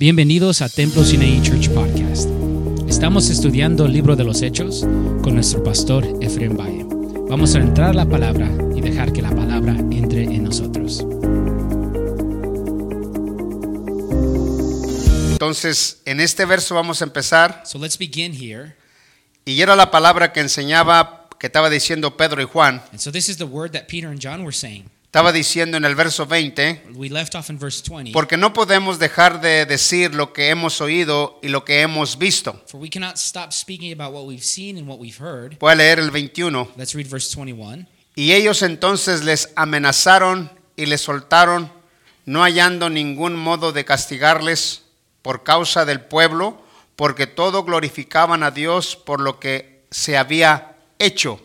Bienvenidos 0.00 0.62
a 0.62 0.70
Templo 0.70 1.04
Sinai 1.04 1.42
Church 1.42 1.68
Podcast. 1.68 2.26
Estamos 2.88 3.28
estudiando 3.28 3.84
el 3.84 3.92
libro 3.92 4.16
de 4.16 4.24
los 4.24 4.40
Hechos 4.40 4.80
con 5.22 5.34
nuestro 5.34 5.62
pastor 5.62 6.06
Efraín 6.22 6.56
Valle. 6.56 6.86
Vamos 7.28 7.54
a 7.54 7.58
entrar 7.58 7.90
a 7.90 7.92
la 7.92 8.06
palabra 8.06 8.50
y 8.74 8.80
dejar 8.80 9.12
que 9.12 9.20
la 9.20 9.28
palabra 9.28 9.74
entre 9.90 10.22
en 10.22 10.44
nosotros. 10.44 11.00
Entonces, 15.32 16.00
en 16.06 16.20
este 16.20 16.46
verso 16.46 16.74
vamos 16.74 17.02
a 17.02 17.04
empezar. 17.04 17.64
So 17.66 17.78
let's 17.78 17.98
begin 17.98 18.32
here. 18.32 18.76
Y 19.44 19.60
era 19.60 19.76
la 19.76 19.90
palabra 19.90 20.32
que 20.32 20.40
enseñaba, 20.40 21.28
que 21.38 21.48
estaba 21.48 21.68
diciendo 21.68 22.16
Pedro 22.16 22.40
y 22.40 22.46
Juan. 22.46 22.82
And 22.90 23.00
so 23.00 23.12
this 23.12 23.28
is 23.28 23.36
the 23.36 23.44
word 23.44 23.72
that 23.72 23.82
Peter 23.86 24.08
and 24.08 24.18
John 24.18 24.44
were 24.44 24.56
saying. 24.56 24.88
Estaba 25.10 25.32
diciendo 25.32 25.76
en 25.76 25.84
el 25.84 25.96
verso 25.96 26.24
20, 26.24 26.84
We 26.94 27.08
left 27.08 27.34
off 27.34 27.50
in 27.50 27.58
verse 27.58 27.82
20. 27.82 28.12
porque 28.12 28.36
no 28.36 28.52
podemos 28.52 29.00
dejar 29.00 29.40
de 29.40 29.66
decir 29.66 30.14
lo 30.14 30.32
que 30.32 30.50
hemos 30.50 30.80
oído 30.80 31.40
y 31.42 31.48
lo 31.48 31.64
que 31.64 31.80
hemos 31.80 32.16
visto. 32.16 32.62
For 32.68 32.80
we 32.80 32.88
cannot 32.88 33.16
stop 33.16 33.50
speaking 33.50 33.92
about 33.92 34.14
what 34.14 34.24
we've 34.24 34.44
seen 34.44 34.78
and 34.78 34.88
what 34.88 35.00
we've 35.00 35.18
heard. 35.20 35.58
Voy 35.58 35.72
a 35.72 35.74
leer 35.74 35.98
el 35.98 36.12
21. 36.12 36.68
Let's 36.76 36.94
read 36.94 37.08
verse 37.08 37.34
21. 37.36 37.88
Y 38.14 38.34
ellos 38.34 38.62
entonces 38.62 39.24
les 39.24 39.48
amenazaron 39.56 40.48
y 40.76 40.86
les 40.86 41.00
soltaron, 41.00 41.72
no 42.24 42.44
hallando 42.44 42.88
ningún 42.88 43.34
modo 43.34 43.72
de 43.72 43.84
castigarles 43.84 44.84
por 45.22 45.42
causa 45.42 45.84
del 45.84 46.02
pueblo, 46.02 46.62
porque 46.94 47.26
todo 47.26 47.64
glorificaban 47.64 48.44
a 48.44 48.52
Dios 48.52 48.94
por 48.94 49.20
lo 49.20 49.40
que 49.40 49.82
se 49.90 50.16
había 50.16 50.76
hecho. 51.00 51.40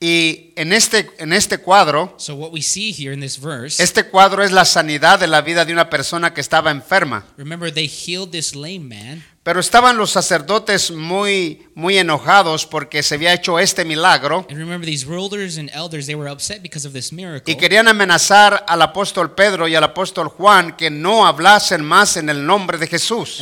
Y 0.00 0.45
en 0.56 0.72
este, 0.72 1.10
en 1.18 1.32
este 1.32 1.58
cuadro, 1.58 2.14
So 2.18 2.34
what 2.34 2.50
we 2.52 2.62
see 2.62 2.92
here 2.92 3.12
in 3.14 3.20
this 3.20 3.38
verse, 3.40 3.82
este 3.82 4.04
cuadro 4.04 4.42
es 4.42 4.50
la 4.52 4.64
sanidad 4.64 5.18
de 5.20 5.26
la 5.26 5.42
vida 5.42 5.64
de 5.64 5.72
una 5.72 5.88
persona 5.90 6.32
que 6.34 6.40
estaba 6.40 6.70
enferma. 6.70 7.24
remember 7.36 7.72
they 7.72 7.86
healed 7.88 8.30
this 8.30 8.54
lame 8.54 8.80
man. 8.80 9.24
Pero 9.42 9.60
estaban 9.60 9.96
los 9.96 10.10
sacerdotes 10.10 10.90
muy, 10.90 11.68
muy 11.76 11.98
enojados 11.98 12.66
porque 12.66 13.04
se 13.04 13.14
había 13.14 13.32
hecho 13.32 13.60
este 13.60 13.84
milagro 13.84 14.44
And 14.50 14.58
remember 14.58 14.84
these 14.84 15.06
rulers 15.06 15.56
and 15.56 15.70
elders, 15.72 16.06
they 16.06 16.16
were 16.16 16.28
upset 16.28 16.62
because 16.62 16.84
of 16.84 16.92
this 16.92 17.12
miracle. 17.12 17.52
y 17.52 17.56
querían 17.56 17.86
amenazar 17.86 18.64
al 18.66 18.82
apóstol 18.82 19.36
Pedro 19.36 19.68
y 19.68 19.76
al 19.76 19.84
apóstol 19.84 20.26
Juan 20.30 20.76
que 20.76 20.90
no 20.90 21.24
hablasen 21.28 21.84
más 21.84 22.16
en 22.16 22.28
el 22.28 22.44
nombre 22.44 22.76
de 22.76 22.88
Jesús. 22.88 23.40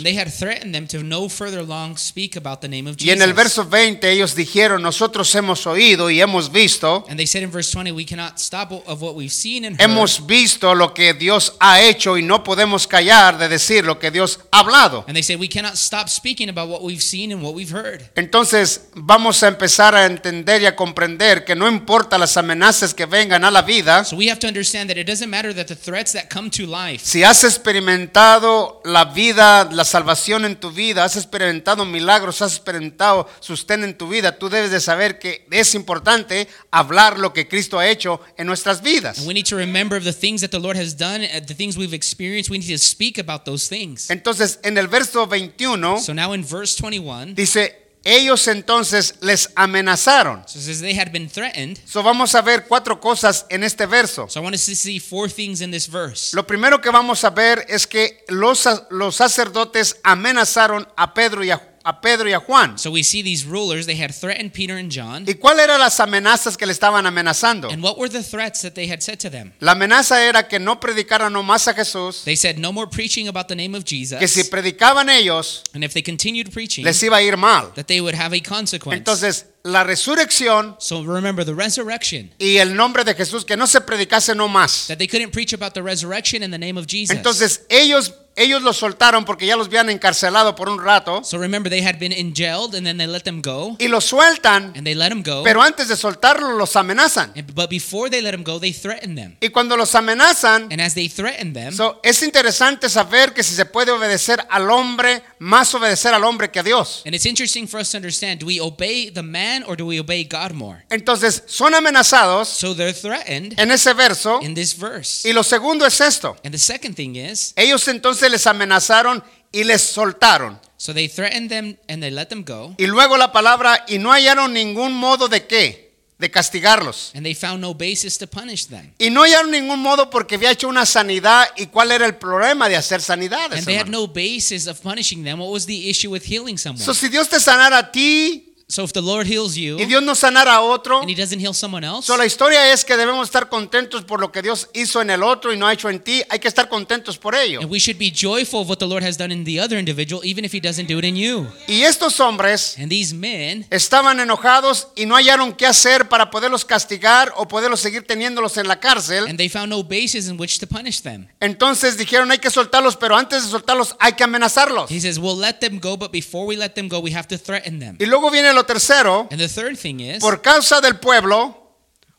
Y 2.98 3.10
en 3.10 3.22
el 3.22 3.32
verso 3.32 3.64
20 3.64 4.10
ellos 4.10 4.34
dijeron, 4.34 4.82
nosotros 4.82 5.34
hemos 5.34 5.66
oído 5.66 6.10
y 6.10 6.20
hemos 6.20 6.52
visto, 6.52 7.03
and 7.08 7.18
they 7.18 7.26
said 7.26 7.42
in 7.42 7.50
verse 7.50 7.70
20, 7.70 7.92
we 7.92 8.04
cannot 8.04 8.38
stop 8.38 8.72
of 8.72 9.02
what 9.02 9.14
we've 9.14 9.32
seen 9.32 9.64
and 9.64 9.76
heard. 9.76 9.90
hemos 9.90 10.26
visto 10.26 10.74
lo 10.74 10.94
que 10.94 11.14
Dios 11.14 11.54
ha 11.60 11.80
hecho 11.82 12.16
y 12.16 12.22
no 12.22 12.42
podemos 12.44 12.86
callar 12.86 13.38
de 13.38 13.48
decir 13.48 13.84
lo 13.84 13.98
que 13.98 14.10
Dios 14.10 14.40
ha 14.50 14.60
hablado. 14.60 15.04
and 15.06 15.14
they 15.16 15.22
said 15.22 15.38
we 15.38 15.48
cannot 15.48 15.74
stop 15.76 16.08
speaking 16.08 16.48
about 16.48 16.68
what 16.68 16.82
we've 16.82 17.02
seen 17.02 17.32
and 17.32 17.42
what 17.42 17.54
we've 17.54 17.72
heard. 17.74 18.02
Entonces 18.14 18.88
vamos 18.94 19.42
a 19.42 19.48
empezar 19.48 19.94
a 19.94 20.06
entender 20.06 20.62
y 20.62 20.66
a 20.66 20.76
comprender 20.76 21.44
que 21.44 21.54
no 21.54 21.68
importa 21.68 22.16
las 22.18 22.36
amenazas 22.36 22.94
que 22.94 23.06
vengan 23.06 23.44
a 23.44 23.50
la 23.50 23.62
vida, 23.62 24.04
So 24.04 24.16
we 24.16 24.30
have 24.30 24.38
to 24.40 24.46
understand 24.46 24.88
that 24.90 24.96
it 24.98 25.06
doesn't 25.06 25.30
matter 25.30 25.54
that 25.54 25.66
the 25.66 25.76
threats 25.76 26.12
that 26.12 26.28
come 26.32 26.50
to 26.50 26.66
life, 26.66 27.04
si 27.04 27.22
has 27.22 27.44
experimentado 27.44 28.80
la 28.84 29.04
vida, 29.06 29.68
la 29.70 29.84
salvación 29.84 30.44
en 30.44 30.56
tu 30.56 30.70
vida, 30.70 31.04
has 31.04 31.16
experimentado 31.16 31.84
milagros, 31.84 32.42
has 32.42 32.52
experimentado 32.52 33.28
sustén 33.40 33.84
en 33.84 33.96
tu 33.96 34.08
vida, 34.08 34.38
tú 34.38 34.48
debes 34.48 34.70
de 34.70 34.80
saber 34.80 35.18
que 35.18 35.46
es 35.50 35.74
importante 35.74 36.48
hablar 36.70 36.93
lo 37.18 37.32
que 37.32 37.46
Cristo 37.48 37.78
ha 37.78 37.86
hecho 37.88 38.20
en 38.36 38.46
nuestras 38.46 38.82
vidas. 38.82 39.18
and 39.18 39.26
we 39.26 39.34
need 39.34 39.46
to 39.46 39.56
remember 39.56 40.00
the 40.00 40.12
things 40.12 40.40
that 40.40 40.50
the 40.50 40.58
Lord 40.58 40.76
has 40.76 40.96
done, 40.96 41.22
uh, 41.24 41.40
the 41.46 41.54
things 41.54 41.76
we've 41.76 41.94
experienced. 41.94 42.50
We 42.50 42.58
need 42.58 42.70
to 42.70 42.78
speak 42.78 43.18
about 43.18 43.44
those 43.44 43.68
things. 43.68 44.10
Entonces, 44.10 44.58
en 44.62 44.78
el 44.78 44.86
verso 44.88 45.26
21 45.26 46.00
So 46.00 46.12
now 46.12 46.32
in 46.32 46.44
verse 46.44 46.76
21, 46.76 47.34
dice, 47.34 47.74
ellos 48.04 48.46
entonces 48.48 49.14
les 49.22 49.48
amenazaron. 49.56 50.44
so 50.46 50.58
they 50.82 50.94
had 50.94 51.10
been 51.10 51.28
threatened. 51.28 51.78
So 51.86 52.02
vamos 52.02 52.34
a 52.34 52.42
ver 52.42 52.66
cuatro 52.68 53.00
cosas 53.00 53.46
en 53.48 53.64
este 53.64 53.86
verso. 53.86 54.28
So 54.28 54.40
I 54.40 54.42
want 54.42 54.54
us 54.54 54.66
to 54.66 54.74
see 54.74 54.98
four 54.98 55.28
things 55.28 55.60
in 55.62 55.70
this 55.70 55.88
verse. 55.88 56.34
Lo 56.36 56.46
primero 56.46 56.80
que 56.80 56.90
vamos 56.90 57.24
a 57.24 57.30
ver 57.30 57.64
es 57.68 57.86
que 57.86 58.24
los, 58.28 58.68
los 58.90 59.16
sacerdotes 59.16 59.96
amenazaron 60.02 60.86
a 60.96 61.14
Pedro 61.14 61.42
y 61.44 61.50
a, 61.50 61.73
a 61.86 62.00
Pedro 62.00 62.26
y 62.28 62.32
a 62.32 62.40
Juan. 62.40 62.78
So 62.78 62.90
we 62.90 63.02
see 63.02 63.22
these 63.22 63.44
rulers, 63.46 63.84
they 63.86 63.96
had 63.96 64.12
threatened 64.14 64.52
Peter 64.54 64.76
and 64.78 64.90
John. 64.90 65.24
¿Y 65.26 65.34
cuáles 65.34 65.64
eran 65.64 65.80
las 65.80 66.00
amenazas 66.00 66.56
que 66.56 66.66
le 66.66 66.72
estaban 66.72 67.06
amenazando? 67.06 67.68
And 67.70 67.82
what 67.82 67.98
were 67.98 68.08
the 68.08 68.22
threats 68.22 68.62
that 68.62 68.74
they 68.74 68.86
had 68.90 69.02
said 69.02 69.18
to 69.20 69.28
them? 69.30 69.52
La 69.60 69.72
amenaza 69.72 70.22
era 70.26 70.48
que 70.48 70.58
no 70.58 70.80
predicaran 70.80 71.32
nomás 71.32 71.68
a 71.68 71.74
Jesús, 71.74 72.24
They 72.24 72.36
said 72.36 72.56
no 72.58 72.72
more 72.72 72.88
preaching 72.88 73.28
about 73.28 73.48
the 73.48 73.54
name 73.56 73.74
of 73.76 73.84
Jesus. 73.84 74.18
que 74.18 74.28
si 74.28 74.44
predicaban 74.44 75.08
ellos, 75.10 75.62
And 75.74 75.84
if 75.84 75.92
they 75.92 76.02
continued 76.02 76.50
preaching, 76.52 76.84
les 76.84 77.02
iba 77.02 77.16
a 77.18 77.22
ir 77.22 77.36
mal. 77.36 77.72
that 77.74 77.86
they 77.86 78.00
would 78.00 78.14
have 78.14 78.32
a 78.34 78.40
consequence. 78.40 78.96
Entonces, 78.98 79.44
la 79.64 79.82
resurrección 79.82 80.76
So 80.78 81.02
remember 81.04 81.44
the 81.44 81.54
resurrection, 81.54 82.30
y 82.38 82.58
el 82.58 82.76
nombre 82.76 83.02
de 83.02 83.14
Jesús, 83.14 83.44
que 83.44 83.56
no 83.56 83.66
se 83.66 83.80
predicase 83.80 84.34
no 84.34 84.46
más. 84.46 84.86
that 84.88 84.98
they 84.98 85.08
couldn't 85.08 85.32
preach 85.32 85.52
about 85.54 85.72
the 85.72 85.82
resurrection 85.82 86.42
in 86.42 86.50
the 86.50 86.58
name 86.58 86.78
of 86.78 86.86
Jesus. 86.86 87.16
Entonces, 87.16 87.64
ellos, 87.70 88.12
ellos 88.36 88.60
los 88.62 88.76
soltaron 88.76 89.24
porque 89.24 89.46
ya 89.46 89.56
los 89.56 89.68
habían 89.68 89.88
encarcelado 89.88 90.54
por 90.56 90.68
un 90.68 90.82
rato 90.82 91.22
so 91.22 91.38
remember 91.38 91.70
they 91.70 91.82
had 91.82 91.98
been 92.00 92.10
in 92.12 92.34
jailed 92.34 92.74
and 92.74 92.84
then 92.84 92.98
they 92.98 93.06
let 93.06 93.20
them 93.22 93.40
go 93.40 93.76
y 93.78 93.86
los 93.88 94.04
sueltan, 94.04 94.72
and 94.76 94.84
they 94.84 94.94
let 94.94 95.08
them 95.08 95.22
go. 95.22 95.42
pero 95.44 95.62
antes 95.62 95.88
de 95.88 95.96
soltarlos 95.96 96.58
los 96.58 96.76
amenazan. 96.76 97.32
And- 97.34 97.54
but 97.54 97.70
before 97.70 98.10
they 98.10 98.20
let 98.20 98.32
them 98.32 98.44
go, 98.44 98.58
they 98.60 98.72
threatened 98.72 99.16
them. 99.16 99.36
Y 99.40 99.48
cuando 99.48 99.76
los 99.78 99.94
amenazan, 99.94 100.68
And 100.70 100.80
as 100.82 100.94
they 100.94 101.08
threatened 101.08 101.54
them, 101.54 101.72
so, 101.72 102.00
es 102.02 102.22
interesante 102.22 102.90
saber 102.90 103.32
que 103.32 103.42
si 103.42 103.54
se 103.54 103.64
puede 103.64 103.92
obedecer 103.92 104.44
al 104.50 104.68
hombre, 104.70 105.22
más 105.44 105.74
obedecer 105.74 106.14
al 106.14 106.24
hombre 106.24 106.50
que 106.50 106.58
a 106.58 106.62
Dios. 106.62 107.02
and 107.04 107.14
it's 107.14 107.26
interesting 107.26 107.68
for 107.68 107.78
us 107.78 107.90
to 107.90 107.96
understand, 107.98 108.40
do 108.40 108.46
we 108.46 108.58
obey 108.60 109.10
the 109.10 109.22
man 109.22 109.62
or 109.66 109.76
do 109.76 109.84
we 109.86 110.00
obey 110.00 110.24
God 110.24 110.52
more? 110.52 110.84
Entonces, 110.90 111.42
son 111.46 111.74
amenazados 111.74 112.48
So 112.48 112.74
they're 112.74 112.94
threatened 112.94 113.54
en 113.58 113.70
ese 113.70 113.92
verso. 113.94 114.40
in 114.40 114.54
this 114.54 114.74
verse. 114.76 115.28
Y 115.28 115.32
lo 115.32 115.42
segundo 115.42 115.84
es 115.86 116.00
esto. 116.00 116.36
And 116.44 116.52
the 116.52 116.58
second 116.58 116.94
thing 116.96 117.16
is, 117.16 117.52
Ellos 117.56 117.86
entonces 117.88 118.30
les 118.30 118.46
amenazaron 118.46 119.22
y 119.52 119.64
les 119.64 119.82
soltaron. 119.82 120.58
so 120.76 120.92
they 120.92 121.08
threatened 121.08 121.48
them 121.50 121.76
and 121.88 122.02
they 122.02 122.10
let 122.10 122.26
them 122.26 122.42
go, 122.42 122.74
Y 122.78 122.86
luego 122.86 123.16
la 123.16 123.30
palabra, 123.32 123.84
y 123.88 123.98
no 123.98 124.10
hallaron 124.12 124.52
ningún 124.52 124.92
modo 124.94 125.28
de 125.28 125.46
qué, 125.46 125.83
de 126.24 126.30
castigarlos. 126.30 127.12
and 127.14 127.24
they 127.24 127.34
found 127.34 127.60
no 127.60 127.74
basis 127.74 128.16
to 128.18 128.26
punish 128.26 128.66
them. 128.66 128.92
Y 128.98 129.10
no 129.10 129.22
hallaron 129.22 129.50
ningún 129.50 129.80
modo 129.80 130.10
porque 130.10 130.36
había 130.36 130.50
hecho 130.50 130.68
una 130.68 130.86
sanidad. 130.86 131.46
¿Y 131.56 131.66
cuál 131.66 131.92
era 131.92 132.06
el 132.06 132.16
problema 132.16 132.68
de 132.68 132.76
hacer 132.76 133.00
sanidades? 133.00 133.58
And 133.58 133.66
they 133.66 133.76
had 133.76 133.88
no 133.88 134.06
basis 134.06 134.66
of 134.66 134.80
punishing 134.80 135.22
them. 135.24 135.40
What 135.40 135.50
was 135.50 135.66
the 135.66 135.90
issue 135.90 136.10
with 136.10 136.22
healing 136.24 136.58
someone? 136.58 136.84
So, 136.84 136.94
si 136.94 137.08
Dios 137.08 137.28
te 137.28 137.38
sanara 137.38 137.78
a 137.78 137.92
ti 137.92 138.53
So 138.66 138.82
if 138.82 138.92
the 138.94 139.02
Lord 139.02 139.26
heals 139.26 139.56
you 139.56 139.76
y 139.78 139.84
Dios 139.84 140.02
no 140.02 140.14
sanara 140.14 140.54
a 140.56 140.60
otro, 140.62 141.00
and 141.02 141.10
he 141.10 141.14
doesn't 141.14 141.38
heal 141.38 141.52
someone 141.52 141.84
else, 141.86 142.06
so, 142.06 142.16
la 142.16 142.24
historia 142.24 142.72
es 142.72 142.82
que 142.84 142.96
debemos 142.96 143.28
estar 143.28 143.50
contentos 143.50 144.04
por 144.04 144.20
lo 144.20 144.32
que 144.32 144.40
Dios 144.40 144.70
hizo 144.72 145.02
en 145.02 145.10
el 145.10 145.22
otro 145.22 145.52
y 145.52 145.58
no 145.58 145.66
ha 145.66 145.72
hecho 145.74 145.90
en 145.90 146.00
ti. 146.00 146.22
Hay 146.30 146.38
que 146.38 146.48
estar 146.48 146.68
contentos 146.70 147.18
por 147.18 147.34
ello. 147.34 147.60
and 147.60 147.70
we 147.70 147.78
should 147.78 147.98
be 147.98 148.10
joyful 148.10 148.62
of 148.62 148.68
what 148.70 148.78
the 148.78 148.86
Lord 148.86 149.04
has 149.04 149.18
done 149.18 149.30
in 149.30 149.44
the 149.44 149.60
other 149.60 149.78
individual, 149.78 150.22
even 150.24 150.46
if 150.46 150.52
he 150.54 150.60
doesn't 150.60 150.88
do 150.88 150.98
it 150.98 151.04
in 151.04 151.14
you. 151.14 151.46
Y 151.68 151.82
estos 151.82 152.18
hombres 152.20 152.76
And 152.78 152.88
these 152.90 153.14
men, 153.14 153.66
estaban 153.70 154.18
enojados 154.18 154.88
y 154.96 155.04
no 155.04 155.14
hallaron 155.14 155.52
qué 155.52 155.66
hacer 155.66 156.08
para 156.08 156.30
poderlos 156.30 156.64
castigar 156.64 157.34
o 157.36 157.46
poderlos 157.46 157.80
seguir 157.80 158.06
teniéndolos 158.06 158.56
en 158.56 158.66
la 158.66 158.80
cárcel. 158.80 159.26
and 159.28 159.36
they 159.36 159.50
found 159.50 159.68
no 159.68 159.82
basis 159.82 160.26
in 160.26 160.40
which 160.40 160.58
to 160.58 160.66
punish 160.66 161.02
them. 161.02 161.28
Entonces 161.38 161.98
dijeron 161.98 162.30
hay 162.30 162.38
que 162.38 162.48
soltarlos, 162.48 162.96
pero 162.96 163.14
antes 163.14 163.44
de 163.44 163.50
soltarlos 163.50 163.94
hay 164.00 164.14
que 164.14 164.24
amenazarlos. 164.24 164.90
He 164.90 165.00
says, 165.00 165.18
We'll 165.18 165.36
let 165.38 165.58
them 165.60 165.78
go, 165.78 165.98
but 165.98 166.10
before 166.10 166.46
we 166.46 166.56
let 166.56 166.70
them 166.70 166.88
go, 166.88 166.98
we 166.98 167.12
have 167.14 167.28
to 167.28 167.36
threaten 167.36 167.78
them. 167.78 167.96
Y 168.00 168.06
luego 168.06 168.30
viene 168.30 168.53
lo 168.54 168.64
tercero, 168.64 169.28
And 169.30 169.40
the 169.40 169.48
third 169.48 169.76
thing 169.76 170.00
is, 170.00 170.18
por 170.20 170.40
causa 170.42 170.80
del 170.80 170.98
pueblo, 170.98 171.63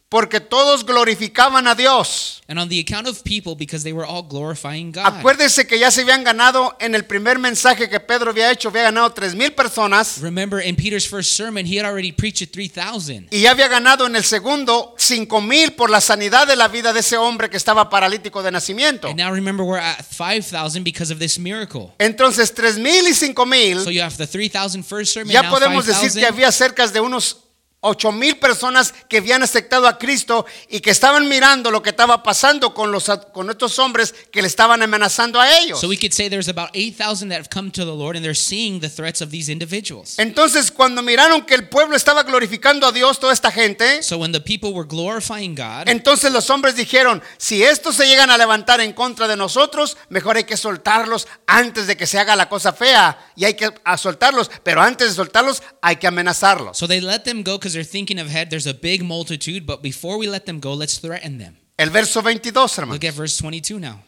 porque 0.09 0.39
todos 0.39 0.85
glorificaban 0.85 1.67
a 1.67 1.75
Dios. 1.75 2.41
and 2.47 2.59
on 2.59 2.69
the 2.69 2.79
account 2.79 3.07
of 3.07 3.23
people, 3.23 3.55
because 3.55 3.83
they 3.83 3.91
were 3.91 4.05
all 4.05 4.21
glorifying 4.21 4.91
God. 4.91 5.05
Acuérdense 5.05 5.65
que 5.65 5.79
ya 5.79 5.89
se 5.89 6.01
habían 6.03 6.23
ganado 6.23 6.75
en 6.79 6.93
el 6.93 7.03
primer 7.05 7.39
mensaje 7.39 7.89
que 7.89 7.99
Pedro 7.99 8.29
había 8.29 8.51
hecho, 8.51 8.69
había 8.69 8.83
ganado 8.83 9.11
tres 9.13 9.33
mil 9.33 9.51
personas 9.53 10.19
Remember, 10.21 10.59
in 10.59 10.75
Peter's 10.75 11.07
first 11.07 11.33
sermon, 11.35 11.65
he 11.65 11.79
had 11.79 11.85
already 11.85 12.11
preached 12.11 12.43
at 12.43 12.53
3,000. 12.53 13.29
y 13.31 13.41
ya 13.41 13.51
había 13.51 13.67
ganado 13.67 14.05
en 14.05 14.15
el 14.15 14.23
segundo 14.23 14.93
cinco 14.97 15.41
mil 15.41 15.73
por 15.73 15.89
la 15.89 15.99
sanidad 16.01 16.45
de 16.47 16.55
la 16.55 16.67
vida 16.67 16.93
de 16.93 16.99
ese 16.99 17.17
hombre 17.17 17.49
que 17.49 17.57
estaba 17.57 17.89
paralítico 17.89 18.43
de 18.43 18.51
nacimiento. 18.51 19.07
And 19.07 19.17
now 19.17 19.31
remember, 19.31 19.65
we're 19.65 19.81
at 19.81 20.03
5,000 20.03 20.83
because 20.83 21.11
of 21.11 21.17
this 21.17 21.39
miracle. 21.39 21.93
Entonces 21.97 22.53
tres 22.53 22.77
mil 22.77 23.07
y 23.07 23.13
cinco 23.15 23.47
mil 23.47 23.83
So 23.83 23.89
you 23.89 24.03
have 24.03 24.17
the 24.17 24.27
3,000 24.27 24.83
first 24.83 25.13
sermon, 25.13 25.33
ya 25.33 25.41
now 25.41 25.51
podemos 25.51 25.87
decir 25.87 26.11
5,000. 26.11 26.19
que 26.19 26.27
había 26.27 26.51
cerca 26.51 26.87
de 26.87 26.99
unos 26.99 27.37
ocho 27.85 28.11
mil 28.11 28.37
personas 28.37 28.93
que 29.07 29.17
habían 29.17 29.43
aceptado 29.43 29.87
a 29.87 29.97
Cristo 29.97 30.45
y 30.69 30.79
que 30.79 30.91
estaban 30.91 31.27
mirando 31.27 31.71
lo 31.71 31.81
que 31.81 31.91
estaba 31.91 32.23
pasando 32.23 32.73
con, 32.73 32.91
los, 32.91 33.09
con 33.33 33.49
estos 33.49 33.79
hombres 33.79 34.13
que 34.31 34.41
le 34.41 34.47
estaban 34.47 34.81
amenazando 34.81 35.39
a 35.39 35.57
ellos. 35.59 35.79
So 35.79 35.87
we 35.87 35.97
could 35.97 36.13
say 36.13 36.29
there's 36.29 36.49
about 36.49 36.69
8,000 36.73 37.29
that 37.29 37.37
have 37.37 37.49
come 37.49 37.71
to 37.71 37.85
the 37.85 37.95
Lord 37.95 38.15
and 38.15 38.23
they're 38.23 38.35
seeing 38.35 38.79
the 38.79 38.89
threats 38.89 39.21
of 39.21 39.29
these 39.29 39.51
individuals. 39.51 40.17
Entonces, 40.17 40.71
cuando 40.71 41.01
miraron 41.01 41.45
que 41.45 41.55
el 41.55 41.69
pueblo 41.69 41.95
estaba 41.95 42.23
glorificando 42.23 42.87
a 42.87 42.91
Dios, 42.91 43.19
toda 43.19 43.33
esta 43.33 43.51
gente, 43.51 44.01
So 44.01 44.17
when 44.17 44.31
the 44.31 44.41
people 44.41 44.73
were 44.73 44.87
glorifying 44.87 45.55
God, 45.55 45.87
entonces 45.87 46.31
los 46.31 46.49
hombres 46.49 46.75
dijeron, 46.75 47.21
si 47.37 47.63
estos 47.63 47.95
se 47.95 48.07
llegan 48.07 48.29
a 48.31 48.37
levantar 48.37 48.81
en 48.81 48.93
contra 48.93 49.27
de 49.27 49.37
nosotros, 49.37 49.97
mejor 50.09 50.37
hay 50.37 50.43
que 50.45 50.57
soltarlos 50.57 51.27
antes 51.47 51.87
de 51.87 51.95
que 51.97 52.07
se 52.07 52.19
haga 52.19 52.35
la 52.35 52.49
cosa 52.49 52.73
fea 52.73 53.17
y 53.35 53.45
hay 53.45 53.53
que 53.53 53.71
soltarlos, 53.97 54.49
pero 54.63 54.81
antes 54.81 55.09
de 55.09 55.13
soltarlos 55.15 55.61
hay 55.81 55.97
que 55.97 56.07
amenazarlos. 56.07 56.77
so 56.77 56.87
they 56.87 57.01
let 57.01 57.19
them 57.19 57.43
go 57.43 57.57
because 57.57 57.74
they're 57.75 57.83
thinking 57.83 58.19
ahead. 58.19 58.49
There's 58.49 58.67
a 58.67 58.73
big 58.73 59.03
multitude, 59.03 59.65
but 59.65 59.81
before 59.81 60.17
we 60.17 60.27
let 60.27 60.45
them 60.45 60.59
go, 60.59 60.73
let's 60.73 60.97
threaten 60.97 61.37
them. 61.37 61.57
El 61.77 61.89
verso 61.89 62.21
22, 62.21 62.77
hermano. 62.77 62.93
Look 62.93 63.03
at 63.03 63.13
verse 63.13 63.37
22 63.41 63.79
now. 63.79 63.99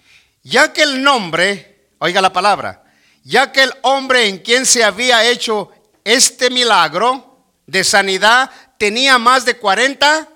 Ya 0.44 0.74
que 0.74 0.84
el 0.84 1.04
nombre, 1.04 1.90
oiga 2.00 2.22
la 2.22 2.32
palabra, 2.32 2.84
ya 3.24 3.52
que 3.52 3.64
el 3.64 3.72
hombre 3.84 4.28
en 4.28 4.40
quien 4.40 4.66
se 4.66 4.84
había 4.84 5.30
hecho 5.30 5.72
este 6.04 6.50
milagro 6.50 7.44
de 7.66 7.84
sanidad 7.84 8.50
tenía 8.78 9.18
más 9.18 9.44
de 9.46 9.58
40 9.58 10.30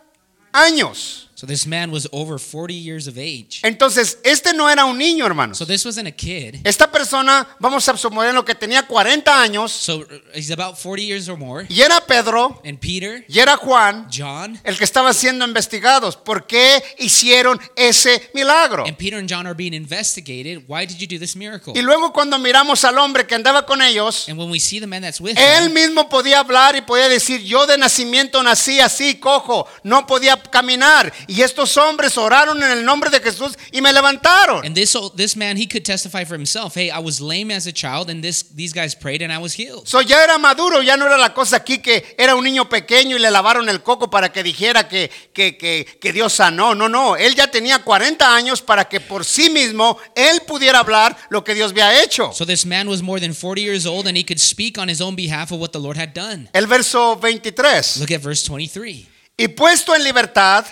años. 0.52 1.31
So 1.42 1.48
this 1.48 1.66
man 1.66 1.90
was 1.90 2.08
over 2.12 2.38
40 2.38 2.76
years 2.76 3.08
of 3.08 3.18
age. 3.18 3.62
Entonces, 3.64 4.20
este 4.24 4.54
no 4.54 4.70
era 4.70 4.86
un 4.86 4.96
niño, 5.00 5.26
hermano. 5.26 5.56
So 5.56 5.66
this 5.66 5.84
wasn't 5.84 6.08
a 6.08 6.12
kid. 6.12 6.58
Esta 6.64 6.92
persona, 6.92 7.48
vamos 7.60 7.90
a 7.90 7.98
suponer 7.98 8.32
lo 8.36 8.46
que 8.46 8.54
tenía 8.54 8.86
40 8.86 9.42
años, 9.42 9.72
So 9.72 10.02
uh, 10.02 10.06
he's 10.36 10.52
about 10.52 10.78
40 10.78 11.02
years 11.04 11.28
or 11.28 11.40
more. 11.40 11.66
y 11.68 11.82
era 11.82 12.00
Pedro, 12.06 12.62
And 12.64 12.78
Peter, 12.80 13.26
y 13.28 13.40
era 13.40 13.58
Juan, 13.58 14.08
John, 14.16 14.60
el 14.64 14.78
que 14.78 14.84
estaba 14.84 15.16
siendo 15.16 15.44
investigados. 15.44 16.16
¿Por 16.16 16.46
qué 16.46 16.84
hicieron 17.00 17.60
ese 17.76 18.30
milagro? 18.36 18.86
and 18.86 18.96
Peter 18.96 19.18
and 19.18 19.28
John 19.28 19.48
are 19.48 19.56
being 19.56 19.74
investigated. 19.74 20.64
Why 20.68 20.86
did 20.86 21.00
you 21.00 21.08
do 21.08 21.18
this 21.18 21.36
miracle? 21.36 21.74
Y 21.76 21.82
luego 21.82 22.14
cuando 22.14 22.38
miramos 22.38 22.84
al 22.84 23.00
hombre 23.00 23.26
que 23.26 23.34
andaba 23.34 23.66
con 23.66 23.82
ellos, 23.82 24.30
And 24.30 24.38
when 24.38 24.52
we 24.52 24.60
see 24.60 24.80
the 24.80 24.86
man 24.86 25.02
that's 25.02 25.20
with 25.20 25.36
él 25.40 25.66
him, 25.70 25.74
mismo 25.74 26.08
podía 26.08 26.38
hablar 26.42 26.76
y 26.76 26.82
podía 26.82 27.10
decir, 27.10 27.42
yo 27.42 27.66
de 27.66 27.80
nacimiento 27.80 28.44
nací 28.44 28.80
así, 28.80 29.16
cojo, 29.16 29.68
no 29.82 30.06
podía 30.06 30.40
caminar. 30.40 31.12
Y 31.32 31.44
estos 31.44 31.78
hombres 31.78 32.18
oraron 32.18 32.62
en 32.62 32.72
el 32.72 32.84
nombre 32.84 33.10
de 33.10 33.22
Jesús 33.22 33.58
y 33.72 33.80
me 33.80 33.94
levantaron. 33.94 34.66
and 34.66 34.76
this 34.76 34.98
this 35.16 35.38
man 35.38 35.56
he 35.56 35.66
could 35.66 35.86
testify 35.86 36.26
for 36.26 36.36
himself. 36.36 36.76
Hey, 36.76 36.92
I 36.92 37.00
was 37.00 37.22
lame 37.22 37.52
as 37.52 37.68
a 37.68 37.72
child, 37.72 38.10
and 38.10 38.22
this 38.22 38.44
these 38.54 38.74
guys 38.74 38.94
prayed, 38.94 39.22
and 39.22 39.32
I 39.32 39.38
was 39.38 39.54
healed. 39.54 39.88
So 39.88 40.02
ya 40.02 40.22
era 40.22 40.38
maduro, 40.38 40.82
ya 40.82 40.98
no 40.98 41.06
era 41.06 41.18
la 41.18 41.34
cosa 41.34 41.56
aquí 41.56 41.82
que 41.82 42.04
era 42.18 42.36
un 42.36 42.44
niño 42.44 42.68
pequeño 42.68 43.16
y 43.16 43.20
le 43.20 43.32
lavaron 43.32 43.70
el 43.70 43.82
coco 43.82 44.10
para 44.10 44.34
que 44.34 44.44
dijera 44.44 44.90
que, 44.90 45.10
que, 45.34 45.58
que, 45.58 45.86
que 46.02 46.12
Dios 46.12 46.34
sanó. 46.34 46.76
No, 46.76 46.90
no, 46.90 47.16
él 47.16 47.34
ya 47.34 47.48
tenía 47.48 47.80
40 47.80 48.36
años 48.36 48.62
para 48.62 48.90
que 48.90 49.00
por 49.00 49.24
sí 49.24 49.50
mismo 49.50 49.98
él 50.16 50.42
pudiera 50.46 50.80
hablar 50.80 51.16
lo 51.30 51.46
que 51.46 51.54
Dios 51.54 51.72
había 51.72 52.04
hecho. 52.04 52.34
So 52.34 52.46
this 52.46 52.66
man 52.66 52.90
was 52.90 53.02
more 53.02 53.22
than 53.22 53.34
40 53.34 53.62
years 53.62 53.86
old, 53.86 54.06
and 54.06 54.18
he 54.18 54.26
could 54.26 54.42
speak 54.42 54.78
on 54.78 54.90
his 54.90 55.00
own 55.00 55.16
behalf 55.16 55.54
of 55.54 55.62
what 55.62 55.70
the 55.72 55.80
Lord 55.80 55.98
had 55.98 56.14
done. 56.14 56.50
El 56.52 56.68
verso 56.68 57.16
23. 57.16 58.02
Look 58.02 58.12
at 58.12 58.20
verse 58.20 58.44
23. 58.44 59.08
Y 59.38 59.48
puesto 59.48 59.96
en 59.96 60.04
libertad, 60.04 60.66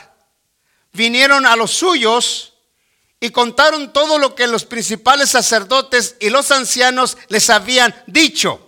vinieron 0.93 1.45
a 1.45 1.55
los 1.55 1.71
suyos 1.71 2.53
y 3.19 3.29
contaron 3.31 3.91
todo 3.91 4.17
lo 4.17 4.35
que 4.35 4.47
los 4.47 4.65
principales 4.65 5.29
sacerdotes 5.29 6.15
y 6.19 6.29
los 6.29 6.51
ancianos 6.51 7.17
les 7.27 7.49
habían 7.49 7.93
dicho. 8.07 8.65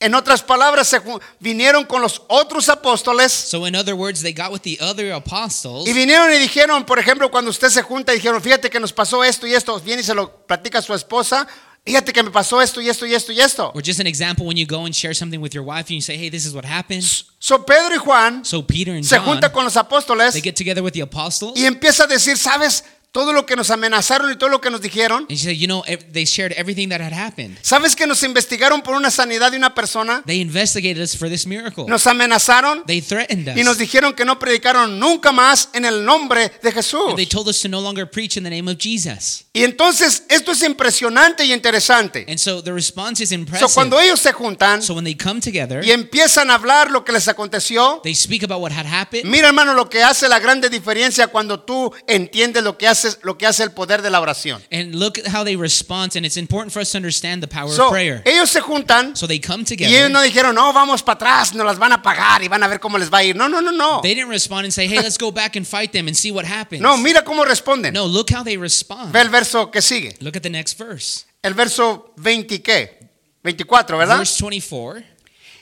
En 0.00 0.14
otras 0.14 0.42
palabras, 0.42 0.86
se 0.86 1.00
vinieron 1.40 1.84
con 1.84 2.00
los 2.00 2.22
otros 2.28 2.68
apóstoles 2.68 3.32
So 3.32 3.66
in 3.66 3.74
other 3.74 3.94
words, 3.94 4.22
they 4.22 4.32
got 4.32 4.52
with 4.52 4.60
the 4.60 4.78
other 4.80 5.12
apostles, 5.12 5.88
y 5.88 5.92
vinieron 5.92 6.32
y 6.32 6.38
dijeron, 6.38 6.84
por 6.84 7.00
ejemplo, 7.00 7.30
cuando 7.32 7.50
usted 7.50 7.68
se 7.68 7.82
junta 7.82 8.12
dijeron, 8.12 8.40
fíjate 8.40 8.70
que 8.70 8.78
nos 8.78 8.92
pasó 8.92 9.24
esto 9.24 9.46
y 9.48 9.54
esto, 9.54 9.80
viene 9.80 10.02
y 10.02 10.04
se 10.04 10.14
lo 10.14 10.46
platica 10.46 10.78
a 10.78 10.82
su 10.82 10.94
esposa, 10.94 11.48
fíjate 11.88 12.12
que 12.12 12.22
me 12.22 12.30
pasó 12.30 12.60
esto 12.60 12.80
y 12.80 12.88
esto 12.88 13.06
y 13.06 13.14
esto 13.14 13.32
y 13.32 13.40
esto. 13.40 13.72
or 13.74 13.82
just 13.82 14.00
an 14.00 14.06
example 14.06 14.46
when 14.46 14.56
you 14.56 14.66
go 14.66 14.84
and 14.84 14.94
share 14.94 15.14
something 15.14 15.40
with 15.40 15.52
your 15.54 15.64
wife, 15.64 15.86
and 15.88 15.96
you 15.96 16.00
say, 16.00 16.16
"Hey, 16.16 16.30
this 16.30 16.44
is 16.44 16.52
what 16.52 16.64
happened." 16.64 17.02
So 17.38 17.64
Pedro 17.64 17.94
y 17.94 17.98
Juan 17.98 18.44
So 18.44 18.62
Peter 18.62 18.92
and 18.94 19.04
se 19.04 19.16
John, 19.16 19.24
junta 19.26 19.50
con 19.52 19.64
los 19.64 19.76
apóstoles 19.76 20.32
they 20.32 20.42
get 20.42 20.54
together 20.56 20.82
with 20.82 20.92
the 20.92 21.02
apostles, 21.02 21.52
y 21.56 21.64
empieza 21.64 22.04
a 22.04 22.06
decir, 22.06 22.36
¿sabes? 22.36 22.84
Todo 23.10 23.32
lo 23.32 23.46
que 23.46 23.56
nos 23.56 23.70
amenazaron 23.70 24.30
y 24.30 24.36
todo 24.36 24.50
lo 24.50 24.60
que 24.60 24.70
nos 24.70 24.82
dijeron. 24.82 25.26
and 25.28 25.30
she 25.38 25.44
said, 25.44 25.54
"You 25.56 25.66
know, 25.66 25.82
they 26.12 26.24
shared 26.26 26.52
everything 26.58 26.88
that 26.90 27.00
had 27.00 27.12
happened. 27.12 27.56
¿Sabes 27.62 27.96
que 27.96 28.06
nos 28.06 28.22
investigaron 28.22 28.82
por 28.82 28.94
una 28.94 29.10
sanidad 29.10 29.50
de 29.50 29.56
una 29.56 29.74
persona? 29.74 30.22
They 30.26 30.40
investigated 30.40 31.02
us 31.02 31.16
for 31.16 31.28
this 31.28 31.46
miracle. 31.46 31.84
Nos 31.88 32.06
amenazaron 32.06 32.84
They 32.86 33.00
threatened 33.00 33.48
us, 33.48 33.56
y 33.56 33.64
nos 33.64 33.78
dijeron 33.78 34.12
que 34.14 34.24
no 34.26 34.38
predicaron 34.38 34.98
nunca 35.00 35.32
más 35.32 35.70
en 35.72 35.84
el 35.86 36.04
nombre 36.04 36.52
de 36.62 36.70
Jesús. 36.70 37.08
and 37.08 37.16
they 37.16 37.26
told 37.26 37.48
us 37.48 37.60
to 37.62 37.68
no 37.68 37.80
longer 37.80 38.08
preach 38.08 38.36
in 38.36 38.44
the 38.44 38.50
name 38.50 38.70
of 38.70 38.76
Jesus." 38.78 39.44
Y 39.54 39.64
entonces 39.64 40.24
esto 40.28 40.52
es 40.52 40.62
impresionante 40.62 41.44
y 41.44 41.52
interesante. 41.52 42.26
And 42.28 42.38
so 42.38 42.62
the 42.62 42.72
response 42.72 43.22
is 43.22 43.30
So, 43.30 43.34
impressive. 43.34 43.70
cuando 43.74 43.98
ellos 43.98 44.20
se 44.20 44.32
juntan 44.32 44.82
So 44.82 44.94
when 44.94 45.04
they 45.04 45.16
come 45.16 45.40
together, 45.40 45.82
y 45.84 45.90
empiezan 45.92 46.50
a 46.50 46.54
hablar 46.54 46.90
lo 46.90 47.04
que 47.04 47.12
les 47.12 47.26
aconteció, 47.26 48.00
they 48.04 48.14
speak 48.14 48.44
about 48.44 48.60
what 48.60 48.70
had 48.72 48.86
happened. 48.86 49.24
mira 49.24 49.48
hermano 49.48 49.72
lo 49.74 49.88
que 49.88 50.02
hace 50.02 50.28
la 50.28 50.38
grande 50.38 50.68
diferencia 50.68 51.26
cuando 51.28 51.60
tú 51.60 51.90
entiendes 52.06 52.62
lo 52.62 52.76
que 52.76 52.86
haces, 53.06 53.18
lo 53.22 53.36
que 53.38 53.46
hace 53.46 53.62
el 53.62 53.70
poder 53.72 54.02
de 54.02 54.10
la 54.10 54.20
oración. 54.20 54.62
And 54.72 54.94
look 54.94 55.18
at 55.18 55.32
how 55.34 55.44
they 55.44 55.56
respond. 55.56 56.16
And 56.16 56.24
it's 56.26 56.36
important 56.36 56.72
for 56.72 56.80
us 56.82 56.90
to 56.92 56.98
understand 56.98 57.42
the 57.42 57.48
power 57.48 57.70
So, 57.70 57.86
of 57.86 57.90
prayer. 57.92 58.22
ellos 58.24 58.50
se 58.50 58.60
juntan 58.60 59.16
So 59.16 59.26
they 59.26 59.40
come 59.40 59.64
y 59.68 59.74
ellos 59.74 59.88
together. 59.88 60.10
no 60.10 60.20
dijeron, 60.22 60.54
no, 60.54 60.72
vamos 60.72 61.02
para 61.02 61.14
atrás, 61.16 61.54
nos 61.54 61.64
las 61.66 61.78
van 61.78 61.92
a 61.92 62.02
pagar 62.02 62.42
y 62.42 62.48
van 62.48 62.62
a 62.62 62.68
ver 62.68 62.80
cómo 62.80 62.98
les 62.98 63.10
va 63.12 63.18
a 63.18 63.24
ir. 63.24 63.36
No, 63.36 63.48
no, 63.48 63.60
no, 63.60 63.70
no. 63.72 64.00
They 64.02 64.14
didn't 64.14 64.30
respond 64.30 64.64
and 64.64 64.72
say, 64.72 64.86
hey, 64.88 65.00
let's 65.02 65.18
go 65.18 65.30
back 65.30 65.56
and 65.56 65.66
fight 65.66 65.92
them 65.92 66.08
and 66.08 66.16
see 66.16 66.30
what 66.30 66.44
happens. 66.44 66.80
No, 66.82 66.96
mira 66.96 67.22
cómo 67.24 67.44
responden. 67.44 67.92
No, 67.94 68.06
look 68.06 68.30
how 68.30 68.42
they 68.42 68.56
respond. 68.56 69.12
Ve 69.12 69.20
el 69.20 69.28
verso 69.30 69.70
que 69.70 69.80
sigue. 69.82 70.16
Look 70.20 70.36
at 70.36 70.42
the 70.42 70.50
next 70.50 70.78
verse. 70.78 71.24
El 71.42 71.54
verso 71.54 72.12
20 72.16 72.62
qué? 72.62 72.98
24, 73.42 73.96
¿verdad? 73.96 74.18
Verse 74.18 74.42
24. 74.42 75.02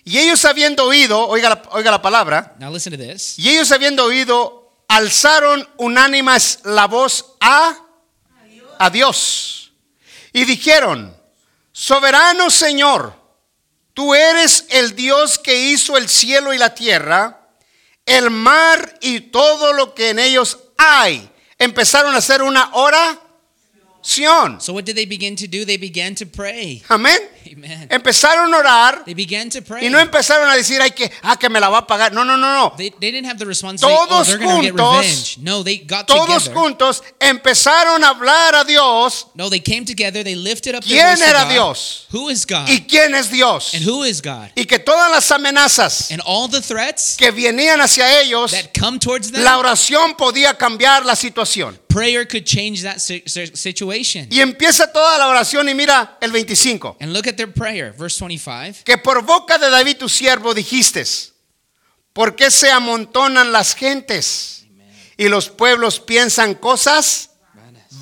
Y 0.04 0.18
ellos 0.18 0.44
habiendo 0.44 0.84
oído, 0.84 1.26
oiga 1.28 1.48
la, 1.50 1.62
oiga 1.72 1.90
la 1.90 2.00
palabra, 2.00 2.54
Now 2.60 2.72
listen 2.72 2.92
to 2.92 2.98
this. 2.98 3.38
y 3.38 3.48
ellos 3.50 3.70
habiendo 3.72 4.04
oído, 4.04 4.65
alzaron 4.88 5.68
unánimas 5.76 6.60
la 6.64 6.86
voz 6.86 7.34
a, 7.40 7.76
a 8.78 8.90
Dios. 8.90 9.72
Y 10.32 10.44
dijeron, 10.44 11.16
soberano 11.72 12.50
Señor, 12.50 13.14
tú 13.94 14.14
eres 14.14 14.66
el 14.70 14.94
Dios 14.94 15.38
que 15.38 15.70
hizo 15.70 15.96
el 15.96 16.08
cielo 16.08 16.52
y 16.52 16.58
la 16.58 16.74
tierra, 16.74 17.48
el 18.04 18.30
mar 18.30 18.98
y 19.00 19.20
todo 19.20 19.72
lo 19.72 19.94
que 19.94 20.10
en 20.10 20.18
ellos 20.18 20.58
hay. 20.76 21.30
Empezaron 21.58 22.14
a 22.14 22.18
hacer 22.18 22.42
una 22.42 22.70
oración. 22.74 24.60
So 24.60 24.74
what 24.74 24.84
did 24.84 24.94
they 24.94 25.06
begin 25.06 25.34
to 25.36 25.46
do? 25.46 25.64
They 25.64 25.78
began 25.78 26.14
to 26.16 26.26
pray. 26.26 26.82
Amén. 26.88 27.18
Amen. 27.52 27.88
Empezaron 27.90 28.52
a 28.52 28.58
orar 28.58 29.04
They 29.04 29.14
began 29.14 29.50
to 29.50 29.62
pray. 29.62 29.86
y 29.86 29.90
no 29.90 29.98
empezaron 29.98 30.48
a 30.48 30.56
decir, 30.56 30.80
ay, 30.80 30.90
que, 30.90 31.10
ah, 31.22 31.36
que 31.38 31.48
me 31.48 31.60
la 31.60 31.68
va 31.68 31.78
a 31.78 31.86
pagar. 31.86 32.12
No, 32.12 32.24
no, 32.24 32.36
no, 32.36 32.52
no. 32.54 32.74
They, 32.76 32.90
they 32.90 33.12
didn't 33.12 33.26
have 33.28 33.38
the 33.38 33.54
say, 33.54 33.68
oh, 33.82 34.06
Todos 34.06 34.36
juntos. 34.36 35.38
No, 35.38 35.62
they 35.62 35.78
got 35.78 36.06
Todos 36.06 36.44
together. 36.44 36.54
juntos 36.54 37.02
empezaron 37.20 38.02
a 38.04 38.08
hablar 38.08 38.54
a 38.54 38.64
Dios. 38.64 39.26
No, 39.34 39.48
they 39.48 39.60
came 39.60 39.84
together. 39.84 40.22
They 40.24 40.34
lifted 40.34 40.74
up 40.74 40.82
¿Quién 40.84 41.20
era 41.22 41.44
God. 41.44 41.50
Dios? 41.52 42.06
Who 42.12 42.30
is 42.30 42.46
God? 42.46 42.68
¿Y 42.68 42.86
quién 42.86 43.14
es 43.14 43.30
Dios? 43.30 43.74
And 43.74 43.84
who 43.84 44.04
is 44.04 44.20
God? 44.20 44.50
Y 44.54 44.64
que 44.64 44.78
todas 44.78 45.10
las 45.10 45.30
amenazas 45.30 46.10
And 46.10 46.20
all 46.24 46.48
the 46.48 46.60
threats 46.60 47.16
que 47.16 47.30
venían 47.30 47.80
hacia 47.80 48.20
ellos, 48.20 48.52
that 48.52 48.72
come 48.78 48.98
towards 48.98 49.30
them, 49.30 49.42
la 49.42 49.58
oración 49.58 50.16
podía 50.16 50.54
cambiar 50.56 51.04
la 51.04 51.14
situación. 51.16 51.78
prayer 51.88 52.26
could 52.26 52.44
change 52.44 52.82
that 52.82 52.98
si- 53.00 53.22
si- 53.26 53.46
situation. 53.56 54.28
Y 54.30 54.40
empieza 54.40 54.92
toda 54.92 55.16
la 55.16 55.28
oración 55.28 55.66
y 55.68 55.74
mira 55.74 56.18
el 56.20 56.30
25. 56.30 56.96
And 57.00 57.12
look 57.14 57.26
at 57.26 57.35
their 57.36 57.52
prayer, 57.52 57.92
verse 57.92 58.18
25. 58.18 58.84
Que 58.84 58.98
por 58.98 59.22
boca 59.22 59.58
de 59.58 59.70
David 59.70 59.98
tu 59.98 60.08
siervo 60.08 60.54
dijiste, 60.54 61.04
¿por 62.12 62.34
qué 62.34 62.50
se 62.50 62.70
amontonan 62.70 63.52
las 63.52 63.74
gentes 63.74 64.66
y 65.16 65.28
los 65.28 65.48
pueblos 65.48 66.00
piensan 66.00 66.54
cosas 66.54 67.30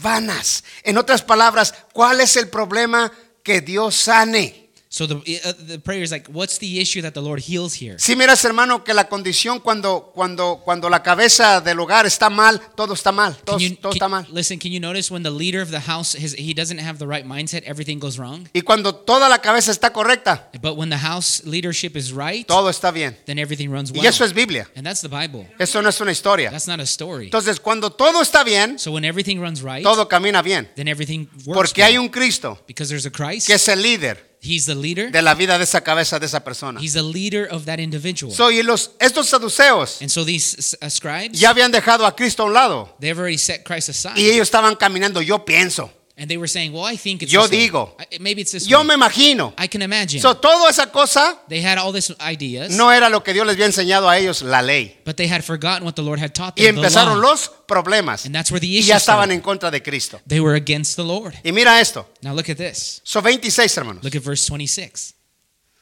vanas? 0.01 0.65
En 0.83 0.99
otras 0.99 1.23
palabras, 1.23 1.75
¿cuál 1.93 2.21
es 2.21 2.37
el 2.37 2.49
problema 2.49 3.13
que 3.43 3.61
Dios 3.61 3.95
sane? 3.95 4.64
So 4.95 5.09
the, 5.09 5.17
uh, 5.45 5.53
the 5.67 5.81
prayer 5.81 6.05
is 6.05 6.13
like, 6.13 6.29
what's 6.29 6.59
the 6.59 6.79
issue 6.81 7.03
that 7.03 7.15
the 7.15 7.21
Lord 7.21 7.41
heals 7.41 7.75
here? 7.75 7.97
Si 7.99 8.15
miras, 8.15 8.45
hermano, 8.45 8.85
que 8.85 8.95
la 8.95 9.09
condición 9.09 9.59
cuando, 9.59 10.13
cuando, 10.15 10.61
cuando 10.65 10.89
la 10.89 11.03
cabeza 11.03 11.61
del 11.61 11.81
hogar 11.81 12.07
está 12.07 12.31
mal, 12.31 12.61
todo 12.77 12.95
está 12.95 13.11
mal, 13.11 13.35
todo, 13.45 13.59
Can 13.59 13.71
you, 13.71 13.75
todo 13.75 13.91
can- 13.91 13.97
está 13.97 14.09
mal. 14.09 14.27
listen, 14.33 14.61
can 14.61 14.71
you 14.71 14.79
notice 14.79 15.11
when 15.13 15.25
the 15.25 15.33
leader 15.33 15.61
of 15.61 15.73
the 15.73 15.81
house, 15.81 16.13
his, 16.15 16.35
he 16.39 16.55
doesn't 16.55 16.79
have 16.79 17.01
the 17.01 17.09
right 17.09 17.27
mindset, 17.27 17.65
everything 17.67 17.99
goes 17.99 18.19
wrong? 18.21 18.49
Y 18.55 18.61
cuando 18.61 18.95
toda 18.95 19.29
la 19.29 19.39
cabeza 19.39 19.73
está 19.73 19.93
correcta, 19.93 20.49
But 20.63 20.77
when 20.77 20.91
the 20.91 20.99
house 20.99 21.43
leadership 21.45 21.97
is 21.97 22.13
right, 22.13 22.47
todo 22.47 22.69
está 22.71 22.93
bien. 22.93 23.17
then 23.27 23.41
everything 23.41 23.71
runs 23.71 23.91
well. 23.91 24.01
Y 24.05 24.07
eso 24.07 24.25
es 24.25 24.33
Biblia. 24.33 24.69
And 24.77 24.87
that's 24.87 25.01
the 25.01 25.09
Bible. 25.09 25.49
Eso 25.59 25.83
no 25.83 25.89
es 25.89 26.01
una 26.01 26.13
historia. 26.13 26.53
That's 26.53 26.69
not 26.69 26.79
a 26.79 26.87
story. 26.87 27.25
Entonces, 27.25 27.59
cuando 27.59 27.91
todo 27.91 28.23
está 28.23 28.45
bien, 28.45 28.79
So 28.79 28.93
when 28.93 29.05
everything 29.05 29.41
runs 29.41 29.61
right, 29.61 29.83
todo 29.83 30.07
camina 30.07 30.41
bien. 30.41 30.69
then 30.77 30.87
everything 30.87 31.27
works 31.45 31.53
Porque 31.73 31.81
well. 31.83 31.91
hay 31.91 31.99
un 31.99 32.11
Cristo 32.11 32.61
because 32.69 32.89
there's 32.89 33.07
a 33.07 33.11
Christ. 33.11 33.49
que 33.49 33.55
es 33.55 33.67
el 33.67 33.83
líder, 33.83 34.34
He's 34.45 34.67
the 34.67 34.75
leader. 34.75 35.11
de 35.11 35.23
la 35.23 35.35
vida 35.35 35.57
de 35.57 35.65
esa 35.65 35.81
cabeza 35.83 36.19
de 36.19 36.27
esa 36.27 36.45
persona. 36.45 36.79
He's 36.81 36.93
the 36.93 37.03
leader 37.03 37.49
of 37.51 37.65
that 37.65 37.79
individual. 37.81 38.33
So, 38.33 38.51
y 38.51 38.63
los, 38.63 38.91
estos 39.01 39.29
saduceos 39.29 40.03
and 40.03 40.11
so 40.11 40.25
these 40.25 40.77
uh, 40.83 40.91
scribes, 40.91 41.41
ya 41.41 41.51
habían 41.51 41.73
dejado 41.73 42.05
a 42.05 42.15
Cristo 42.15 42.43
a 42.43 42.47
un 42.47 42.53
lado 42.53 42.95
they've 43.01 43.19
already 43.19 43.39
set 43.39 43.65
Christ 43.65 43.89
aside. 43.89 44.21
y 44.21 44.27
ellos 44.27 44.43
estaban 44.43 44.77
caminando, 44.77 45.23
yo 45.23 45.45
pienso, 45.45 45.91
and 46.17 46.29
they 46.31 46.37
were 46.37 46.47
saying, 46.47 46.73
well, 46.73 46.85
I 46.85 46.97
think 46.97 47.23
it's 47.23 47.33
Yo 47.33 47.49
digo. 47.49 47.97
I- 47.99 48.19
Maybe 48.21 48.43
it's 48.43 48.53
this 48.53 48.67
yo 48.69 48.79
way. 48.83 48.87
me 48.89 48.95
imagino. 48.95 49.53
I 49.59 49.67
can 49.67 49.83
imagine. 49.83 50.21
So, 50.21 50.35
toda 50.37 50.71
esa 50.71 50.93
cosa 50.93 51.41
they 51.49 51.61
had 51.61 51.77
all 51.77 51.93
these 51.93 52.15
ideas, 52.21 52.71
no 52.71 52.93
era 52.93 53.09
lo 53.09 53.23
que 53.25 53.33
Dios 53.33 53.45
les 53.47 53.57
había 53.57 53.67
enseñado 53.67 54.09
a 54.09 54.17
ellos, 54.19 54.43
la 54.43 54.63
ley. 54.63 55.01
but 55.05 55.17
they 55.17 55.27
had 55.29 55.43
forgotten 55.43 55.85
what 55.85 55.95
the 55.95 56.03
Lord 56.03 56.21
had 56.21 56.33
taught 56.33 56.55
Y 56.57 56.63
them. 56.67 56.77
the 56.77 56.83
empezaron 56.83 57.21
los 57.21 57.51
problemas. 57.67 58.25
And 58.27 58.35
that's 58.35 58.53
where 58.53 58.61
the 58.61 58.69
Y 58.69 58.77
issues 58.79 58.87
ya 58.89 58.97
estaban 58.99 59.25
started. 59.27 59.35
en 59.35 59.41
contra 59.41 59.71
de 59.73 59.83
Cristo. 59.83 60.21
They 60.29 60.39
were 60.41 60.55
against 60.57 60.95
the 60.97 61.03
Lord. 61.05 61.35
Y 61.43 61.51
mira 61.51 61.81
esto. 61.81 62.07
Now 62.23 62.33
look 62.35 62.49
at 62.49 62.59
this. 62.59 63.01
So 63.03 63.21
26, 63.21 63.77
hermanos. 63.77 64.05
Look 64.05 64.15
at 64.15 64.23
verse 64.23 64.47
26. 64.49 65.15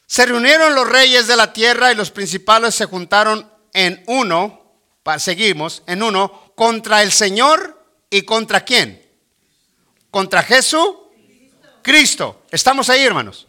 Se 0.06 0.24
reunieron 0.26 0.74
los 0.74 0.88
reyes 0.88 1.26
de 1.26 1.36
la 1.36 1.52
tierra 1.52 1.92
y 1.92 1.94
los 1.94 2.10
principales 2.10 2.74
se 2.74 2.86
juntaron 2.86 3.50
en 3.74 4.02
uno, 4.06 4.60
seguimos, 5.18 5.82
en 5.86 6.02
uno, 6.02 6.52
contra 6.54 7.02
el 7.02 7.12
Señor 7.12 7.82
y 8.10 8.22
contra 8.22 8.62
quién? 8.64 9.01
Contra 10.12 10.42
Jesús, 10.45 10.90
Cristo. 11.83 12.42
Estamos 12.52 12.88
ahí, 12.88 13.02
hermanos. 13.02 13.49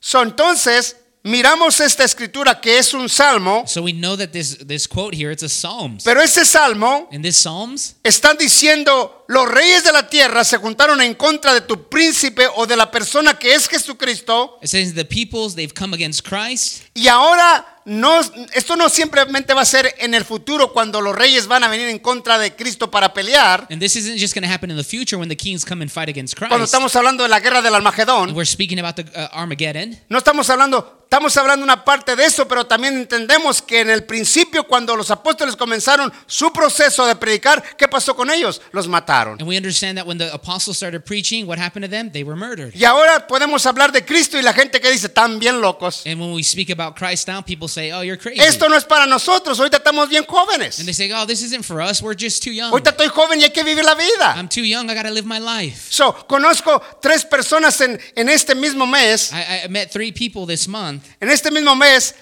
So, 0.00 0.20
entonces, 0.22 0.96
miramos 1.22 1.80
esta 1.80 2.04
escritura 2.04 2.60
que 2.60 2.78
es 2.78 2.92
un 2.92 3.08
salmo, 3.08 3.64
So 3.66 3.82
we 3.82 3.92
know 3.92 4.16
that 4.16 4.28
this 4.30 4.58
this 4.66 4.86
quote 4.86 5.16
here, 5.16 5.32
it's 5.32 5.42
a 5.42 5.48
Psalms. 5.48 6.04
pero 6.04 6.20
ese 6.20 6.44
salmo 6.44 7.08
this 7.22 7.38
Psalms, 7.38 7.96
están 8.04 8.36
diciendo, 8.36 9.24
los 9.28 9.48
reyes 9.48 9.82
de 9.84 9.92
la 9.92 10.08
tierra 10.08 10.44
se 10.44 10.58
juntaron 10.58 11.00
en 11.00 11.14
contra 11.14 11.54
de 11.54 11.62
tu 11.62 11.88
príncipe 11.88 12.46
o 12.56 12.66
de 12.66 12.76
la 12.76 12.90
persona 12.90 13.38
que 13.38 13.54
es 13.54 13.66
Jesucristo. 13.68 14.58
it 14.62 14.68
says 14.68 14.92
the 14.94 15.04
peoples 15.04 15.54
they've 15.54 15.74
come 15.74 15.94
against 15.94 16.22
Christ. 16.28 16.82
Y 16.94 17.08
ahora 17.08 17.75
no, 17.86 18.20
esto 18.52 18.74
no 18.74 18.88
simplemente 18.88 19.54
va 19.54 19.62
a 19.62 19.64
ser 19.64 19.94
en 19.98 20.12
el 20.12 20.24
futuro 20.24 20.72
cuando 20.72 21.00
los 21.00 21.14
reyes 21.14 21.46
van 21.46 21.62
a 21.62 21.68
venir 21.68 21.88
en 21.88 22.00
contra 22.00 22.36
de 22.36 22.54
Cristo 22.54 22.90
para 22.90 23.14
pelear. 23.14 23.68
And 23.70 23.80
this 23.80 23.94
isn't 23.94 24.18
just 24.18 24.34
going 24.34 24.44
to 24.46 24.52
happen 24.52 24.70
in 24.72 24.76
the 24.76 24.82
future 24.84 25.16
when 25.16 25.28
the 25.28 25.36
kings 25.36 25.64
come 25.64 25.82
and 25.82 25.90
fight 25.90 26.08
against 26.08 26.36
Cuando 26.36 26.64
estamos 26.64 26.94
hablando 26.96 27.22
de 27.22 27.28
la 27.28 27.38
guerra 27.38 27.62
del 27.62 27.74
Armagedón, 27.76 28.34
We're 28.34 28.44
speaking 28.44 28.80
about 28.80 28.96
the 28.96 29.02
uh, 29.18 29.28
Armageddon. 29.32 29.96
no 30.08 30.18
estamos 30.18 30.50
hablando, 30.50 31.05
estamos 31.06 31.36
hablando 31.36 31.64
una 31.64 31.84
parte 31.84 32.16
de 32.16 32.24
eso, 32.24 32.48
pero 32.48 32.66
también 32.66 32.96
entendemos 32.96 33.62
que 33.62 33.80
en 33.80 33.90
el 33.90 34.04
principio 34.04 34.64
cuando 34.64 34.96
los 34.96 35.10
apóstoles 35.10 35.54
comenzaron 35.54 36.12
su 36.26 36.52
proceso 36.52 37.06
de 37.06 37.14
predicar, 37.14 37.62
¿qué 37.76 37.86
pasó 37.86 38.14
con 38.16 38.28
ellos? 38.28 38.60
Los 38.72 38.88
mataron. 38.88 39.36
And 39.40 39.48
we 39.48 39.56
understand 39.56 39.96
that 39.98 40.06
when 40.06 40.18
the 40.18 40.28
apostles 40.32 40.76
started 40.76 41.04
preaching, 41.04 41.46
what 41.46 41.58
happened 41.58 41.84
to 41.84 41.90
them? 41.90 42.10
They 42.10 42.24
were 42.24 42.36
murdered. 42.36 42.74
Y 42.74 42.84
ahora 42.84 43.26
podemos 43.28 43.64
hablar 43.66 43.92
de 43.92 44.04
Cristo 44.04 44.36
y 44.36 44.42
la 44.42 44.52
gente 44.52 44.80
que 44.80 44.90
dice, 44.90 45.06
están 45.06 45.38
bien 45.38 45.60
locos. 45.60 46.04
And 46.06 46.20
when 46.20 46.32
we 46.32 46.42
speak 46.42 46.70
about 46.70 46.96
Christ 46.96 47.28
now, 47.28 47.40
people 47.40 47.68
say, 47.68 47.92
"Oh, 47.92 48.02
you're 48.02 48.18
crazy." 48.18 48.40
Esto 48.40 48.68
no 48.68 48.76
es 48.76 48.84
para 48.84 49.06
nosotros, 49.06 49.58
ahorita 49.60 49.76
estamos 49.78 50.08
bien 50.08 50.24
jóvenes. 50.26 50.78
and 50.80 50.86
they 50.86 50.94
say, 50.94 51.10
"Oh, 51.12 51.24
this 51.24 51.40
isn't 51.40 51.64
for 51.64 51.80
us. 51.80 52.02
We're 52.02 52.16
just 52.18 52.42
too 52.42 52.50
young. 52.50 52.72
Ahorita 52.72 52.90
estoy 52.90 53.08
joven 53.08 53.40
y 53.40 53.44
hay 53.44 53.50
que 53.50 53.62
vivir 53.62 53.84
la 53.84 53.94
vida. 53.94 54.34
I'm 54.36 54.48
too 54.48 54.64
young. 54.64 54.90
I 54.90 54.94
got 54.94 55.04
to 55.04 55.10
live 55.10 55.26
my 55.26 55.38
life." 55.38 55.86
So, 55.88 56.12
conozco 56.26 56.82
tres 57.00 57.24
personas 57.24 57.80
en, 57.80 57.98
en 58.16 58.28
este 58.28 58.56
mismo 58.56 58.86
mes, 58.86 59.32
I, 59.32 59.66
I 59.66 59.68
met 59.68 59.92
three 59.92 60.10
people 60.10 60.46
this 60.46 60.66
month. 60.66 60.95
En 61.20 61.30
este 61.30 61.50
mismo 61.50 61.74
mes, 61.76 62.14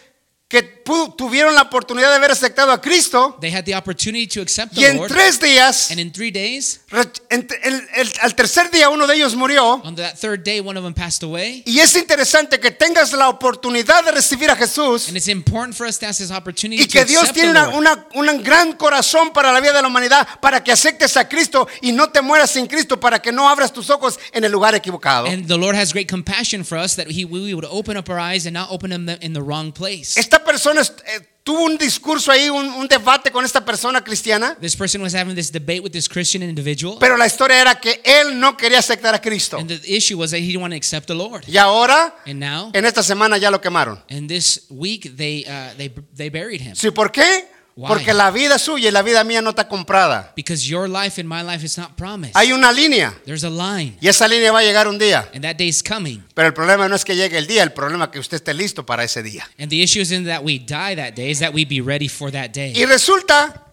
que 0.63 0.85
tuvieron 1.17 1.55
la 1.55 1.63
oportunidad 1.63 2.11
de 2.11 2.17
haber 2.17 2.31
aceptado 2.31 2.71
a 2.73 2.81
Cristo 2.81 3.37
They 3.41 3.53
had 3.53 3.65
the 3.65 3.75
opportunity 3.75 4.27
to 4.29 4.41
accept 4.43 4.73
y 4.77 4.83
the 4.83 4.89
en 4.91 4.97
Lord, 4.99 5.11
tres 5.11 5.41
días, 5.41 5.91
and 5.91 5.99
in 5.99 6.13
three 6.13 6.31
days, 6.31 6.81
re- 6.91 7.03
en- 7.31 7.47
el- 7.63 7.89
el- 7.95 8.13
al 8.23 8.35
tercer 8.35 8.71
día 8.71 8.89
uno 8.91 9.07
de 9.07 9.17
ellos 9.17 9.35
murió. 9.35 9.81
on 9.85 9.97
that 9.97 10.15
third 10.17 10.45
day, 10.45 10.61
one 10.61 10.77
of 10.79 10.85
them 10.85 10.95
passed 10.95 11.23
away. 11.25 11.63
Y 11.67 11.81
es 11.81 11.97
interesante 11.97 12.61
que 12.61 12.71
tengas 12.71 13.13
la 13.13 13.29
oportunidad 13.29 14.05
de 14.05 14.13
recibir 14.13 14.51
a 14.51 14.57
Jesús 14.57 15.09
And 15.09 15.17
it's 15.17 15.29
important 15.29 15.77
for 15.77 15.87
us 15.87 15.99
to 15.99 16.07
have 16.07 16.17
this 16.17 16.31
opportunity 16.31 16.83
y 16.83 16.87
que 16.87 17.05
Dios 17.05 17.33
tiene 17.33 17.51
una, 17.51 17.69
una- 17.71 18.07
un 18.15 18.43
gran 18.43 18.75
corazón 18.75 19.33
para 19.33 19.53
la 19.53 19.61
vida 19.61 19.73
de 19.73 19.83
la 19.83 19.89
humanidad, 19.89 20.29
para 20.41 20.63
que 20.63 20.71
aceptes 20.71 21.17
a 21.17 21.29
Cristo 21.29 21.67
y 21.83 21.93
no 21.93 22.11
te 22.11 22.21
mueras 22.23 22.51
sin 22.51 22.67
Cristo, 22.67 23.01
para 23.01 23.21
que 23.21 23.33
no 23.33 23.49
abras 23.49 23.73
tus 23.73 23.91
ojos 23.91 24.19
en 24.33 24.45
el 24.45 24.53
lugar 24.53 24.75
equivocado. 24.75 25.27
And 25.27 25.47
the 25.49 25.57
Lord 25.57 25.75
has 25.77 25.93
great 25.93 26.09
compassion 26.11 26.65
for 26.65 26.79
us 26.79 26.95
that 26.97 27.07
he, 27.09 27.25
we 27.25 27.55
would 27.55 27.67
open 27.69 27.97
up 27.97 28.09
our 28.09 28.21
eyes 28.21 28.47
and 28.47 28.53
not 28.55 28.69
open 28.71 28.91
them 28.91 29.09
in 29.21 29.33
the 29.33 29.41
wrong 29.43 29.73
place. 29.73 30.17
Esta 30.21 30.44
persona 30.45 30.81
eh, 30.83 31.21
tuvo 31.43 31.65
un 31.65 31.77
discurso 31.77 32.31
ahí, 32.33 32.49
un, 32.49 32.67
un 32.67 32.87
debate 32.89 33.31
con 33.31 33.45
esta 33.45 33.65
persona 33.65 34.03
cristiana, 34.03 34.57
This 34.61 34.77
person 34.77 35.03
was 35.03 35.15
having 35.15 35.35
this 35.35 35.51
debate 35.51 35.81
with 35.81 35.91
this 35.93 36.09
Christian 36.09 36.43
individual, 36.43 36.97
pero 37.01 37.17
la 37.17 37.27
historia 37.27 37.61
era 37.61 37.75
que 37.81 38.01
él 38.05 38.39
no 38.39 38.57
quería 38.57 38.79
aceptar 38.79 39.15
a 39.15 39.21
Cristo. 39.21 39.59
and 39.59 39.69
the 39.69 39.81
issue 39.97 40.17
was 40.19 40.31
that 40.31 40.39
he 40.41 40.47
didn't 40.47 40.63
want 40.63 40.73
to 40.73 40.77
accept 40.77 41.07
the 41.07 41.15
Lord. 41.15 41.45
Y 41.49 41.57
ahora, 41.57 42.15
And 42.27 42.39
now, 42.41 42.71
en 42.73 42.85
esta 42.85 43.03
semana 43.03 43.37
ya 43.39 43.51
lo 43.51 43.61
quemaron. 43.61 44.03
and 44.11 44.29
this 44.29 44.67
week, 44.71 45.17
they 45.17 45.45
uh, 45.47 45.75
they 45.77 45.89
they 46.17 46.29
buried 46.31 46.61
him 46.61 46.75
¿Sí? 46.75 46.91
¿Por 46.91 47.11
qué? 47.13 47.47
Why? 47.77 47.89
Porque 47.89 48.15
la 48.15 48.31
vida 48.31 48.59
suya 48.59 48.89
y 48.89 48.93
la 48.93 49.03
vida 49.03 49.25
mía 49.25 49.43
no 49.43 49.51
está 49.51 49.67
comprada. 49.69 50.33
because 50.37 50.65
your 50.65 50.89
life 50.89 51.21
and 51.21 51.29
my 51.29 51.43
life 51.43 51.65
is 51.65 51.77
not 51.77 51.97
promised. 51.97 52.37
Hay 52.37 52.53
una 52.53 52.71
línea 52.71 53.13
There's 53.25 53.43
a 53.43 53.51
line, 53.51 53.97
y 54.01 54.09
esa 54.09 54.29
línea 54.29 54.53
va 54.53 54.61
a 54.61 54.63
llegar 54.63 54.87
un 54.87 54.99
día. 54.99 55.29
and 55.35 55.43
that 55.43 55.57
day's 55.57 55.83
coming. 55.83 56.23
Pero 56.35 56.47
el 56.49 56.55
problema 56.55 56.89
no 56.89 56.95
es 56.95 57.05
que 57.05 57.17
llegue 57.17 57.37
el 57.37 57.47
día, 57.47 57.63
el 57.65 57.73
problema 57.73 58.05
es 58.05 58.11
que 58.11 58.19
usted 58.21 58.37
esté 58.37 58.55
listo 58.55 58.87
para 58.87 59.03
ese 59.03 59.23
día. 59.23 59.49
And 59.59 59.69
the 59.71 59.83
issue 59.83 60.01
isn't 60.01 60.27
that 60.27 60.43
we 60.45 60.59
die 60.59 60.95
that 60.95 61.15
day; 61.15 61.31
is 61.31 61.41
that 61.41 61.53
we 61.53 61.65
be 61.65 61.81
ready 61.81 62.09
for 62.09 62.31
that 62.31 62.51
day. 62.51 62.73
Y 62.77 62.85
resulta 62.85 63.67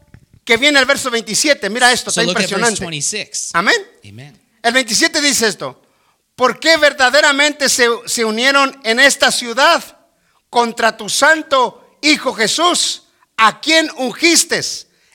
que 0.43 0.58
viene 0.58 0.79
el 0.79 0.86
verso 0.86 1.12
27. 1.12 1.70
Mira 1.70 1.91
esto, 1.91 2.10
So 2.10 2.22
está 2.22 2.31
impresionante. 2.31 2.79
26. 2.79 3.51
Amén. 3.53 3.75
Amen. 4.08 4.39
El 4.63 4.74
27 4.74 5.22
dice 5.22 5.48
esto. 5.48 5.79
¿Por 6.36 6.60
qué 6.60 6.77
verdaderamente 6.77 7.70
se, 7.70 7.88
se 8.08 8.25
unieron 8.25 8.79
en 8.84 9.00
esta 9.00 9.31
ciudad 9.31 9.84
contra 10.50 10.98
tu 10.98 11.08
santo 11.08 11.77
Hijo 12.01 12.34
Jesús, 12.34 13.00
a 13.42 13.60
quien 13.60 13.90
ungiste, 13.98 14.62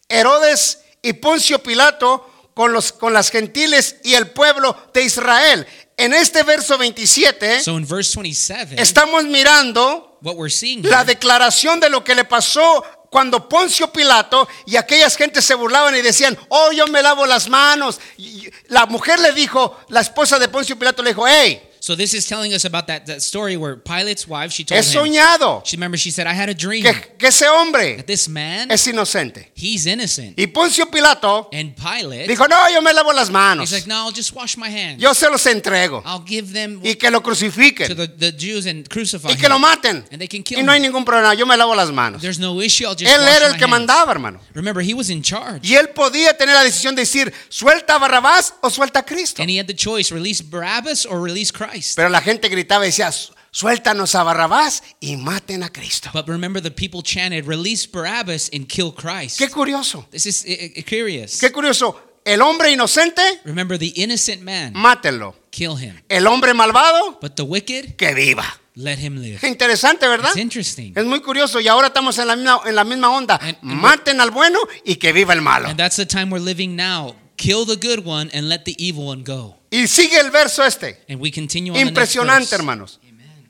Herodes 0.09 0.81
y 1.01 1.13
Poncio 1.13 1.63
Pilato, 1.63 2.29
con, 2.55 2.73
los, 2.73 2.93
con 2.93 3.13
las 3.13 3.31
gentiles 3.31 3.97
y 4.03 4.15
el 4.15 4.31
pueblo 4.31 4.77
de 4.93 5.05
Israel? 5.05 5.67
En 5.97 6.13
este 6.13 6.43
verso 6.43 6.77
27 6.77 7.63
So 7.63 7.79
in 7.79 7.87
verse 7.87 8.15
27, 8.15 8.81
estamos 8.83 9.25
mirando 9.25 10.19
what 10.21 10.35
we're 10.35 10.51
seeing 10.51 10.83
la 10.83 11.05
declaración 11.05 11.81
de 11.81 11.89
lo 11.89 12.05
que 12.05 12.15
le 12.15 12.25
pasó 12.25 12.85
cuando 13.09 13.49
Poncio 13.49 13.91
Pilato 13.93 14.47
y 14.67 14.77
aquellas 14.77 15.17
gentes 15.17 15.45
se 15.45 15.55
burlaban 15.55 15.95
y 15.95 16.03
decían, 16.03 16.37
oh, 16.49 16.73
yo 16.73 16.87
me 16.89 17.03
lavo 17.03 17.25
las 17.25 17.49
manos. 17.49 17.99
Y 18.19 18.51
la 18.67 18.85
mujer 18.85 19.21
le 19.21 19.33
dijo, 19.33 19.79
la 19.89 20.01
esposa 20.01 20.39
de 20.39 20.49
Poncio 20.49 20.79
Pilato 20.79 21.03
le 21.03 21.11
dijo, 21.11 21.27
hey, 21.27 21.66
So 21.87 21.95
this 21.95 22.15
is 22.15 22.27
telling 22.27 22.53
us 22.53 22.65
about 22.65 22.89
that, 22.89 23.07
that 23.07 23.23
story 23.23 23.57
where 23.57 23.77
Pilate's 23.77 24.27
wife, 24.27 24.51
she 24.51 24.65
told 24.65 24.83
he 24.83 24.91
him, 24.91 25.05
soñado 25.05 25.65
she 25.65 25.77
remember 25.77 25.97
she 25.97 26.11
said, 26.11 26.27
I 26.27 26.33
had 26.33 26.49
a 26.49 26.53
dream 26.55 26.83
que, 26.83 26.93
que 27.17 27.29
ese 27.29 27.45
hombre 27.47 27.95
that 27.99 28.09
this 28.09 28.29
man, 28.29 28.73
es 28.73 28.85
inocente. 28.89 29.53
he's 29.55 29.87
innocent. 29.87 30.37
Y 30.37 30.47
Poncio 30.49 30.87
Pilato 30.91 31.49
And 31.53 31.77
Pilate, 31.77 32.27
dijo, 32.27 32.49
no, 32.49 32.69
yo 32.71 32.83
me 32.83 32.93
lavo 32.93 33.13
las 33.13 33.31
manos. 33.31 33.71
he's 33.71 33.73
like, 33.73 33.87
no, 33.87 34.05
I'll 34.05 34.11
just 34.11 34.35
wash 34.35 34.57
my 34.57 34.69
hands. 34.69 35.01
Yo 35.01 35.13
se 35.13 35.31
los 35.31 35.47
entrego. 35.47 36.03
I'll 36.05 36.25
give 36.27 36.53
them 36.53 36.81
Y 36.83 36.97
que 36.97 37.09
lo 37.09 37.21
to 37.21 37.25
crucifiquen. 37.25 37.87
the, 37.97 38.09
the 38.09 38.33
Jews 38.33 38.67
and 38.67 38.89
crucify 38.89 39.29
Y 39.31 39.37
que 39.37 39.49
lo 39.49 39.55
him. 39.55 39.63
maten. 39.63 40.05
And 40.11 40.21
they 40.21 40.27
can 40.27 40.43
kill 40.43 40.59
Y 40.59 40.63
no 40.65 40.73
hay 40.73 40.79
him. 40.79 40.91
ningún 40.93 41.05
problema, 41.05 41.35
yo 41.37 41.47
me 41.47 41.57
lavo 41.57 41.73
las 41.77 41.93
manos. 41.93 42.21
There's 42.21 42.41
no 42.41 42.61
issue, 42.61 42.85
I'll 42.89 42.97
just 42.97 43.05
Él 43.15 43.21
wash 43.21 43.37
era 43.37 43.47
el 43.47 43.53
my 43.53 43.59
que 43.59 43.65
hands. 43.65 43.71
mandaba, 43.71 44.11
hermano. 44.11 44.41
Remember, 44.55 44.83
he 44.83 44.93
was 44.93 45.09
in 45.09 45.23
charge. 45.23 45.61
Y 45.63 45.77
él 45.77 45.91
podía 45.91 46.37
tener 46.37 46.57
la 46.57 46.65
decisión 46.65 46.97
de 46.97 47.03
decir, 47.03 47.33
suelta 47.49 47.95
a 47.95 47.99
Barrabás 48.01 48.55
o 48.61 48.71
suelta 48.71 48.99
a 48.99 49.03
Cristo. 49.05 49.41
And 49.41 49.49
he 49.49 49.61
had 49.61 49.69
the 49.69 49.75
choice, 49.77 50.11
release 50.11 50.43
Barabbas 50.43 51.07
or 51.07 51.21
release 51.21 51.53
Christ. 51.53 51.76
Pero 51.97 52.09
la 52.09 52.21
gente 52.21 52.49
gritaba 52.49 52.85
y 52.85 52.89
decía, 52.89 53.11
suéltanos 53.51 54.15
a 54.15 54.23
Barrabás 54.23 54.83
y 55.01 55.17
maten 55.17 55.63
a 55.63 55.71
Cristo. 55.73 56.11
But 56.13 56.29
remember, 56.29 56.63
the 56.63 56.71
people 56.71 57.03
chanted, 57.03 57.47
release 57.47 57.87
Barabbas 57.91 58.51
and 58.53 58.67
kill 58.67 58.93
Christ. 58.93 59.39
Qué 59.39 59.49
curioso, 59.51 60.07
This 60.11 60.27
is 60.27 60.45
uh, 60.47 60.81
uh, 60.81 60.83
curious. 60.85 61.39
qué 61.41 61.51
curioso. 61.53 62.01
El 62.25 62.43
hombre 62.43 62.73
inocente, 62.73 63.23
Remember, 63.45 63.79
the 63.79 63.93
innocent 63.97 64.43
man, 64.43 64.73
mátenlo. 64.75 65.37
kill 65.51 65.77
him. 65.77 65.95
El 66.09 66.27
hombre 66.27 66.53
malvado, 66.55 67.19
But 67.21 67.35
the 67.37 67.43
wicked, 67.45 67.95
que 67.97 68.13
viva. 68.15 68.45
let 68.75 68.99
him 68.99 69.23
live. 69.23 69.39
Qué 69.39 69.47
interesante, 69.49 70.07
¿verdad? 70.09 70.31
It's 70.31 70.37
interesting. 70.43 70.93
Es 70.97 71.05
muy 71.05 71.21
curioso 71.21 71.61
y 71.61 71.69
ahora 71.69 71.87
estamos 71.87 72.19
en 72.19 72.27
la 72.27 72.35
misma, 72.37 72.61
en 72.67 72.75
la 72.75 72.83
misma 72.85 73.11
onda. 73.11 73.37
And- 73.41 73.57
and- 73.63 73.81
Maten 73.81 74.21
al 74.21 74.33
bueno 74.33 74.59
y 74.85 74.97
que 74.97 75.13
viva 75.13 75.33
el 75.35 75.41
malo. 75.41 75.69
And 75.69 75.79
that's 75.79 75.97
the 75.97 76.05
time 76.05 76.27
we're 76.33 76.45
living 76.45 76.75
now. 76.77 77.15
Kill 77.37 77.65
the 77.67 77.77
good 77.77 78.05
one 78.05 78.31
and 78.33 78.49
let 78.49 78.65
the 78.65 78.75
evil 78.79 79.07
one 79.07 79.23
go. 79.23 79.57
Y 79.71 79.87
sigue 79.87 80.19
el 80.19 80.31
verso 80.31 80.65
este. 80.65 80.99
And 81.09 81.21
we 81.21 81.31
continue 81.31 81.73
on 81.73 81.79
the 81.79 81.85
next 81.85 81.91
Impresionante, 81.91 82.51
verse. 82.51 82.55
hermanos. 82.55 82.99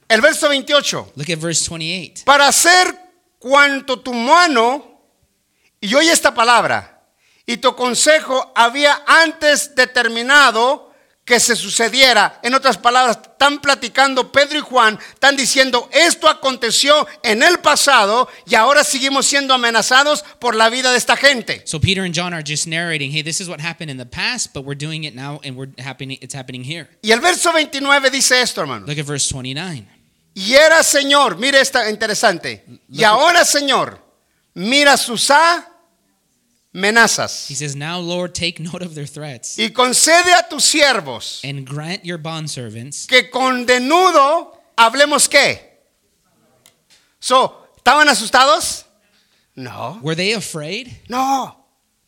El 0.09 0.21
verso 0.21 0.49
28. 0.49 1.13
Look 1.17 1.31
at 1.31 1.39
verse 1.39 1.69
28. 1.69 2.25
Para 2.25 2.49
hacer 2.49 2.95
cuanto 3.39 4.01
tu 4.01 4.13
mano, 4.13 5.01
y 5.81 5.95
oye 5.95 6.11
esta 6.11 6.35
palabra, 6.35 7.03
y 7.47 7.59
tu 7.59 7.75
consejo 7.77 8.53
había 8.57 9.03
antes 9.07 9.75
determinado 9.75 10.86
que 11.27 11.41
se 11.41 11.57
sucediera. 11.57 12.39
En 12.43 12.55
otras 12.55 12.79
palabras, 12.79 13.19
están 13.33 13.61
platicando 13.61 14.31
Pedro 14.31 14.59
y 14.59 14.63
Juan, 14.63 14.99
están 15.13 15.37
diciendo, 15.37 15.91
esto 15.93 16.29
aconteció 16.29 17.07
en 17.25 17.43
el 17.43 17.59
pasado 17.59 18.29
y 18.47 18.55
ahora 18.55 18.85
seguimos 18.85 19.27
siendo 19.27 19.53
amenazados 19.53 20.25
por 20.39 20.55
la 20.55 20.71
vida 20.71 20.93
de 20.93 20.99
esta 20.99 21.17
gente. 21.17 21.63
So 21.67 21.81
Peter 21.81 22.05
and 22.05 22.15
John 22.15 22.33
are 22.33 22.45
just 22.47 22.69
narrating, 22.69 23.11
hey, 23.11 23.23
this 23.23 23.41
is 23.41 23.49
what 23.49 23.61
happened 23.61 23.91
in 23.91 23.99
the 23.99 24.07
past, 24.07 24.55
but 24.55 24.65
we're 24.65 24.79
doing 24.79 25.05
it 25.05 25.15
now 25.15 25.41
and 25.45 25.57
we're 25.57 25.73
happening 25.79 26.17
it's 26.23 26.35
happening 26.35 26.65
here. 26.65 26.89
Y 27.03 27.11
el 27.11 27.21
verso 27.21 27.51
29 27.51 28.11
dice 28.11 28.41
esto, 28.41 28.61
hermano. 28.61 28.87
Look 28.87 28.99
at 28.99 29.05
verse 29.05 29.29
29. 29.29 29.85
Y 30.35 30.55
era 30.55 30.85
Señor, 30.85 31.39
mire 31.39 31.61
esta 31.61 31.91
interesante. 31.91 32.65
Y 32.89 33.03
ahora 33.03 33.45
Señor, 33.45 34.01
mira 34.55 34.97
sus 34.97 35.31
amenazas 36.77 37.47
He 37.49 37.55
says, 37.55 37.75
"Now 37.75 37.99
Lord, 37.99 38.35
take 38.35 38.61
note 38.61 38.83
of 38.85 38.95
their 38.95 39.07
threats 39.07 39.57
y 39.59 39.71
concede 39.71 40.33
a 40.39 40.47
tus 40.49 40.65
siervos 40.65 41.41
and 41.45 41.67
grant 41.67 42.05
your 42.05 42.19
bondservants 42.19 43.07
que 43.07 43.31
con 43.31 43.65
denudo 43.67 44.53
hablemos 44.77 45.29
qué. 45.29 45.59
So, 47.19 47.67
¿estaban 47.77 48.09
asustados? 48.09 48.85
No, 49.55 49.99
Were 50.03 50.15
they 50.15 50.33
afraid? 50.35 50.89
no, 51.09 51.57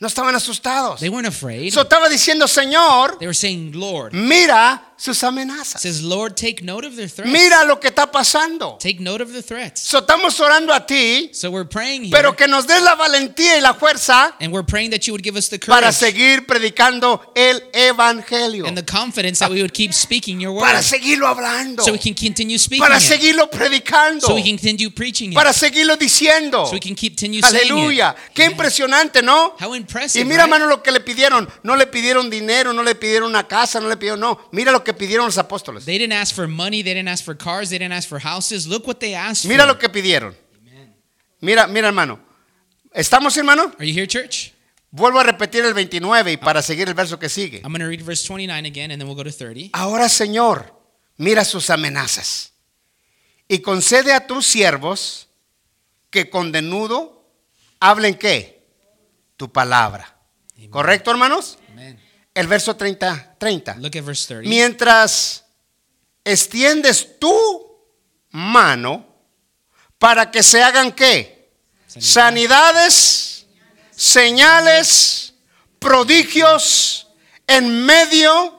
no 0.01 0.07
estaban 0.07 0.35
asustados. 0.35 1.01
They 1.01 1.09
weren't 1.09 1.27
afraid. 1.27 1.73
So, 1.73 1.83
estaba 1.83 2.09
diciendo, 2.09 2.47
Señor, 2.47 3.19
They 3.19 3.27
were 3.27 3.35
saying, 3.35 3.73
"Lord." 3.75 4.13
mira 4.13 4.83
sus 4.99 5.19
It 5.23 5.25
amenazas. 5.25 5.81
says, 5.81 6.03
"Lord, 6.03 6.35
take 6.37 6.63
note 6.63 6.85
of 6.87 6.97
their 6.97 7.09
threats. 7.09 7.31
Mira 7.31 7.65
lo 7.65 7.79
que 7.81 7.89
está 7.89 8.11
pasando. 8.11 8.77
Take 8.81 8.99
note 9.01 9.23
of 9.23 9.33
the 9.33 9.43
threats." 9.43 9.81
So, 9.81 10.01
estamos 10.01 10.39
orando 10.41 10.73
a 10.75 10.85
ti, 10.87 11.31
So 11.33 11.51
we're 11.51 11.69
praying 11.69 12.05
here 12.05 12.11
pero 12.13 12.35
que 12.37 12.47
nos 12.49 12.67
des 12.67 12.83
la 12.83 12.95
valentía 12.97 13.57
y 13.57 13.61
la 13.61 13.75
fuerza 13.75 14.35
and 14.41 14.53
we're 14.53 14.67
praying 14.67 14.91
that 14.91 15.03
you 15.07 15.13
would 15.15 15.23
give 15.25 15.37
us 15.39 15.49
the 15.49 15.59
para 15.59 15.83
courage 15.93 15.95
seguir 15.97 16.47
predicando 16.47 17.21
el 17.35 17.63
evangelio. 17.73 18.67
and 18.67 18.77
the 18.77 18.85
confidence 18.85 19.39
that 19.39 19.51
we 19.51 19.61
would 19.63 19.73
keep 19.73 19.93
speaking 19.95 20.41
your 20.41 20.53
word 20.53 20.65
Para 20.67 20.83
seguirlo 20.83 21.27
hablando. 21.27 21.83
so 21.85 21.93
we 21.93 21.99
can 21.99 22.15
continue 22.15 22.59
speaking 22.59 22.85
Para 22.85 22.97
it. 22.99 23.03
seguirlo 23.03 23.49
predicando. 23.51 24.27
so 24.27 24.35
we 24.35 24.43
can 24.43 24.57
continue 24.59 24.91
preaching 24.91 25.31
it 25.33 25.35
Para 25.37 25.53
seguirlo 25.53 25.97
diciendo. 25.97 26.67
so 26.67 26.73
we 26.73 26.81
can 26.81 26.95
continue 26.95 27.41
saying 27.41 27.67
it. 27.67 27.71
Aleluya. 27.71 28.15
Qué 28.35 28.45
impresionante, 28.47 29.23
¿no? 29.23 29.55
How 29.61 29.75
Y 29.75 29.79
impressive, 29.79 30.25
mira, 30.25 30.45
right? 30.45 30.53
hermano, 30.53 30.67
lo 30.67 30.83
que 30.83 30.91
le 30.91 31.01
pidieron. 31.01 31.49
No 31.63 31.77
le 31.77 31.87
pidieron 31.87 32.29
dinero, 32.31 32.73
no 32.73 32.83
le 32.83 32.95
pidieron 32.95 33.29
una 33.31 33.47
casa, 33.47 33.81
no 33.81 33.89
le 33.89 33.97
pidieron, 33.97 34.21
no. 34.21 34.39
Mira 34.53 34.73
lo 34.73 34.83
que 34.83 34.88
pidieron 34.95 35.27
los 35.27 35.39
apóstoles. 35.39 35.85
They 35.85 35.99
didn't 35.99 36.13
ask 36.13 36.35
for 36.35 36.47
money, 36.49 36.83
they 36.83 36.95
didn't 36.95 37.09
ask 37.09 37.25
for 37.25 37.37
cars, 37.37 37.71
they 37.71 37.79
didn't 37.79 37.93
ask 37.95 38.09
for 38.09 38.19
houses. 38.21 38.67
Look 38.67 38.87
what 38.87 38.99
they 39.01 39.15
asked 39.15 39.47
Mira 39.49 39.65
for. 39.65 39.75
lo 39.75 39.79
que 39.79 39.89
pidieron. 39.89 40.35
Mira, 41.41 41.67
mira, 41.67 41.89
hermano. 41.89 42.19
¿Estamos, 42.93 43.37
hermano? 43.37 43.73
Are 43.79 43.87
you 43.87 43.95
here, 43.95 44.07
church? 44.07 44.53
Vuelvo 44.91 45.21
a 45.21 45.23
repetir 45.23 45.65
el 45.65 45.75
29 45.75 46.33
y 46.33 46.37
para 46.39 46.63
seguir 46.63 46.89
el 46.89 46.95
verso 46.95 47.19
que 47.19 47.29
sigue. 47.29 47.59
I'm 47.63 47.71
going 47.73 47.81
to 47.81 47.87
read 47.89 48.01
verse 48.03 48.25
29 48.27 48.67
again 48.67 48.91
and 48.91 49.01
then 49.01 49.07
we'll 49.07 49.15
go 49.17 49.23
to 49.23 49.31
30. 49.31 49.71
Ahora, 49.75 50.09
Señor, 50.09 50.75
mira 51.19 51.45
sus 51.45 51.69
amenazas 51.71 52.53
y 53.47 53.59
concede 53.61 54.13
a 54.15 54.27
tus 54.27 54.47
siervos 54.47 55.29
que 56.11 56.31
con 56.31 56.51
denudo 56.53 57.23
hablen 57.81 58.15
qué? 58.17 58.67
Tu 59.37 59.53
palabra. 59.53 60.17
¿Correcto, 60.71 61.11
hermanos? 61.11 61.59
El 62.39 62.47
verso 62.47 62.77
30, 62.77 63.35
30. 63.37 63.75
Look 63.79 63.97
at 63.97 64.05
verse 64.05 64.27
30. 64.29 64.49
Mientras 64.49 65.45
extiendes 66.25 67.19
tu 67.19 67.77
mano 68.31 69.05
para 69.99 70.31
que 70.31 70.43
se 70.45 70.63
hagan 70.63 70.93
qué? 70.93 71.51
Sanidades, 71.89 73.45
señales, 73.91 75.35
prodigios 75.81 77.09
en 77.47 77.85
medio 77.85 78.55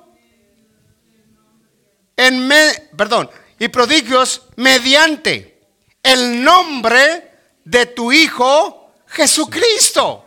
en 2.18 2.46
me- 2.48 2.90
perdón, 2.98 3.30
y 3.60 3.70
prodigios 3.70 4.42
mediante 4.58 5.62
el 6.04 6.44
nombre 6.44 7.32
de 7.64 7.86
tu 7.86 8.12
hijo 8.12 8.92
Jesucristo. 9.08 10.26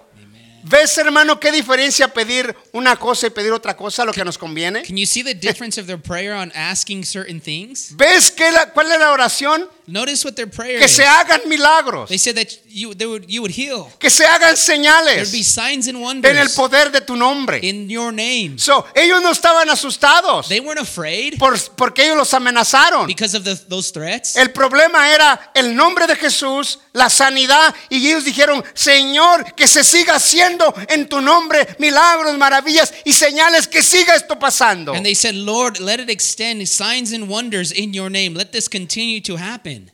¿Ves, 0.64 0.96
hermano, 0.98 1.40
qué 1.40 1.50
diferencia 1.50 2.08
pedir 2.08 2.54
una 2.72 2.96
cosa 2.96 3.26
y 3.26 3.30
pedir 3.30 3.52
otra 3.52 3.76
cosa, 3.76 4.04
lo 4.04 4.12
que 4.12 4.24
nos 4.24 4.38
conviene? 4.38 4.82
Can 4.82 4.96
you 4.96 5.06
see 5.06 5.22
the 5.24 5.34
difference 5.34 5.80
of 5.80 5.86
their 5.86 5.98
prayer 6.00 6.34
on 6.34 6.52
asking 6.54 7.04
certain 7.04 7.40
things? 7.40 7.88
¿Ves 7.96 8.30
qué 8.30 8.50
la- 8.52 8.66
cuál 8.72 8.90
es 8.92 8.98
la 8.98 9.10
oración? 9.12 9.68
Notice 9.88 10.24
what 10.24 10.34
their 10.34 10.48
prayer 10.48 10.78
Que 10.78 10.84
is. 10.86 10.92
se 10.92 11.04
hagan 11.04 11.40
milagros, 11.48 12.08
They 12.08 12.16
said 12.18 12.36
that 12.36 12.46
you, 12.68 12.94
they 12.94 13.04
would, 13.06 13.24
you 13.28 13.42
would 13.42 13.50
heal. 13.50 13.88
que 13.98 14.08
se 14.10 14.24
hagan 14.24 14.54
There'd 14.54 15.32
be 15.32 15.42
señales 15.42 15.44
signs 15.44 15.88
and 15.88 15.96
en 15.96 15.96
el 15.96 16.02
wonders 16.02 16.52
poder 16.54 16.92
de 16.92 17.00
tu 17.00 17.16
nombre. 17.16 17.58
in 17.62 17.88
your 17.90 18.12
name. 18.12 18.56
So, 18.58 18.86
ellos 18.94 19.20
no 19.20 19.32
estaban 19.32 19.68
asustados 19.68 20.46
They 20.48 20.60
weren't 20.60 20.80
afraid 20.80 21.36
por- 21.38 21.58
porque 21.76 22.04
ellos 22.04 22.16
los 22.16 22.32
amenazaron. 22.32 23.08
because 23.08 23.36
of 23.36 23.42
the, 23.42 23.56
those 23.68 23.90
threats. 23.90 24.36
El 24.36 24.52
problema 24.52 25.12
era 25.12 25.50
el 25.54 25.74
nombre 25.74 26.06
de 26.06 26.14
Jesús, 26.14 26.78
la 26.92 27.10
sanidad, 27.10 27.74
y 27.90 28.06
ellos 28.08 28.24
dijeron, 28.24 28.64
Señor, 28.74 29.52
que 29.56 29.66
se 29.66 29.82
siga 29.82 30.14
haciendo 30.14 30.51
en 30.88 31.08
tu 31.08 31.20
nombre 31.20 31.66
milagros, 31.78 32.36
maravillas 32.38 32.92
y 33.04 33.12
señales, 33.12 33.66
que 33.66 33.82
siga 33.82 34.14
esto 34.14 34.38
pasando. 34.38 34.92
And 34.94 35.04
they 35.04 35.14
said, 35.14 35.34
Lord, 35.34 35.78
let 35.78 36.00
it 36.00 36.10
extend 36.10 36.66
signs 36.68 37.12
and 37.12 37.28
wonders 37.28 37.72
in 37.72 37.92
your 37.92 38.10
name. 38.10 38.34
Let 38.34 38.52
this 38.52 38.68
continue 38.68 39.20
to 39.22 39.36
happen. 39.36 39.90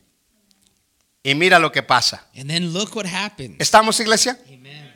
Y 1.23 1.35
mira 1.35 1.59
lo 1.59 1.71
que 1.71 1.83
pasa. 1.83 2.27
And 2.35 2.49
then 2.49 2.71
look 2.73 2.95
what 2.95 3.05
happened. 3.05 3.61
¿Estamos, 3.61 3.99
iglesia? 3.99 4.39
Amen. 4.47 4.93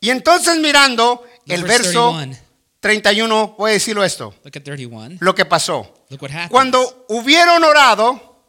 Y 0.00 0.10
entonces 0.10 0.58
mirando 0.58 1.24
el 1.46 1.62
verso 1.64 2.12
31. 2.12 2.50
31, 2.80 3.54
voy 3.58 3.70
a 3.70 3.74
decirlo 3.74 4.02
esto, 4.02 4.34
Look 4.42 4.56
at 4.56 4.62
31. 4.62 5.18
lo 5.20 5.34
que 5.34 5.44
pasó. 5.44 6.06
Look 6.08 6.22
what. 6.22 6.30
Cuando 6.48 7.04
hubieron 7.08 7.62
orado, 7.62 8.42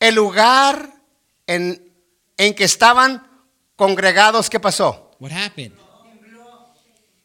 el 0.00 0.14
lugar 0.14 0.90
en, 1.46 1.92
en 2.38 2.54
que 2.54 2.64
estaban 2.64 3.26
congregados, 3.76 4.48
¿qué 4.48 4.58
pasó? 4.58 5.11
What 5.22 5.30
happened? 5.30 5.72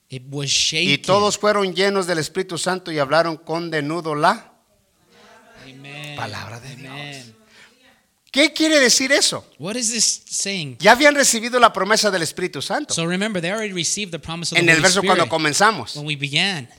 It 0.08 0.22
was 0.30 0.46
Y 0.46 0.96
shaken. 0.96 1.02
todos 1.02 1.36
fueron 1.40 1.74
llenos 1.74 2.06
del 2.06 2.20
Espíritu 2.20 2.60
Santo 2.60 2.92
y 2.92 3.00
hablaron 3.00 3.38
con 3.38 3.72
denudo 3.72 4.14
la 4.14 4.54
Amen. 5.66 6.16
palabra 6.16 6.60
de 6.60 6.76
Dios. 6.76 7.34
¿Qué 8.32 8.54
quiere 8.54 8.80
decir 8.80 9.12
eso? 9.12 9.44
What 9.58 9.76
is 9.78 9.90
this 9.92 10.22
saying? 10.30 10.78
Ya 10.80 10.92
habían 10.92 11.16
recibido 11.16 11.60
la 11.60 11.74
promesa 11.74 12.12
del 12.12 12.22
Espíritu 12.22 12.62
Santo 12.62 12.94
So 12.94 13.08
remember, 13.08 13.42
they 13.42 13.52
already 13.52 13.74
received 13.74 14.12
the 14.12 14.20
promise 14.20 14.52
of 14.54 14.58
the 14.58 14.62
en 14.62 14.70
el 14.70 14.76
Holy 14.76 14.84
verso 14.84 15.02
cuando 15.02 15.24
Spirit 15.24 15.30
comenzamos. 15.32 15.96
when 15.96 16.06
we 16.06 16.16
began. 16.16 16.70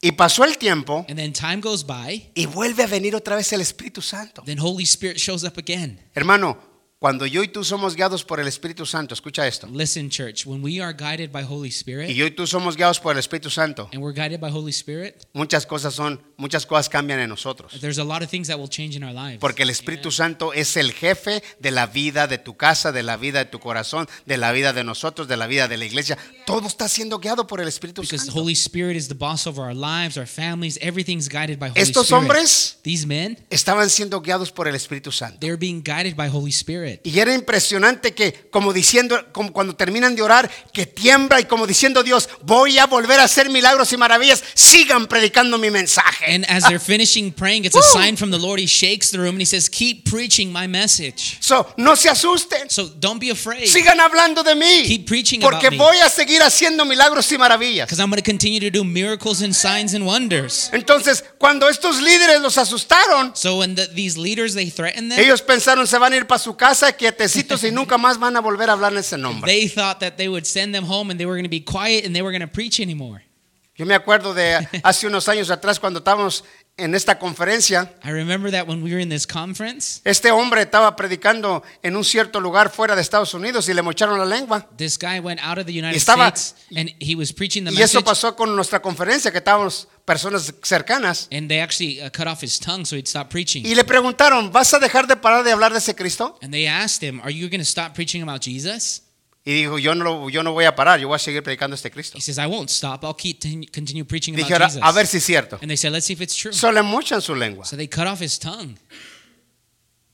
Y 0.00 0.12
pasó 0.12 0.44
el 0.44 0.56
tiempo 0.56 1.04
And 1.10 1.18
then 1.18 1.34
time 1.34 1.60
goes 1.60 1.84
by, 1.84 2.30
y 2.34 2.46
vuelve 2.46 2.84
a 2.84 2.86
venir 2.86 3.14
otra 3.14 3.36
vez 3.36 3.52
el 3.52 3.60
Espíritu 3.60 4.00
Santo. 4.00 4.42
then 4.46 4.58
Holy 4.58 4.84
Spirit 4.84 5.18
shows 5.18 5.44
up 5.44 5.58
again. 5.58 6.00
Hermano, 6.14 6.56
cuando 7.00 7.26
yo 7.26 7.44
y 7.44 7.48
tú 7.48 7.62
somos 7.62 7.94
guiados 7.94 8.24
por 8.24 8.40
el 8.40 8.48
Espíritu 8.48 8.84
Santo, 8.84 9.14
escucha 9.14 9.46
esto. 9.46 9.68
Listen, 9.72 10.10
church, 10.10 10.44
when 10.44 10.60
we 10.64 10.82
are 10.82 10.92
guided 10.92 11.30
by 11.30 11.44
Holy 11.44 11.68
Y 11.68 11.70
Spirit 11.70 12.10
yo 12.10 12.26
y 12.26 12.32
tú 12.32 12.44
somos 12.44 12.76
guiados 12.76 12.98
por 12.98 13.12
el 13.12 13.20
Espíritu 13.20 13.50
Santo, 13.50 13.88
and 13.92 14.02
we're 14.02 14.12
guided 14.12 14.40
by 14.40 14.50
Holy 14.50 14.72
Spirit, 14.72 15.14
muchas 15.32 15.64
cosas 15.64 15.94
son, 15.94 16.20
muchas 16.36 16.66
cosas 16.66 16.88
cambian 16.88 17.20
en 17.20 17.28
nosotros. 17.28 17.80
there's 17.80 17.98
a 17.98 18.04
lot 18.04 18.22
of 18.24 18.28
things 18.28 18.48
that 18.48 18.58
will 18.58 18.68
change 18.68 18.96
in 18.96 19.04
our 19.04 19.14
lives. 19.14 19.38
Porque 19.38 19.62
el 19.62 19.70
Espíritu 19.70 20.10
Santo 20.10 20.52
es 20.52 20.76
el 20.76 20.92
jefe 20.92 21.42
de 21.60 21.70
la 21.70 21.86
vida 21.86 22.26
de 22.26 22.38
tu 22.38 22.56
casa, 22.56 22.90
de 22.90 23.04
la 23.04 23.16
vida 23.16 23.38
de 23.38 23.44
tu 23.44 23.60
corazón, 23.60 24.08
de 24.26 24.36
la 24.36 24.50
vida 24.50 24.72
de 24.72 24.82
nosotros, 24.82 25.28
de 25.28 25.36
la 25.36 25.46
vida 25.46 25.68
de 25.68 25.76
la 25.76 25.84
iglesia. 25.84 26.18
Todo 26.46 26.66
está 26.66 26.88
siendo 26.88 27.20
guiado 27.20 27.46
por 27.46 27.60
el 27.60 27.68
Espíritu 27.68 28.02
Because 28.02 28.24
the 28.24 28.32
Santo. 28.32 28.40
Holy 28.40 28.54
Spirit 28.54 28.96
is 28.96 29.06
the 29.06 29.14
boss 29.14 29.46
over 29.46 29.62
our 29.62 29.72
lives, 29.72 30.16
our 30.18 30.26
families, 30.26 30.76
everything's 30.82 31.28
guided 31.28 31.60
by 31.60 31.68
Holy 31.68 31.80
Estos 31.80 32.06
Spirit. 32.06 32.22
hombres 32.22 32.78
These 32.82 33.06
men, 33.06 33.38
estaban 33.50 33.88
siendo 33.88 34.20
guiados 34.20 34.50
por 34.50 34.66
el 34.66 34.74
Espíritu 34.74 35.12
Santo. 35.12 35.38
they're 35.38 35.56
being 35.56 35.80
guided 35.84 36.16
by 36.16 36.28
Holy 36.28 36.50
Spirit. 36.50 36.87
Y 37.02 37.18
era 37.18 37.34
impresionante 37.34 38.14
que, 38.14 38.32
como 38.50 38.72
diciendo, 38.72 39.26
como 39.32 39.52
cuando 39.52 39.74
terminan 39.74 40.14
de 40.16 40.22
orar, 40.22 40.50
que 40.72 40.86
tiembla 40.86 41.40
y 41.40 41.44
como 41.44 41.66
diciendo 41.66 42.02
Dios, 42.02 42.28
voy 42.42 42.78
a 42.78 42.86
volver 42.86 43.20
a 43.20 43.24
hacer 43.24 43.50
milagros 43.50 43.92
y 43.92 43.96
maravillas, 43.96 44.42
sigan 44.54 45.06
predicando 45.06 45.58
mi 45.58 45.70
mensaje. 45.70 46.34
And 46.34 46.44
as 46.48 46.64
they're 46.64 46.78
finishing 46.84 47.32
praying, 47.32 47.64
it's 47.64 47.76
a 47.76 47.82
sign 47.82 48.16
from 48.16 48.30
the 48.30 48.38
Lord. 48.38 48.60
He 48.60 48.66
shakes 48.66 49.10
the 49.10 49.18
room 49.18 49.34
and 49.36 49.40
he 49.40 49.46
says, 49.46 49.68
Keep 49.68 50.08
preaching 50.10 50.52
my 50.52 50.66
message. 50.66 51.38
So, 51.40 51.66
no 51.76 51.96
se 51.96 52.08
asusten, 52.08 52.68
So 52.70 52.88
don't 52.98 53.18
be 53.20 53.30
afraid. 53.30 53.66
sigan 53.68 54.00
hablando 54.00 54.42
de 54.42 54.54
mí, 54.54 54.84
Keep 54.86 55.06
preaching 55.06 55.40
porque 55.40 55.68
about 55.68 55.72
me. 55.72 55.78
voy 55.78 55.96
a 55.98 56.08
seguir 56.08 56.42
haciendo 56.42 56.84
milagros 56.84 57.30
y 57.32 57.38
maravillas. 57.38 57.86
Because 57.86 58.00
I'm 58.00 58.10
going 58.10 58.22
to 58.22 58.28
continue 58.28 58.60
to 58.60 58.70
do 58.70 58.84
miracles 58.84 59.42
and 59.42 59.54
signs 59.54 59.94
and 59.94 60.04
wonders. 60.06 60.70
Entonces, 60.72 61.24
cuando 61.38 61.68
estos 61.68 62.00
líderes 62.00 62.40
los 62.40 62.56
asustaron, 62.58 63.32
So 63.34 63.58
when 63.58 63.74
the, 63.74 63.86
these 63.88 64.16
leaders, 64.18 64.54
they 64.54 64.70
threaten 64.70 65.08
them, 65.08 65.18
ellos 65.18 65.42
pensaron 65.42 65.86
se 65.86 65.98
van 65.98 66.12
a 66.12 66.16
ir 66.16 66.26
para 66.26 66.38
su 66.38 66.56
casa 66.56 66.77
quietecitos 66.96 67.64
y 67.64 67.70
nunca 67.70 67.98
más 67.98 68.18
van 68.18 68.36
a 68.36 68.40
volver 68.40 68.70
a 68.70 68.72
hablar 68.72 68.92
en 68.92 68.98
ese 68.98 69.18
nombre. 69.18 69.50
they 69.50 69.68
thought 69.68 69.98
that 70.00 70.16
they 70.16 70.28
would 70.28 70.44
send 70.44 70.74
them 70.74 70.84
home 70.84 71.10
and 71.10 71.18
they 71.18 71.26
were 71.26 71.34
going 71.34 71.44
to 71.44 71.50
be 71.50 71.60
quiet 71.60 72.04
and 72.04 72.14
they 72.14 72.22
were 72.22 72.30
going 72.30 72.46
to 72.46 72.52
preach 72.52 72.80
anymore. 72.80 73.22
Yo 73.76 73.86
me 73.86 73.94
acuerdo 73.94 74.34
de 74.34 74.66
hace 74.82 75.06
unos 75.06 75.28
años 75.28 75.50
atrás 75.50 75.78
cuando 75.78 76.00
estábamos 76.00 76.44
en 76.78 76.94
esta 76.94 77.18
conferencia, 77.18 77.92
I 78.04 78.10
remember 78.12 78.50
that 78.52 78.66
when 78.66 78.82
we 78.82 78.90
were 78.92 79.02
in 79.02 79.08
this 79.10 79.26
conference, 79.26 80.00
este 80.04 80.30
hombre 80.30 80.62
estaba 80.62 80.96
predicando 80.96 81.62
en 81.82 81.96
un 81.96 82.04
cierto 82.04 82.40
lugar 82.40 82.70
fuera 82.70 82.94
de 82.94 83.02
Estados 83.02 83.34
Unidos 83.34 83.68
y 83.68 83.74
le 83.74 83.82
mocharon 83.82 84.16
la 84.18 84.24
lengua. 84.24 84.66
this 84.76 84.96
guy 84.98 85.18
went 85.20 85.40
out 85.42 85.58
of 85.58 85.66
the 85.66 85.72
United 85.72 85.96
estaba- 85.96 86.28
States 86.28 86.54
and 86.76 86.90
he 87.00 87.14
was 87.14 87.32
preaching 87.32 87.64
the 87.64 87.70
Y 87.72 87.82
eso 87.82 87.98
message. 88.00 88.04
pasó 88.04 88.36
con 88.36 88.54
nuestra 88.56 88.80
conferencia, 88.80 89.30
que 89.30 89.38
estábamos 89.38 89.88
personas 90.06 90.54
cercanas. 90.62 91.28
And 91.30 91.48
they 91.48 91.60
actually 91.60 92.00
uh, 92.00 92.10
cut 92.10 92.26
off 92.26 92.42
his 92.42 92.58
tongue 92.58 92.84
so 92.86 92.96
he'd 92.96 93.08
stop 93.08 93.28
preaching. 93.28 93.66
Y 93.66 93.74
le 93.74 93.84
preguntaron, 93.84 94.50
¿vas 94.52 94.72
a 94.72 94.78
dejar 94.78 95.06
de 95.06 95.16
parar 95.16 95.44
de 95.44 95.52
hablar 95.52 95.72
de 95.72 95.78
ese 95.78 95.94
Cristo? 95.94 96.38
And 96.40 96.52
they 96.52 96.66
asked 96.66 97.02
him, 97.02 97.20
Are 97.22 97.30
you 97.32 97.48
going 97.50 97.60
to 97.60 97.64
stop 97.66 97.94
preaching 97.94 98.22
about 98.22 98.40
Jesus? 98.42 99.02
Y 99.48 99.54
dijo, 99.54 99.78
yo 99.78 99.94
no, 99.94 100.28
yo 100.28 100.42
no 100.42 100.52
voy 100.52 100.66
a 100.66 100.74
parar, 100.74 101.00
yo 101.00 101.08
voy 101.08 101.16
a 101.16 101.18
seguir 101.18 101.42
predicando 101.42 101.74
este 101.74 101.90
Cristo. 101.90 102.18
He 102.18 102.20
says, 102.20 102.36
I 102.36 102.44
won't 102.46 102.68
stop. 102.68 103.02
I'll 103.02 103.14
keep 103.16 103.40
continue 103.72 104.04
preaching 104.04 104.34
about 104.34 104.50
"Ahora, 104.52 104.66
Jesus. 104.66 104.82
a 104.82 104.92
ver 104.92 105.06
si 105.06 105.16
es 105.16 105.24
cierto. 105.24 105.56
And 105.62 105.68
they 105.70 105.76
said, 105.78 105.90
Let's 105.90 106.04
see 106.04 106.12
if 106.12 106.20
it's 106.20 106.36
true. 106.36 106.52
Solo 106.52 106.74
le 106.74 106.82
mochan 106.82 107.22
su 107.22 107.34
lengua. 107.34 107.64
So 107.64 107.74
they 107.74 107.88
cut 107.88 108.06
off 108.06 108.20
his 108.20 108.38
tongue. 108.38 108.76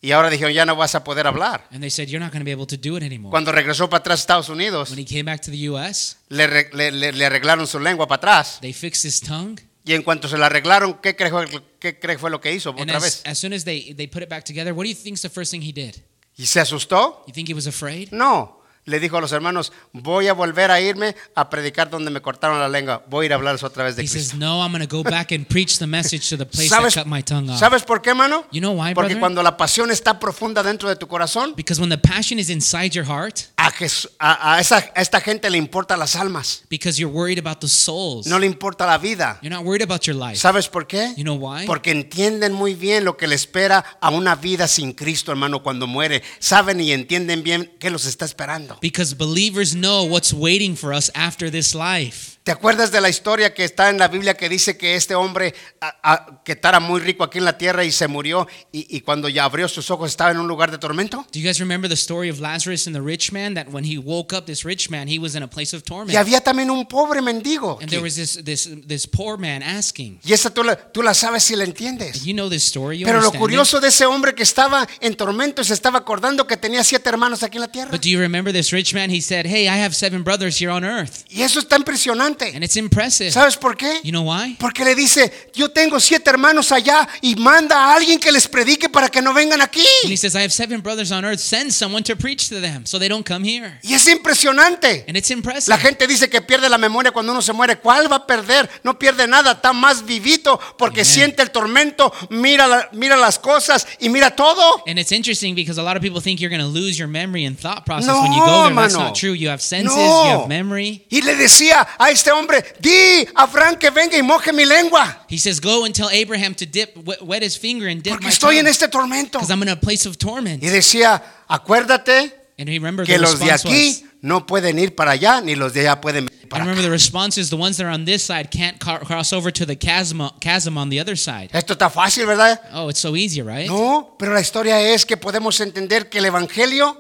Y 0.01 0.13
ahora 0.13 0.31
dijeron, 0.31 0.53
ya 0.53 0.65
no 0.67 0.77
vas 0.77 0.95
a 0.95 1.03
poder 1.03 1.27
hablar. 1.27 1.67
And 1.73 1.81
they 1.81 1.91
said, 1.91 2.07
You're 2.09 2.23
not 2.25 2.31
going 2.33 2.43
to 2.43 2.45
be 2.45 2.53
able 2.53 2.67
to 2.69 2.77
do 2.77 2.97
it 2.97 3.03
anymore. 3.03 3.31
Cuando 3.33 3.51
regresó 3.51 3.91
para 3.91 4.01
atrás 4.03 4.21
a 4.21 4.23
Estados 4.23 4.49
Unidos, 4.51 4.91
When 4.91 5.01
he 5.01 5.05
came 5.05 5.25
back 5.25 5.41
to 5.41 5.51
the 5.51 5.69
U.S., 5.71 6.17
le, 6.29 6.47
le- 6.47 6.93
le- 6.93 7.13
le 7.13 7.25
arreglaron 7.27 7.67
su 7.67 7.81
lengua 7.81 8.07
para 8.07 8.19
atrás. 8.19 8.59
they 8.61 8.73
fixed 8.73 9.05
his 9.05 9.21
tongue. 9.21 9.57
Y 9.85 9.95
en 9.95 10.03
cuanto 10.05 10.29
se 10.29 10.39
la 10.39 10.47
arreglaron, 10.47 11.01
¿qué 11.03 11.17
cree, 11.17 11.31
fue- 11.31 11.49
qué 11.81 11.99
cree 11.99 12.19
fue 12.19 12.31
lo 12.31 12.41
que 12.41 12.53
hizo 12.53 12.71
And 12.71 12.83
otra 12.83 12.99
as, 12.99 13.03
vez? 13.03 13.23
as 13.25 13.37
soon 13.39 13.53
as 13.53 13.65
they, 13.65 13.95
they 13.95 14.07
put 14.07 14.23
it 14.23 14.29
back 14.29 14.45
together, 14.45 14.73
what 14.73 14.85
do 14.85 14.91
you 14.91 14.95
think's 14.95 15.23
the 15.23 15.29
first 15.29 15.51
thing 15.51 15.61
he 15.61 15.73
did? 15.73 15.97
¿Y 16.37 16.47
se 16.47 16.61
asustó? 16.61 17.25
You 17.27 17.33
think 17.33 17.49
he 17.49 17.55
was 17.55 17.67
afraid? 17.67 18.11
No. 18.13 18.61
Le 18.87 19.01
dijo 19.01 19.17
a 19.17 19.21
los 19.23 19.33
hermanos, 19.33 19.73
voy 19.93 20.29
a 20.29 20.35
volver 20.35 20.71
a 20.71 20.79
irme 20.81 21.17
a 21.35 21.49
predicar 21.49 21.89
donde 21.89 22.11
me 22.11 22.21
cortaron 22.21 22.59
la 22.61 22.69
lengua. 22.69 23.03
Voy 23.09 23.25
a 23.25 23.27
ir 23.27 23.33
a 23.33 23.37
hablarles 23.37 23.63
otra 23.63 23.83
vez 23.85 23.97
de 23.97 24.03
He 24.03 24.07
says, 24.07 24.29
Cristo. 24.29 24.37
No, 24.37 24.63
I'm 24.63 24.73
going 24.73 24.87
to 24.87 24.97
go 24.97 25.03
back 25.03 25.33
and 25.33 25.47
preach 25.49 25.79
the 25.79 25.87
message 25.87 26.29
to 26.29 26.37
the 26.37 26.45
place 26.45 26.69
that 26.69 26.81
¿Sabes, 26.83 26.95
cut 26.95 27.07
my 27.07 27.23
tongue 27.23 27.49
off. 27.51 27.59
¿Sabes 27.59 27.83
por 27.83 28.03
qué, 28.03 28.11
hermano? 28.11 28.45
You 28.53 28.61
know 28.61 28.73
why, 28.73 28.93
Porque 28.93 29.15
brother? 29.15 29.21
cuando 29.21 29.43
la 29.43 29.57
pasión 29.57 29.91
está 29.91 30.19
profunda 30.21 30.63
dentro 30.63 30.89
de 30.91 30.97
tu 30.97 31.07
corazón, 31.09 31.55
Because 31.57 31.81
when 31.81 31.89
the 31.89 31.97
passion 31.97 32.39
is 32.39 32.51
inside 32.51 32.91
your 32.91 33.07
heart, 33.07 33.41
a, 33.57 33.71
Jes- 33.71 34.09
a- 34.19 34.55
a 34.57 34.61
esa- 34.61 34.85
a 34.95 35.01
esta 35.01 35.21
gente 35.21 35.49
le 35.49 35.57
importa 35.57 35.97
las 35.97 36.15
almas, 36.15 36.65
because 36.69 36.99
you're 37.01 37.11
worried 37.11 37.39
about 37.39 37.61
the 37.61 37.69
souls, 37.69 38.27
no 38.27 38.39
le 38.39 38.47
importa 38.47 38.85
la 38.85 38.99
vida. 38.99 39.39
you're 39.41 39.49
not 39.55 39.65
worried 39.65 39.83
about 39.83 40.03
your 40.03 40.15
life. 40.17 40.37
¿Sabes 40.37 40.69
por 40.69 40.87
qué? 40.87 41.15
You 41.17 41.25
know 41.25 41.37
why? 41.37 41.65
Porque 41.65 41.91
entienden 41.91 42.53
muy 42.53 42.75
bien 42.75 43.05
lo 43.07 43.17
que 43.17 43.27
le 43.27 43.35
espera 43.35 43.83
a 44.03 44.11
una 44.11 44.35
vida 44.35 44.69
sin 44.69 44.93
Cristo, 44.93 45.31
hermano, 45.33 45.63
cuando 45.63 45.87
muere. 45.87 46.23
Saben 46.39 46.81
y 46.81 46.93
entienden 46.93 47.43
bien 47.43 47.73
qué 47.81 47.89
los 47.89 48.05
está 48.05 48.27
esperando. 48.27 48.74
Because 48.81 49.15
believers 49.15 49.75
know 49.75 50.05
what's 50.05 50.33
waiting 50.33 50.75
for 50.75 50.93
us 50.93 51.11
after 51.15 51.51
this 51.51 51.75
life. 51.75 52.34
¿Te 52.45 52.53
acuerdas 52.53 52.93
de 52.93 53.01
la 53.01 53.09
historia 53.09 53.55
que 53.55 53.65
está 53.65 53.89
en 53.89 53.97
la 53.97 54.07
Biblia 54.09 54.35
que 54.35 54.51
dice 54.51 54.77
que 54.77 54.97
este 54.97 55.15
hombre 55.15 55.55
a- 55.81 56.13
a- 56.13 56.43
que 56.45 56.53
era 56.63 56.79
muy 56.79 57.01
rico 57.01 57.25
aquí 57.25 57.39
en 57.39 57.47
la 57.47 57.57
tierra 57.57 57.87
y 57.87 57.91
se 57.91 58.07
murió 58.07 58.47
y, 58.71 58.99
y 58.99 59.01
cuando 59.01 59.31
ya 59.31 59.45
abrió 59.45 59.67
sus 59.67 59.91
ojos 59.91 60.11
estaba 60.11 60.31
en 60.31 60.37
un 60.39 60.47
lugar 60.47 60.71
de 60.71 60.77
tormento? 60.77 61.25
Do 61.33 61.41
you 61.41 61.47
guys 61.47 61.59
remember 61.59 61.89
the 61.89 61.95
story 61.97 62.29
of 62.29 62.41
Lazarus 62.41 62.87
and 62.87 62.95
the 62.95 63.01
rich 63.01 63.33
man? 63.33 63.55
That 63.55 63.69
when 63.71 63.83
he 63.83 63.97
woke 63.97 64.37
up, 64.37 64.45
this 64.45 64.63
rich 64.63 64.91
man, 64.91 65.09
he 65.09 65.19
was 65.19 65.35
in 65.35 65.43
a 65.43 65.49
place 65.49 65.75
of 65.75 65.85
Y 65.85 65.87
torment. 65.87 66.19
había 66.19 66.43
también 66.43 66.71
un 66.71 66.85
pobre 66.87 67.23
mendigo. 67.23 67.79
And 67.81 67.89
there 67.89 68.03
was 68.03 68.15
this, 68.17 68.39
this, 68.45 68.69
this 68.87 69.07
poor 69.07 69.39
man 69.39 69.63
asking. 69.63 70.21
Y 70.23 70.35
esa 70.35 70.51
tú 70.53 70.63
la, 70.63 70.77
tú 70.77 71.03
la 71.03 71.15
sabes 71.15 71.45
si 71.45 71.57
la 71.57 71.65
entiendes. 71.65 72.25
You 72.27 72.35
know 72.35 72.51
this 72.51 72.65
story. 72.67 72.99
You 72.99 73.07
Pero 73.07 73.21
lo 73.21 73.29
understand 73.29 73.37
it? 73.37 73.41
curioso 73.41 73.81
de 73.81 73.89
ese 73.89 74.05
hombre 74.05 74.35
que 74.35 74.43
estaba 74.43 74.87
en 75.01 75.15
tormento 75.15 75.63
y 75.63 75.65
se 75.65 75.73
estaba 75.73 76.01
acordando 76.01 76.47
que 76.47 76.59
tenía 76.59 76.85
siete 76.85 77.09
hermanos 77.09 77.43
aquí 77.43 77.57
en 77.57 77.63
la 77.63 77.69
tierra. 77.73 77.91
But 77.91 78.03
do 78.03 78.11
you 78.11 78.19
remember 78.19 78.53
this 78.53 78.71
rich 78.71 78.93
man? 78.93 79.09
He 79.11 79.23
said, 79.23 79.47
Hey, 79.47 79.63
I 79.67 79.83
have 79.83 79.95
seven 79.95 80.23
brothers 80.23 80.61
here 80.61 80.71
on 80.71 80.85
earth. 80.85 81.25
Y 81.31 81.41
eso 81.41 81.59
está 81.59 81.77
impresionante. 81.79 82.34
And 82.43 82.63
it's 82.65 82.77
impressive. 82.77 83.31
¿Sabes 83.33 83.57
por 83.57 83.77
qué? 83.77 84.01
You 84.03 84.11
know 84.13 84.23
why? 84.23 84.57
Porque 84.59 84.85
le 84.85 84.95
dice, 84.95 85.33
yo 85.55 85.71
tengo 85.71 85.99
siete 86.01 86.31
hermanos 86.31 86.73
allá 86.73 87.07
y 87.23 87.35
manda 87.37 87.77
a 87.77 87.95
alguien 87.97 88.19
que 88.19 88.31
les 88.33 88.49
predique 88.49 88.89
para 88.89 89.09
que 89.09 89.21
no 89.23 89.33
vengan 89.33 89.61
aquí. 89.61 89.85
And 90.05 90.13
he 90.13 90.17
says, 90.17 90.35
I 90.35 90.41
have 90.43 90.53
seven 90.53 90.81
brothers 90.81 91.13
on 91.13 91.25
earth. 91.25 91.41
Send 91.41 91.73
someone 91.73 92.03
to 92.05 92.17
preach 92.17 92.49
to 92.49 92.61
them 92.61 92.85
so 92.87 92.99
they 92.99 93.09
don't 93.09 93.27
come 93.27 93.45
here. 93.45 93.79
Y 93.83 93.95
es 93.95 94.07
impresionante. 94.09 95.05
And 95.09 95.17
it's 95.17 95.31
impressive. 95.31 95.69
La 95.69 95.79
gente 95.79 96.07
dice 96.07 96.29
que 96.29 96.41
pierde 96.43 96.69
la 96.69 96.79
memoria 96.79 97.13
cuando 97.13 97.33
uno 97.33 97.41
se 97.43 97.53
muere. 97.53 97.77
¿Cuál 97.79 98.11
va 98.11 98.17
a 98.17 98.27
perder? 98.27 98.69
No 98.83 98.99
pierde 98.99 99.27
nada, 99.27 99.53
está 99.53 99.73
más 99.73 100.05
vivito 100.05 100.59
porque 100.79 101.01
Amen. 101.01 101.13
siente 101.13 101.43
el 101.43 101.51
tormento, 101.51 102.13
mira, 102.31 102.67
la- 102.67 102.89
mira 102.93 103.17
las 103.17 103.39
cosas 103.39 103.87
y 104.01 104.09
mira 104.09 104.31
todo. 104.35 104.83
And 104.87 104.99
it's 104.99 105.13
interesting 105.13 105.55
because 105.55 105.79
a 105.79 105.83
lot 105.83 105.97
of 105.97 106.03
people 106.03 106.21
think 106.21 106.41
you're 106.41 106.51
going 106.55 106.61
to 106.65 106.69
lose 106.69 106.99
your 106.99 107.09
memory 107.09 107.45
and 107.47 107.59
thought 107.59 107.85
process 107.87 108.07
No, 108.09 108.23
when 108.23 108.33
you 108.33 108.41
go 108.41 108.65
there. 108.65 108.75
That's 108.75 108.95
mano. 108.95 109.07
not 109.09 109.15
true. 109.15 109.33
You 109.33 109.49
have 109.51 109.61
senses, 109.63 109.95
No. 109.97 110.25
you 110.25 110.39
have 110.41 110.49
memory. 110.49 111.07
Y 111.11 111.21
le 111.23 111.37
decía 111.37 111.87
a 111.99 112.11
este 112.11 112.24
hombre, 112.33 112.63
di 112.81 113.27
a 113.35 113.47
Frank 113.47 113.79
que 113.79 113.91
venga 113.91 114.17
y 114.17 114.23
moje 114.23 114.53
mi 114.53 114.65
lengua, 114.65 115.25
He 115.29 115.39
says, 115.39 115.61
Go 115.61 115.85
and 115.85 115.95
tell 115.95 116.09
Abraham 116.11 116.55
to 116.55 116.67
dip, 116.67 116.97
wet, 117.23 117.43
his 117.43 117.57
finger 117.59 117.89
and 117.89 118.03
dip 118.03 118.15
porque 118.15 118.25
my 118.27 118.31
estoy 118.31 118.59
en 118.59 118.67
este 118.67 118.89
tormento. 118.89 119.33
because 119.39 119.51
I'm 119.51 119.63
in 119.63 119.69
a 119.69 119.77
place 119.77 120.07
of 120.07 120.17
torment. 120.19 120.63
Y 120.63 120.69
decía, 120.69 121.23
acuérdate 121.49 122.33
And 122.59 122.69
remember 122.69 123.05
que 123.05 123.15
the 123.15 123.19
los 123.21 123.39
de 123.41 123.47
response 123.51 123.65
was, 123.65 123.75
aquí 123.75 124.07
no 124.23 124.47
pueden 124.47 124.79
ir 124.79 124.95
para 124.95 125.11
allá, 125.13 125.41
ni 125.41 125.55
los 125.57 125.73
de 125.73 125.81
allá 125.81 126.01
pueden 126.01 126.27
venir 126.27 126.45
I 126.45 126.47
para 126.47 126.63
remember 126.65 126.83
acá. 126.83 126.87
the 126.87 126.91
response 126.91 127.37
is 127.41 127.51
the 127.51 127.57
ones 127.57 127.79
that 127.79 127.85
are 127.87 127.93
on 127.93 128.05
this 128.05 128.23
side 128.23 128.51
can't 128.53 128.79
cross 128.79 129.33
over 129.33 129.51
to 129.51 129.67
the 129.67 129.75
chasm, 129.77 130.23
chasm 130.41 130.79
on 130.79 130.89
the 130.89 131.01
other 131.01 131.17
side. 131.17 131.51
Esto 131.53 131.73
está 131.75 131.91
fácil, 131.91 132.27
¿verdad? 132.27 132.61
Oh, 132.73 132.89
it's 132.89 133.01
so 133.01 133.17
easy, 133.17 133.43
right? 133.43 133.67
No, 133.69 134.15
pero 134.19 134.33
la 134.33 134.41
historia 134.41 134.81
es 134.81 135.05
que 135.05 135.17
podemos 135.17 135.61
entender 135.61 136.09
que 136.09 136.19
el 136.19 136.27
Evangelio 136.27 136.97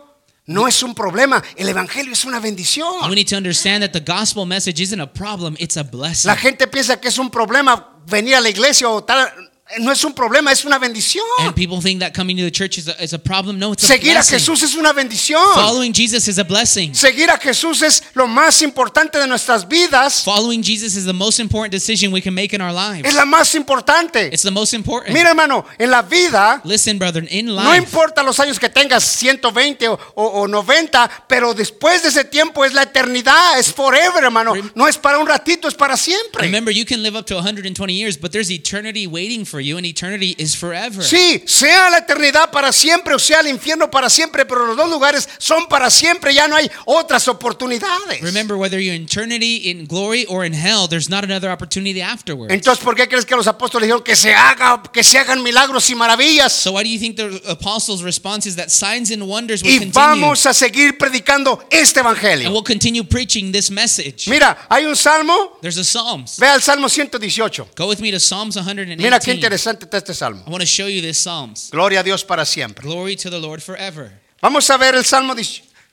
no 0.46 0.68
es 0.68 0.82
un 0.82 0.94
problema, 0.94 1.42
el 1.56 1.68
Evangelio 1.68 2.12
es 2.12 2.24
una 2.24 2.38
bendición. 2.40 2.86
need 3.14 3.28
to 3.28 3.36
understand 3.36 3.82
that 3.82 3.92
the 3.92 4.00
gospel 4.00 4.44
message 4.44 4.80
isn't 4.80 5.00
a 5.00 5.06
problem, 5.06 5.56
it's 5.58 5.76
a 5.76 5.82
blessing. 5.82 6.28
La 6.28 6.36
gente 6.36 6.66
piensa 6.66 7.00
que 7.00 7.08
es 7.08 7.18
un 7.18 7.30
problema 7.30 7.94
venir 8.06 8.34
a 8.34 8.40
la 8.40 8.50
iglesia 8.50 8.88
o 8.88 9.02
tal. 9.02 9.30
No 9.78 9.90
es 9.90 10.04
un 10.04 10.12
problema, 10.12 10.52
es 10.52 10.64
una 10.66 10.78
bendición. 10.78 11.24
And 11.40 11.54
people 11.54 11.80
think 11.80 12.00
that 12.00 12.12
coming 12.14 12.36
to 12.36 12.42
the 12.44 12.50
church 12.50 12.76
is 12.76 12.86
a, 12.86 13.02
is 13.02 13.14
a 13.14 13.18
problem. 13.18 13.58
No, 13.58 13.72
it's 13.72 13.82
a 13.82 13.86
Seguir 13.86 14.10
a 14.10 14.14
blessing. 14.16 14.38
Jesús 14.38 14.62
es 14.62 14.74
una 14.74 14.92
bendición. 14.92 15.40
Following 15.54 15.92
Jesus 15.94 16.28
is 16.28 16.38
a 16.38 16.44
blessing. 16.44 16.94
Seguir 16.94 17.30
a 17.30 17.38
Jesús 17.38 17.80
es 17.82 18.02
lo 18.12 18.28
más 18.28 18.60
importante 18.60 19.18
de 19.18 19.26
nuestras 19.26 19.66
vidas. 19.66 20.22
Following 20.22 20.62
Jesus 20.62 20.96
is 20.96 21.06
the 21.06 21.14
most 21.14 21.40
important 21.40 21.72
decision 21.72 22.12
we 22.12 22.20
can 22.20 22.34
make 22.34 22.54
in 22.54 22.60
our 22.60 22.72
lives. 22.74 23.08
Es 23.08 23.14
la 23.14 23.24
más 23.24 23.54
importante. 23.54 24.28
It's 24.32 24.42
the 24.42 24.50
most 24.50 24.74
important. 24.74 25.14
Mira, 25.14 25.30
hermano, 25.30 25.64
en 25.78 25.90
la 25.90 26.02
vida 26.02 26.60
Listen, 26.64 26.98
brother, 26.98 27.26
in 27.30 27.46
No 27.46 27.54
life, 27.54 27.78
importa 27.78 28.22
los 28.22 28.38
años 28.40 28.60
que 28.60 28.68
tengas, 28.68 29.02
120 29.02 29.88
o, 29.88 29.98
o- 30.14 30.42
o 30.42 30.46
90, 30.46 31.24
pero 31.26 31.54
después 31.54 32.02
de 32.02 32.10
ese 32.10 32.24
tiempo 32.24 32.66
es 32.66 32.74
la 32.74 32.82
eternidad, 32.82 33.58
es 33.58 33.72
forever, 33.72 34.22
hermano. 34.24 34.52
No 34.74 34.86
es 34.86 34.98
para 34.98 35.18
un 35.18 35.26
ratito, 35.26 35.68
es 35.68 35.74
para 35.74 35.96
siempre. 35.96 36.42
remember 36.42 36.72
you 36.72 36.84
can 36.84 37.02
live 37.02 37.16
up 37.16 37.24
to 37.24 37.34
120 37.34 37.94
years, 37.94 38.20
but 38.20 38.30
there's 38.30 38.50
eternity 38.50 39.06
waiting 39.06 39.44
for 39.46 39.53
you, 39.60 39.76
and 39.76 39.86
eternity 39.86 40.34
is 40.38 40.56
forever. 40.56 41.02
Sí, 41.02 41.42
sea 41.46 41.90
la 41.90 41.98
eternidad 41.98 42.50
para 42.50 42.72
siempre 42.72 43.14
o 43.14 43.18
sea 43.18 43.40
el 43.40 43.48
infierno 43.48 43.90
para 43.90 44.08
siempre, 44.08 44.44
pero 44.44 44.66
los 44.66 44.76
dos 44.76 44.90
lugares 44.90 45.28
son 45.38 45.66
para 45.68 45.90
siempre, 45.90 46.32
ya 46.34 46.48
no 46.48 46.56
hay 46.56 46.70
otras 46.86 47.28
oportunidades. 47.28 48.20
Remember, 48.22 48.56
whether 48.56 48.78
you're 48.80 48.94
in 48.94 49.04
eternity, 49.04 49.70
in 49.70 49.86
glory, 49.86 50.26
or 50.28 50.44
in 50.44 50.52
hell, 50.54 50.88
there's 50.88 51.08
not 51.08 51.24
another 51.24 51.50
opportunity 51.50 52.00
afterwards. 52.02 52.52
Entonces, 52.52 52.82
¿por 52.82 52.94
qué 52.94 53.08
crees 53.08 53.24
que 53.24 53.36
los 53.36 53.46
apóstoles 53.46 53.86
dijeron 53.86 54.02
que 54.02 54.16
se 54.16 54.34
haga, 54.34 54.82
que 54.92 55.02
se 55.02 55.18
hagan 55.18 55.42
milagros 55.42 55.88
y 55.90 55.94
maravillas? 55.94 56.52
so 56.52 56.72
why 56.72 56.82
do 56.82 56.88
you 56.88 56.98
think 56.98 57.16
the 57.16 57.40
apostles' 57.48 58.02
response 58.02 58.46
is 58.48 58.56
that 58.56 58.70
signs 58.70 59.10
and 59.10 59.22
wonders 59.22 59.62
will 59.62 59.70
Y 59.70 59.78
continue, 59.78 59.92
vamos 59.94 60.46
a 60.46 60.54
seguir 60.54 60.96
predicando 60.98 61.64
este 61.70 62.00
and 62.00 62.06
evangelio. 62.08 62.50
we'll 62.50 62.62
continue 62.62 63.04
preaching 63.04 63.52
this 63.52 63.70
message? 63.70 64.28
Mira, 64.28 64.56
hay 64.68 64.84
un 64.86 64.96
salmo, 64.96 65.58
There's 65.60 65.78
a 65.78 65.84
Psalms. 65.84 66.38
ve 66.38 66.46
al 66.46 66.60
salmo 66.60 66.88
118. 66.88 67.68
Go 67.76 67.88
with 67.88 68.00
me 68.00 68.10
to 68.10 68.18
Psalms 68.20 68.56
118. 68.56 69.02
Mira 69.02 69.18
qué 69.20 69.32
interesante 69.44 69.84
está 69.84 69.98
este 69.98 70.14
salmo. 70.14 70.42
I 70.46 70.50
want 70.50 70.60
to 70.62 70.66
show 70.66 70.86
you 70.88 71.00
this 71.00 71.18
Psalms. 71.18 71.70
Gloria 71.70 72.00
a 72.00 72.02
Dios 72.02 72.24
para 72.24 72.44
siempre. 72.44 72.82
Glory 72.82 73.16
to 73.16 73.30
the 73.30 73.38
Lord 73.38 73.60
forever. 73.60 74.20
Vamos 74.40 74.68
a 74.70 74.76
ver 74.76 74.94
el 74.94 75.04
Salmo 75.04 75.34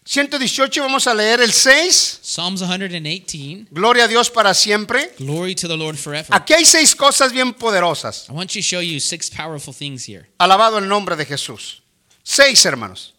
118, 0.04 0.82
vamos 0.82 1.06
a 1.08 1.14
leer 1.14 1.42
el 1.42 1.52
6. 1.54 2.20
Psalms 2.24 2.60
118. 2.62 3.68
Gloria 3.72 4.06
a 4.06 4.08
Dios 4.08 4.30
para 4.30 4.54
siempre. 4.54 5.14
Glory 5.20 5.54
to 5.56 5.68
the 5.68 5.78
Lord 5.78 5.96
forever. 5.98 6.28
Aquí 6.36 6.54
hay 6.54 6.66
seis 6.66 6.96
cosas 6.96 7.32
bien 7.32 7.54
poderosas. 7.54 8.28
I 8.30 8.34
want 8.34 8.50
to 8.52 8.62
show 8.62 8.82
you 8.82 9.00
six 9.00 9.30
powerful 9.30 9.74
things 9.74 10.06
here. 10.08 10.28
Alabado 10.40 10.80
el 10.80 10.88
nombre 10.88 11.16
de 11.16 11.26
Jesús. 11.26 11.82
Seis, 12.24 12.66
hermanos. 12.66 13.14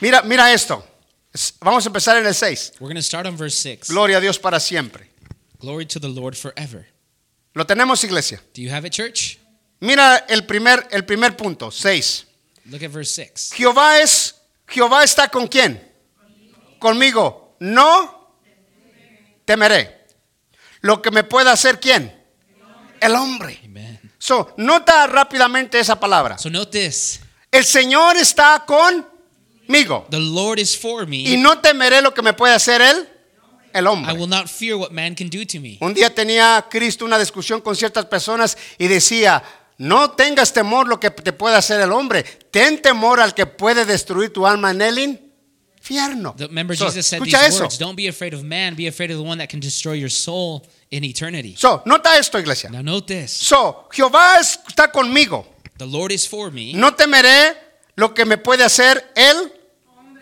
Mira, 0.00 0.22
mira 0.22 0.52
esto. 0.52 0.84
Es- 1.32 1.54
Vamos 1.60 1.84
a 1.84 1.88
empezar 1.88 2.16
en 2.16 2.26
el 2.26 2.34
6. 2.34 2.72
We're 2.80 2.88
going 2.88 2.96
to 2.96 3.02
start 3.02 3.26
on 3.26 3.36
verse 3.36 3.56
6. 3.58 3.88
Gloria 3.88 4.16
a 4.18 4.20
Dios 4.20 4.38
para 4.38 4.58
siempre. 4.60 5.08
Glory 5.64 5.86
to 5.86 5.98
the 5.98 6.08
Lord 6.08 6.36
forever. 6.36 6.86
Lo 7.54 7.64
tenemos, 7.64 8.04
iglesia. 8.04 8.38
Do 8.52 8.60
you 8.60 8.70
have 8.70 8.84
it, 8.86 8.92
church? 8.92 9.38
Mira 9.80 10.26
el 10.28 10.44
primer, 10.44 10.86
el 10.90 11.06
primer 11.06 11.38
punto, 11.38 11.70
6. 11.70 12.26
Look 12.66 12.82
at 12.82 12.90
verse 12.90 13.10
6. 13.14 13.52
Jehová 13.54 13.98
es, 14.00 14.34
Jehová 14.68 15.02
está 15.02 15.30
con 15.30 15.46
quién? 15.46 15.80
Conmigo. 16.78 17.56
No 17.60 18.36
temeré. 19.46 20.04
Lo 20.82 21.00
que 21.00 21.10
me 21.10 21.24
pueda 21.24 21.52
hacer 21.52 21.80
quién? 21.80 22.12
El 23.00 23.14
hombre. 23.14 23.58
Amen. 23.64 24.12
So, 24.18 24.52
nota 24.58 25.06
rápidamente 25.06 25.78
esa 25.78 25.98
palabra. 25.98 26.36
So 26.36 26.50
note 26.50 26.78
this. 26.78 27.20
El 27.50 27.64
Señor 27.64 28.18
está 28.18 28.66
conmigo. 28.66 30.06
The 30.10 30.20
Lord 30.20 30.58
is 30.58 30.76
for 30.76 31.04
Y 31.04 31.06
me, 31.06 31.36
no 31.38 31.58
temeré 31.62 32.02
lo 32.02 32.12
que 32.12 32.20
me 32.20 32.34
puede 32.34 32.52
hacer 32.52 32.82
él. 32.82 33.08
El 33.74 33.84
I 33.84 33.88
hombre. 33.88 34.12
will 34.14 34.28
not 34.28 34.48
fear 34.48 34.76
what 34.76 34.90
man 34.92 35.14
can 35.14 35.28
do 35.28 35.44
to 35.44 35.60
me. 35.60 35.76
Un 35.80 35.92
día 35.92 36.08
tenía 36.14 36.64
Cristo 36.70 37.04
una 37.04 37.18
discusión 37.18 37.60
con 37.60 37.76
ciertas 37.76 38.06
personas 38.06 38.56
y 38.78 38.86
decía, 38.88 39.42
no 39.78 40.12
tengas 40.12 40.52
temor 40.52 40.86
lo 40.88 40.98
que 41.00 41.10
te 41.10 41.32
puede 41.32 41.56
hacer 41.56 41.80
el 41.80 41.92
hombre, 41.92 42.22
ten 42.50 42.80
temor 42.80 43.20
al 43.20 43.34
que 43.34 43.44
puede 43.46 43.84
destruir 43.84 44.32
tu 44.32 44.46
alma 44.46 44.70
en 44.70 44.80
el 44.80 44.98
infierno. 44.98 46.34
The- 46.36 46.46
Remember, 46.46 46.76
So, 46.76 46.86
Jesus 46.86 47.06
said 47.06 47.18
escucha 47.20 47.38
these 47.40 47.54
eso. 47.56 47.64
words 47.64 47.78
Don't 47.78 47.96
be 47.96 48.08
afraid 48.08 48.34
of 48.34 48.42
man, 48.42 48.74
be 48.76 48.86
afraid 48.86 49.10
of 49.10 49.18
the 49.18 49.22
one 49.28 49.38
that 49.38 49.48
can 49.50 49.60
destroy 49.60 49.94
your 49.94 50.10
soul 50.10 50.62
in 50.90 51.04
eternity. 51.04 51.54
So, 51.58 51.82
nota 51.86 52.16
esto, 52.18 52.38
iglesia. 52.38 52.70
Now, 52.70 52.82
note 52.82 53.06
this 53.08 53.32
So, 53.32 53.88
Jehová 53.92 54.36
es- 54.40 54.58
está 54.68 54.90
conmigo. 54.92 55.46
the 55.78 55.86
Lord 55.86 56.12
is 56.12 56.26
for 56.28 56.50
me. 56.52 56.72
No 56.72 56.94
temeré 56.94 57.54
lo 57.96 58.14
que 58.14 58.24
me 58.24 58.38
puede 58.38 58.62
hacer 58.62 59.04
el 59.16 59.52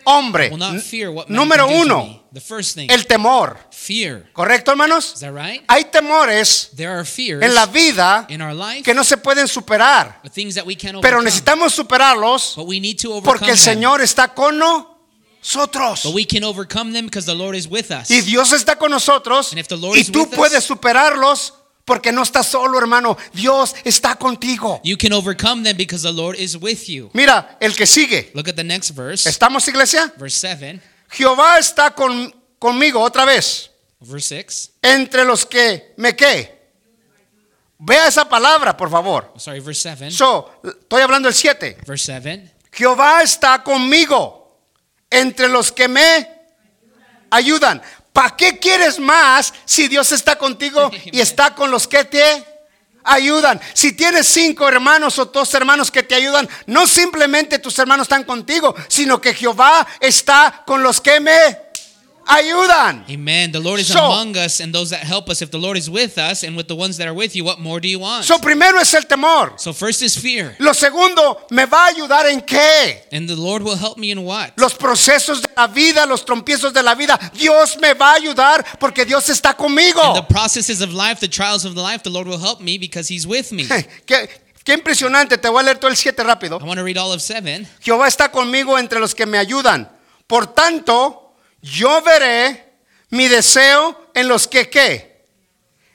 hombre. 0.05 0.47
I 0.47 0.57
man 0.57 0.81
Número 1.29 1.67
can 1.67 1.73
do 1.75 1.79
to 1.79 1.81
uno, 1.85 2.03
me. 2.05 2.22
The 2.33 2.41
first 2.41 2.73
thing, 2.75 2.89
el 2.89 3.05
temor. 3.05 3.59
fear. 3.69 4.27
¿Correcto, 4.33 4.71
hermanos? 4.71 5.13
Is 5.13 5.19
that 5.19 5.33
right? 5.33 5.63
Hay 5.69 5.83
temores 5.85 6.71
There 6.75 6.89
are 6.89 7.05
fears 7.05 7.43
en 7.43 7.53
la 7.53 7.67
vida 7.67 8.25
in 8.27 8.41
our 8.41 8.55
life, 8.55 8.81
que 8.83 8.95
no 8.95 9.03
se 9.03 9.17
pueden 9.17 9.47
superar, 9.47 10.19
that 10.23 10.65
we 10.65 10.75
pero 10.99 11.21
necesitamos 11.21 11.73
superarlos 11.73 12.55
But 12.55 12.65
we 12.65 12.79
need 12.79 12.97
to 13.01 13.11
overcome 13.13 13.37
porque 13.39 13.51
el 13.51 13.57
them. 13.57 13.75
Señor 13.75 14.01
está 14.01 14.33
con 14.33 14.57
nosotros. 14.57 16.03
But 16.03 16.15
we 16.15 16.25
can 16.25 16.43
overcome 16.43 16.91
them 16.91 17.05
because 17.05 17.27
the 17.27 17.35
Lord 17.35 17.55
is 17.55 17.67
with 17.67 17.91
us. 17.91 18.09
Y 18.09 18.21
Dios 18.21 18.51
está 18.51 18.77
con 18.77 18.89
nosotros 18.89 19.51
And 19.51 19.59
if 19.59 19.67
the 19.67 19.77
Lord 19.77 19.97
y 19.97 20.01
is 20.01 20.11
tú 20.11 20.21
with 20.21 20.29
us- 20.29 20.35
puedes 20.35 20.63
superarlos 20.63 21.53
porque 21.85 22.11
no 22.11 22.23
estás 22.23 22.47
solo, 22.47 22.79
hermano. 22.79 23.15
Dios 23.33 23.75
está 23.83 24.15
contigo. 24.15 24.81
You 24.83 24.97
can 24.97 25.13
overcome 25.13 25.63
them 25.63 25.77
because 25.77 26.01
the 26.01 26.13
Lord 26.13 26.35
is 26.39 26.55
with 26.57 26.87
you. 26.87 27.11
Mira, 27.13 27.57
el 27.59 27.75
que 27.75 27.85
sigue. 27.85 28.31
Look 28.33 28.47
at 28.47 28.55
the 28.55 28.63
next 28.63 28.91
verse, 28.91 29.27
¿Estamos, 29.29 29.67
iglesia? 29.67 30.11
verse 30.17 30.35
7, 30.35 30.81
Jehová 31.13 31.59
está 31.59 31.91
con, 31.91 32.33
conmigo 32.57 32.99
otra 32.99 33.23
vez. 33.23 33.69
verse 33.99 34.43
6. 34.43 34.71
Entre 34.81 35.23
los 35.23 35.45
que 35.45 35.93
me 35.97 36.15
qué. 36.15 36.63
Vea 37.77 38.07
esa 38.07 38.27
palabra, 38.27 38.75
por 38.75 38.89
favor. 38.89 39.31
Oh, 39.35 39.39
sorry, 39.39 39.59
verse 39.59 39.95
7. 39.95 40.11
So, 40.11 40.61
estoy 40.63 41.01
hablando 41.01 41.27
el 41.27 41.35
7. 41.35 41.77
verse 41.85 42.05
7. 42.05 42.51
Jehová 42.71 43.21
está 43.21 43.63
conmigo 43.63 44.59
entre 45.09 45.47
los 45.47 45.71
que 45.71 45.87
me 45.87 46.29
ayudan. 47.29 47.81
¿Para 48.11 48.35
qué 48.35 48.57
quieres 48.57 48.99
más 48.99 49.53
si 49.65 49.87
Dios 49.87 50.11
está 50.11 50.35
contigo 50.37 50.89
y 51.05 51.19
está 51.19 51.53
con 51.53 51.69
los 51.69 51.87
que 51.87 52.05
te 52.05 52.52
ayudan? 53.03 53.59
Si 53.73 53.93
tienes 53.93 54.27
cinco 54.27 54.67
hermanos 54.67 55.19
o 55.19 55.25
dos 55.25 55.53
hermanos 55.53 55.91
que 55.91 56.03
te 56.03 56.15
ayudan, 56.15 56.47
no 56.67 56.87
simplemente 56.87 57.59
tus 57.59 57.77
hermanos 57.79 58.05
están 58.05 58.23
contigo, 58.23 58.75
sino 58.87 59.19
que 59.19 59.33
Jehová 59.33 59.85
está 59.99 60.63
con 60.65 60.83
los 60.83 61.01
que 61.01 61.19
me 61.19 61.72
ayudan. 62.25 63.05
Amen. 63.09 63.51
The 63.51 63.59
Lord 63.59 63.79
is 63.79 63.87
So- 63.87 63.99
among 63.99 64.37
us 64.37 64.59
and 64.59 64.73
those 64.73 64.89
that 64.91 65.03
help 65.03 65.29
us. 65.29 65.41
If 65.41 65.51
the 65.51 65.57
Lord 65.57 65.77
is 65.77 65.89
with 65.89 66.17
us 66.17 66.43
and 66.43 66.55
with 66.55 66.67
the 66.67 66.75
ones 66.75 66.97
that 66.97 67.07
are 67.07 67.13
with 67.13 67.35
you, 67.35 67.43
what 67.43 67.59
more 67.59 67.79
do 67.79 67.87
you 67.87 67.99
want? 67.99 68.25
So 68.25 68.39
primero 68.39 68.79
es 68.79 68.93
el 68.93 69.03
temor. 69.03 69.53
So 69.57 69.73
first 69.73 70.01
is 70.01 70.17
fear. 70.17 70.55
Lo 70.59 70.73
segundo, 70.73 71.45
¿me 71.49 71.65
va 71.65 71.85
a 71.85 71.87
ayudar 71.89 72.25
en 72.27 72.41
qué? 72.41 73.03
And 73.11 73.27
the 73.27 73.35
Lord 73.35 73.63
will 73.63 73.77
help 73.77 73.97
me 73.97 74.11
in 74.11 74.23
what? 74.23 74.51
Los 74.57 74.73
procesos 74.73 75.41
de 75.41 75.49
la 75.55 75.67
vida, 75.67 76.05
los 76.05 76.25
trompiezos 76.25 76.73
de 76.73 76.81
la 76.83 76.95
vida, 76.95 77.19
Dios 77.33 77.77
me 77.81 77.93
va 77.93 78.11
a 78.11 78.15
ayudar 78.15 78.65
porque 78.79 79.05
Dios 79.05 79.29
está 79.29 79.55
conmigo. 79.55 80.01
In 80.15 80.25
the 80.25 80.33
processes 80.33 80.81
of 80.81 80.91
life, 80.93 81.19
the 81.19 81.27
trials 81.27 81.65
of 81.65 81.75
the 81.75 81.81
life, 81.81 82.03
the 82.03 82.09
Lord 82.09 82.27
will 82.27 82.39
help 82.41 82.59
me 82.61 82.77
because 82.77 83.13
He's 83.13 83.25
with 83.25 83.51
me. 83.51 83.65
Qué, 84.05 84.29
qué 84.63 84.73
impresionante, 84.73 85.37
te 85.37 85.49
voy 85.49 85.59
a 85.59 85.63
leer 85.63 85.77
todo 85.77 85.91
el 85.91 85.97
7 85.97 86.23
rápido. 86.23 86.59
I 86.61 86.65
want 86.65 86.77
to 86.77 86.83
read 86.83 86.97
all 86.97 87.11
of 87.11 87.21
7. 87.21 87.67
Jehová 87.81 88.07
está 88.07 88.29
conmigo 88.31 88.77
entre 88.79 88.99
los 88.99 89.13
que 89.13 89.25
me 89.25 89.37
ayudan. 89.37 89.89
Por 90.27 90.47
tanto, 90.47 91.22
yo 91.63 92.01
veré 92.01 92.63
mi 93.09 93.27
deseo 93.27 94.09
en 94.13 94.27
los 94.27 94.47
que 94.47 94.69
qué? 94.69 95.13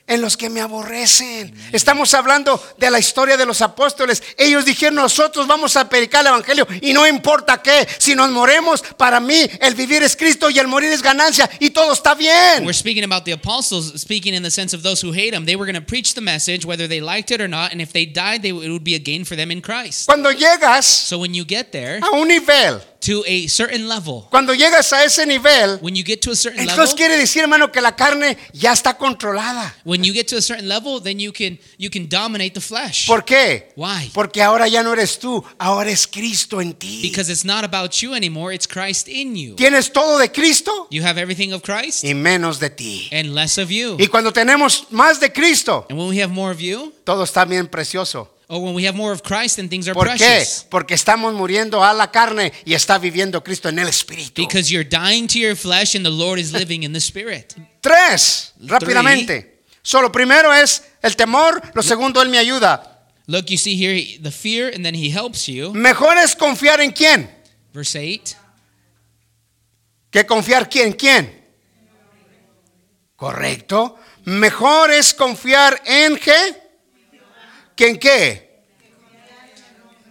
En 0.06 0.22
los 0.22 0.38
que 0.38 0.48
me 0.48 0.62
aborrecen. 0.62 1.54
Estamos 1.70 2.14
hablando 2.14 2.58
de 2.78 2.90
la 2.90 2.98
historia 2.98 3.36
de 3.36 3.44
los 3.44 3.60
apóstoles. 3.60 4.22
Ellos 4.38 4.64
dijeron, 4.64 4.94
nosotros 4.94 5.46
vamos 5.46 5.76
a 5.76 5.86
predicar 5.86 6.22
el 6.22 6.28
Evangelio 6.28 6.66
y 6.80 6.94
no 6.94 7.06
importa 7.06 7.60
qué, 7.60 7.86
si 7.98 8.14
nos 8.14 8.30
moremos, 8.30 8.82
para 8.96 9.20
mí 9.20 9.46
el 9.60 9.74
vivir 9.74 10.02
es 10.02 10.16
Cristo 10.16 10.48
y 10.48 10.58
el 10.58 10.66
morir 10.66 10.90
es 10.90 11.02
ganancia 11.02 11.50
y 11.60 11.68
todo 11.68 11.92
está 11.92 12.14
bien. 12.14 12.64
We're 12.64 12.72
speaking 12.72 13.04
about 13.04 13.24
the 13.24 13.32
apostles, 13.32 14.00
speaking 14.00 14.32
in 14.32 14.42
the 14.42 14.50
sense 14.50 14.74
of 14.74 14.82
those 14.82 15.06
who 15.06 15.12
hate 15.12 15.34
Him. 15.34 15.44
They 15.44 15.56
were 15.56 15.70
going 15.70 15.78
to 15.78 15.86
preach 15.86 16.14
the 16.14 16.22
message, 16.22 16.64
whether 16.64 16.88
they 16.88 17.02
liked 17.02 17.30
it 17.30 17.42
or 17.42 17.48
not, 17.48 17.72
and 17.72 17.82
if 17.82 17.92
they 17.92 18.06
died, 18.06 18.40
they, 18.40 18.48
it 18.48 18.70
would 18.70 18.84
be 18.84 18.94
a 18.94 18.98
gain 18.98 19.26
for 19.26 19.36
them 19.36 19.50
in 19.50 19.60
Christ. 19.60 20.06
Cuando 20.06 20.30
llegas 20.30 20.86
So 20.86 21.18
when 21.18 21.34
you 21.34 21.44
get 21.44 21.70
there 21.70 21.98
a 21.98 22.16
un 22.16 22.28
nivel, 22.28 22.80
to 23.00 23.22
a 23.26 23.48
certain 23.48 23.88
level, 23.88 24.26
cuando 24.30 24.54
llegas 24.54 24.92
a 24.92 25.04
ese 25.04 25.24
nivel, 25.26 25.78
when 25.80 25.94
you 25.94 26.02
get 26.04 26.20
to 26.20 26.30
a 26.30 26.36
certain 26.36 26.66
level, 26.66 26.86
quiere 26.96 27.16
decir, 27.16 27.42
hermano, 27.42 27.70
que 27.70 27.80
la 27.80 27.94
carne 27.96 28.36
ya 28.52 28.72
está 28.72 28.96
controlada. 28.98 29.74
when 29.84 30.02
you 30.02 30.12
get 30.12 30.26
to 30.28 30.36
a 30.36 30.42
certain 30.42 30.68
level, 30.68 31.00
then 31.00 31.18
you 31.18 31.32
can 31.32 31.58
you 31.78 31.90
can 31.90 32.08
dominate 32.08 32.54
the 32.54 32.60
flesh. 32.60 33.06
¿Por 33.06 33.22
qué? 33.24 33.68
Why? 33.76 34.10
Porque 34.12 34.42
ahora 34.42 34.68
ya 34.68 34.82
no 34.82 34.92
eres 34.92 35.18
tú, 35.18 35.44
ahora 35.58 35.90
es 35.90 36.06
Cristo 36.06 36.60
en 36.60 36.74
ti. 36.74 37.00
Because 37.02 37.30
it's 37.30 37.44
not 37.44 37.64
about 37.64 37.92
you 38.02 38.14
anymore, 38.14 38.52
it's 38.52 38.66
Christ 38.66 39.08
in 39.08 39.36
you. 39.36 39.54
Tienes 39.54 39.92
todo 39.92 40.18
de 40.18 40.28
Cristo 40.28 40.88
You 40.90 41.02
have 41.04 41.18
everything 41.18 41.52
of 41.52 41.62
Christ 41.62 42.04
y 42.04 42.14
menos 42.14 42.58
de 42.58 42.70
ti. 42.70 43.08
and 43.12 43.34
less 43.34 43.58
of 43.58 43.70
you. 43.70 43.96
Y 43.98 44.06
cuando 44.08 44.32
tenemos 44.32 44.86
más 44.90 45.20
de 45.20 45.32
Cristo, 45.32 45.86
And 45.88 45.98
when 45.98 46.08
we 46.08 46.18
have 46.20 46.32
more 46.32 46.50
of 46.50 46.60
you, 46.60 46.92
todo 47.04 47.24
está 47.24 47.44
bien 47.44 47.68
precioso. 47.68 48.28
Or 48.48 48.60
when 48.62 48.74
we 48.74 48.84
have 48.86 48.96
more 48.96 49.12
of 49.12 49.22
Christ, 49.22 49.56
then 49.56 49.68
things 49.68 49.86
are 49.88 49.94
¿Por 49.94 50.06
qué? 50.08 50.16
precious. 50.16 50.66
Porque 50.70 50.94
estamos 50.94 51.34
muriendo 51.34 51.84
a 51.84 51.92
la 51.92 52.10
carne 52.10 52.52
y 52.64 52.72
está 52.74 52.98
viviendo 52.98 53.42
Cristo 53.44 53.68
en 53.68 53.78
el 53.78 53.88
Espíritu. 53.88 54.40
Because 54.42 54.70
you're 54.72 54.88
dying 54.88 55.26
to 55.28 55.38
your 55.38 55.54
flesh 55.54 55.94
and 55.94 56.04
the 56.04 56.10
Lord 56.10 56.38
is 56.38 56.52
living 56.52 56.82
in 56.82 56.92
the 56.92 57.00
Spirit. 57.00 57.54
Tres, 57.82 58.52
rápidamente. 58.60 59.62
Solo 59.82 60.10
primero 60.10 60.52
es 60.52 60.82
el 61.02 61.14
temor, 61.14 61.60
lo 61.74 61.82
segundo 61.82 62.20
Él 62.22 62.28
me 62.30 62.38
ayuda. 62.38 62.94
Look, 63.26 63.46
you 63.50 63.58
see 63.58 63.76
here 63.76 63.94
he- 63.94 64.18
the 64.18 64.30
fear, 64.30 64.72
and 64.74 64.82
then 64.84 64.94
he 64.94 65.10
helps 65.10 65.46
you. 65.46 65.72
Mejor 65.74 66.16
es 66.16 66.34
confiar 66.34 66.80
en 66.80 66.90
quién 66.92 67.30
Verse 67.74 67.98
8. 67.98 68.34
que 70.10 70.24
confiar 70.24 70.70
quién, 70.70 70.92
quién. 70.94 71.30
Correcto. 73.16 73.96
Mejor 74.24 74.90
es 74.90 75.12
confiar 75.14 75.80
en 75.84 76.16
qué 76.18 76.67
que 77.78 77.88
en 77.88 77.96
qué. 77.98 78.48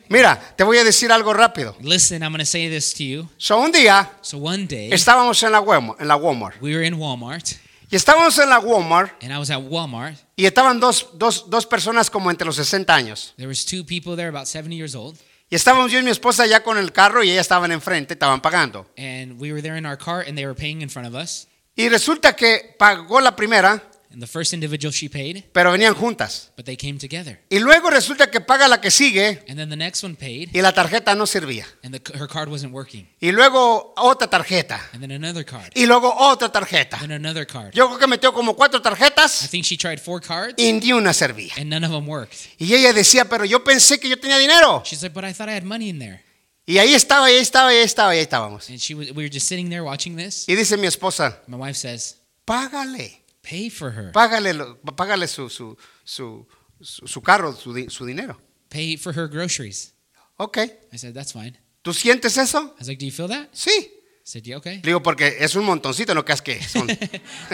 Mira, 0.10 0.40
te 0.56 0.64
voy 0.64 0.78
a 0.78 0.86
decir 0.86 1.12
algo 1.12 1.34
rápido. 1.34 1.76
Listen, 1.82 2.24
I'm 2.24 2.32
going 2.32 2.40
to 2.40 2.46
say 2.46 2.70
this 2.70 2.94
to 2.94 3.04
you. 3.04 3.30
So, 3.38 3.58
un 3.60 3.74
día 3.74 4.10
So 4.22 4.38
one 4.38 4.66
day, 4.66 4.90
estábamos 4.94 5.44
en 5.44 5.52
la 5.52 5.60
Walmart, 5.60 6.00
en 6.00 6.08
la 6.08 6.16
Walmart 6.16 6.62
we 6.62 6.74
were 6.74 6.86
in 6.88 6.94
Walmart, 6.94 7.46
y 7.92 7.96
estábamos 7.98 8.40
en 8.40 8.50
la 8.50 8.60
Walmart 8.60 9.22
and 9.22 9.34
I 9.34 9.38
was 9.38 9.50
at 9.52 9.62
Walmart. 9.62 10.16
y 10.38 10.46
estaban 10.46 10.80
dos, 10.80 11.10
dos, 11.16 11.50
dos 11.50 11.66
personas 11.66 12.10
como 12.10 12.32
entre 12.32 12.46
los 12.46 12.56
60 12.56 12.96
años. 12.96 13.34
There 13.36 13.50
was 13.50 13.66
two 13.66 13.84
people 13.84 14.16
there, 14.16 14.30
about 14.30 14.48
70 14.48 14.76
years 14.78 14.96
old, 14.96 15.18
Y 15.50 15.56
estábamos 15.56 15.92
yo 15.92 16.00
y 16.00 16.04
mi 16.04 16.12
esposa 16.12 16.46
ya 16.46 16.62
con 16.64 16.78
el 16.78 16.92
carro 16.94 17.22
y 17.24 17.32
ellas 17.32 17.42
estaban 17.42 17.72
enfrente, 17.74 18.14
estaban 18.14 18.40
pagando. 18.42 18.86
and 18.98 19.38
we 19.42 19.52
were 19.52 19.62
there 19.62 19.78
in 19.78 19.86
our 19.86 19.98
car, 19.98 20.22
and 20.26 20.38
they 20.38 20.46
were 20.46 20.56
paying 20.56 20.82
in 20.82 20.90
front 20.90 21.08
of 21.08 21.16
us. 21.16 21.48
Y 21.76 21.90
resulta 21.90 22.34
que 22.34 22.76
pagó 22.80 23.20
la 23.20 23.36
primera, 23.36 23.84
And 24.18 24.24
the 24.24 24.28
first 24.28 24.52
individual 24.52 24.92
she 24.92 25.08
paid, 25.08 25.44
pero 25.54 25.72
venían 25.72 25.94
juntas. 25.94 26.50
but 26.58 26.66
they 26.66 26.76
came 26.76 26.98
together. 26.98 27.40
Y 27.52 27.60
luego 27.60 27.92
resulta 27.92 28.32
que 28.32 28.42
paga 28.42 28.68
la 28.68 28.82
que 28.82 28.90
sigue 28.90 29.44
And 29.48 29.60
then 29.60 29.70
the 29.70 29.76
next 29.76 30.04
one 30.04 30.16
paid, 30.16 30.50
y 30.56 30.62
la 30.64 30.74
tarjeta 30.74 31.14
no 31.14 31.28
servía. 31.28 31.68
and 31.84 31.94
the, 31.94 32.18
her 32.18 32.28
card 32.28 32.50
wasn't 32.50 32.74
working. 32.74 33.08
Y 33.20 33.32
luego 33.32 33.94
otra 33.96 34.28
tarjeta. 34.28 34.82
And 34.92 35.02
then 35.02 35.12
another 35.12 35.46
card, 35.46 35.72
Y 35.76 35.86
luego 35.86 36.12
otra 36.18 36.52
tarjeta. 36.52 36.98
then 37.00 37.12
another 37.12 37.46
card. 37.46 37.74
Yo 37.76 37.86
creo 37.90 38.00
que 38.00 38.08
metió 38.08 38.34
como 38.34 38.56
cuatro 38.56 38.80
I 38.80 38.82
tarjetas 38.82 39.48
think 39.52 39.66
she 39.66 39.78
tried 39.78 40.00
four 40.00 40.20
cards, 40.20 40.56
y 40.58 40.74
ni 40.74 40.92
una 40.94 41.14
servía. 41.14 41.54
and 41.56 41.70
none 41.70 41.86
of 41.86 41.92
them 41.92 42.08
worked. 42.10 42.34
Y 42.58 42.74
ella 42.74 42.94
decía, 42.94 43.26
pero 43.30 43.46
yo 43.46 43.64
pensé 43.64 44.00
que 44.00 44.10
yo 44.10 44.18
tenía 44.20 44.40
dinero. 44.40 44.82
She's 44.84 45.04
like, 45.04 45.14
but 45.14 45.26
I 45.26 45.32
thought 45.32 45.48
I 45.48 45.54
had 45.54 45.64
money 45.64 45.90
in 45.90 46.00
there. 46.00 46.24
Y 46.66 46.80
ahí 46.80 46.96
estaba, 46.96 47.30
y 47.32 47.36
ahí 47.36 47.42
estaba, 47.42 47.72
y 47.72 47.78
ahí 47.78 47.84
estaba, 47.84 48.16
y 48.16 48.18
ahí 48.18 48.24
estábamos. 48.24 48.68
And 48.68 48.80
she 48.80 48.96
was, 48.96 49.12
we 49.12 49.24
were 49.26 49.30
just 49.32 49.48
sitting 49.48 49.70
there 49.70 49.84
watching 49.84 50.16
this. 50.18 50.46
Y 50.50 50.56
dice 50.56 50.76
mi 50.76 50.88
esposa, 50.88 51.38
My 51.46 51.56
wife 51.56 51.78
says, 51.78 52.18
págale, 52.46 53.22
pay 53.48 53.70
for 53.70 53.92
her. 53.92 54.12
págale, 54.12 54.54
lo- 54.54 54.80
págale 54.96 55.28
su, 55.28 55.50
su, 55.50 55.78
su, 56.04 56.48
su, 56.82 57.22
carro, 57.22 57.54
su, 57.54 57.74
su 57.90 58.06
dinero. 58.06 58.40
Pay 58.70 58.98
for 58.98 59.14
her 59.18 59.28
groceries. 59.28 59.94
Ok, 60.38 60.58
I 60.92 60.98
said, 60.98 61.14
that's 61.14 61.32
fine. 61.34 61.58
¿tú 61.82 61.94
sientes 61.94 62.38
eso? 62.38 62.60
I 62.76 62.80
was 62.80 62.88
like, 62.88 63.00
do 63.00 63.06
you 63.06 63.12
feel 63.12 63.30
that? 63.30 63.48
Sí. 63.54 63.72
I 63.72 63.90
said, 64.30 64.44
yeah, 64.44 64.58
okay. 64.58 64.82
Digo, 64.84 65.02
porque 65.02 65.38
es 65.40 65.56
un 65.56 65.64
montoncito, 65.64 66.14
no 66.14 66.24
creas 66.26 66.42
que 66.42 66.62
son. 66.62 66.90
I 66.92 66.96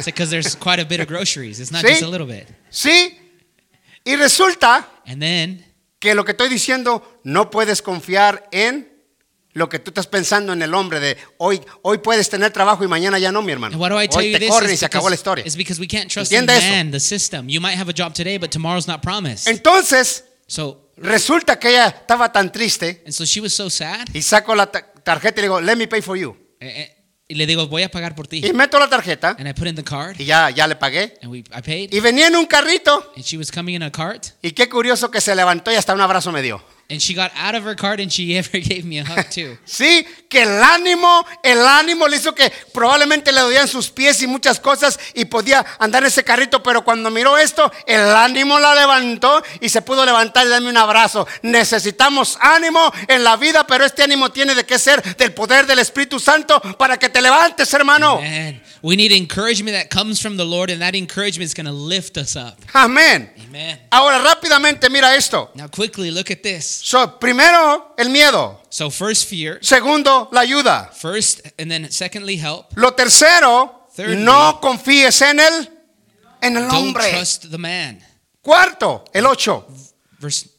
said, 0.02 0.06
because 0.06 0.32
there's 0.32 0.56
quite 0.56 0.80
a 0.82 0.86
bit 0.86 1.00
of 1.00 1.08
groceries. 1.08 1.60
It's 1.60 1.72
not 1.72 1.84
Sí. 1.84 1.90
just 1.90 2.02
a 2.02 2.08
little 2.08 2.26
bit. 2.28 2.48
Sí. 2.72 3.20
Y 4.04 4.16
resulta 4.16 4.90
And 5.06 5.22
then 5.22 5.64
que 6.00 6.16
lo 6.16 6.26
que 6.26 6.32
estoy 6.32 6.50
diciendo, 6.50 7.20
no 7.24 7.50
puedes 7.52 7.82
confiar 7.82 8.50
en 8.52 8.92
lo 9.54 9.70
que 9.70 9.80
tú 9.80 9.92
estás 9.92 10.08
pensando 10.08 10.52
en 10.54 10.62
el 10.62 10.74
hombre 10.74 11.00
de 11.00 11.18
hoy, 11.38 11.62
hoy 11.84 12.00
puedes 12.00 12.30
tener 12.30 12.52
trabajo 12.52 12.84
y 12.84 12.88
mañana 12.88 13.20
ya 13.20 13.32
no, 13.32 13.42
mi 13.42 13.52
hermano. 13.52 13.74
And 13.76 13.82
why 13.82 13.89
do 13.89 14.02
I 14.02 14.08
tell 14.08 14.20
Hoy 14.20 14.32
you 14.32 14.39
te 14.39 14.46
this? 14.46 14.50
corren 14.50 14.70
y 14.70 14.74
Is 14.74 14.80
se 14.80 14.86
acabó 14.86 15.10
la 15.10 15.16
historia. 15.16 15.46
is 15.46 15.56
because 15.56 15.80
we 15.80 15.88
can't 15.88 16.10
trust 16.12 16.32
Entiende 16.32 16.60
man, 16.72 16.92
the 16.92 17.00
system. 17.00 17.48
You 17.50 17.62
might 17.62 17.78
have 17.78 17.89
a 17.89 17.94
job 17.96 18.13
today, 18.13 18.38
but 18.38 18.50
tomorrow's 18.52 18.88
not 18.88 19.02
promised. 19.02 19.48
Entonces, 19.48 20.26
So, 20.46 20.92
resulta 20.98 21.58
que 21.58 21.70
ella 21.70 21.88
estaba 21.88 22.32
tan 22.32 22.52
triste 22.52 23.02
and 23.06 23.13
so 23.13 23.26
she 23.26 23.39
was 23.42 23.54
so 23.54 23.70
sad. 23.70 24.06
y 24.13 24.22
saco 24.22 24.54
la 24.56 24.68
ta- 24.72 24.92
tarjeta 25.04 25.39
y 25.39 25.44
le 25.44 25.48
digo, 25.48 25.62
let 25.62 25.76
me 25.76 25.88
pay 25.88 26.02
for 26.02 26.18
you. 26.18 26.36
A- 26.62 26.66
a- 26.66 26.89
Y 27.26 27.36
le 27.36 27.46
digo, 27.48 27.68
voy 27.68 27.82
a 27.84 27.89
pagar 27.89 28.13
por 28.16 28.28
ti. 28.28 28.46
Y 28.46 28.52
meto 28.54 28.78
la 28.78 28.89
tarjeta 28.89 29.36
And 29.39 29.48
I 29.48 29.54
put 29.54 29.66
in 29.68 29.76
the 29.76 29.84
card, 29.84 30.20
y 30.20 30.26
ya, 30.26 30.50
ya 30.50 30.68
le 30.68 30.76
pagué. 30.76 31.13
and 31.22 31.32
we, 31.32 31.39
I 31.39 31.62
paid. 31.63 31.94
Y 31.94 32.00
venía 32.02 32.28
en 32.28 32.36
un 32.36 32.46
carrito. 32.46 33.12
And 33.16 33.24
she 33.24 33.38
was 33.38 33.50
coming 33.50 33.76
in 33.76 33.82
a 33.84 33.92
cart, 33.92 34.26
Y 34.42 34.52
qué 34.52 34.68
curioso 34.68 35.10
que 35.10 35.22
se 35.22 35.34
levantó 35.34 35.72
y 35.72 35.76
hasta 35.76 35.94
un 35.94 36.02
abrazo 36.02 36.32
me 36.34 36.42
dio. 36.42 36.62
And 36.89 37.02
she 37.02 37.13
got 37.13 37.32
out 37.36 37.56
of 37.56 37.63
her 37.63 37.76
cart, 37.76 38.00
and 38.00 38.12
she 38.12 38.38
ever 38.38 38.60
gave 38.60 38.86
me 38.86 39.00
a 39.00 39.04
hug 39.04 39.30
too. 39.30 39.58
Sí, 39.65 40.06
que 40.30 40.43
el 40.43 40.62
ánimo, 40.62 41.26
el 41.41 41.65
ánimo 41.65 42.08
le 42.08 42.17
hizo 42.17 42.34
que 42.34 42.52
probablemente 42.74 43.32
le 43.32 43.41
dolían 43.41 43.67
sus 43.67 43.89
pies 43.89 44.22
y 44.22 44.28
muchas 44.28 44.60
cosas 44.60 45.00
y 45.13 45.26
podía 45.26 45.65
andar 45.80 46.04
en 46.04 46.08
ese 46.08 46.24
carrito, 46.24 46.62
pero 46.62 46.84
cuando 46.84 47.10
miró 47.10 47.38
esto, 47.38 47.72
el 47.88 48.02
ánimo 48.02 48.60
la 48.60 48.76
levantó 48.76 49.41
y 49.62 49.69
se 49.69 49.82
pudo 49.82 50.06
levantar 50.06 50.46
y 50.46 50.50
darme 50.50 50.69
un 50.69 50.78
abrazo. 50.78 51.28
Necesitamos 51.41 52.38
ánimo 52.41 52.91
en 53.08 53.24
la 53.24 53.38
vida, 53.38 53.65
pero 53.65 53.86
este 53.86 54.04
ánimo 54.04 54.32
tiene 54.32 54.54
de 54.56 54.65
que 54.65 54.78
ser 54.78 55.02
del 55.17 55.34
poder 55.34 55.65
del 55.65 55.80
Espíritu 55.80 56.19
Santo 56.19 56.60
para 56.78 56.98
que 56.98 57.10
te 57.10 57.22
levantes, 57.22 57.74
hermano. 57.74 58.19
Man, 58.22 58.62
we 58.82 58.96
need 58.96 59.12
encouragement 59.12 59.76
that 59.76 59.89
comes 59.89 60.19
from 60.19 60.38
the 60.38 60.46
Lord, 60.46 60.69
and 60.69 60.82
that 60.82 60.96
encouragement 60.96 61.46
is 61.48 61.54
going 61.54 61.65
to 61.65 61.72
lift 61.72 62.17
us 62.17 62.36
up. 62.36 62.58
Amén. 62.74 63.32
Amen. 63.48 63.80
Ahora 63.91 64.19
rápidamente 64.19 64.89
mira 64.89 65.15
esto. 65.15 65.52
Now, 65.56 65.67
quickly 65.67 66.12
look 66.12 66.30
at 66.32 66.43
this. 66.43 66.73
So, 66.82 67.20
primero, 67.20 67.94
el 67.98 68.10
miedo. 68.10 68.62
So, 68.70 68.90
first, 68.90 69.30
fear. 69.30 69.60
Segundo, 69.62 70.30
la 70.32 70.42
ayuda. 70.42 70.92
First, 70.94 71.42
and 71.60 71.70
then 71.70 71.92
secondly, 71.92 72.38
help. 72.38 72.72
Lo 72.76 72.94
tercero, 72.94 73.88
Thirdly, 73.96 74.24
no 74.24 74.60
confíes 74.62 75.22
en 75.22 75.40
el, 75.40 75.70
en 76.42 76.58
el 76.58 76.64
Don't 76.64 76.74
hombre. 76.74 77.10
trust 77.12 77.52
the 77.52 77.58
man. 77.58 78.04
Cuarto, 78.42 79.06
el 79.14 79.26
ocho. 79.26 79.68
Verse 80.20 80.50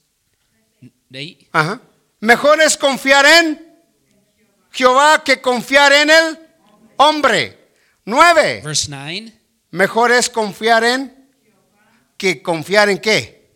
8. 1.11 1.49
Ajá. 1.53 1.81
Mejor 2.21 2.61
es 2.61 2.77
confiar 2.77 3.27
en 3.27 3.61
Jehová 4.73 5.23
que 5.25 5.41
confiar 5.41 5.93
en 5.93 6.11
el 6.11 6.39
hombre. 6.97 7.73
Nueve. 8.05 8.63
Verse 8.65 8.89
9. 8.89 9.33
Mejor 9.71 10.13
es 10.13 10.31
confiar 10.31 10.85
en 10.85 11.29
que 12.17 12.43
confiar 12.43 12.89
en 12.89 12.99
qué. 12.99 13.53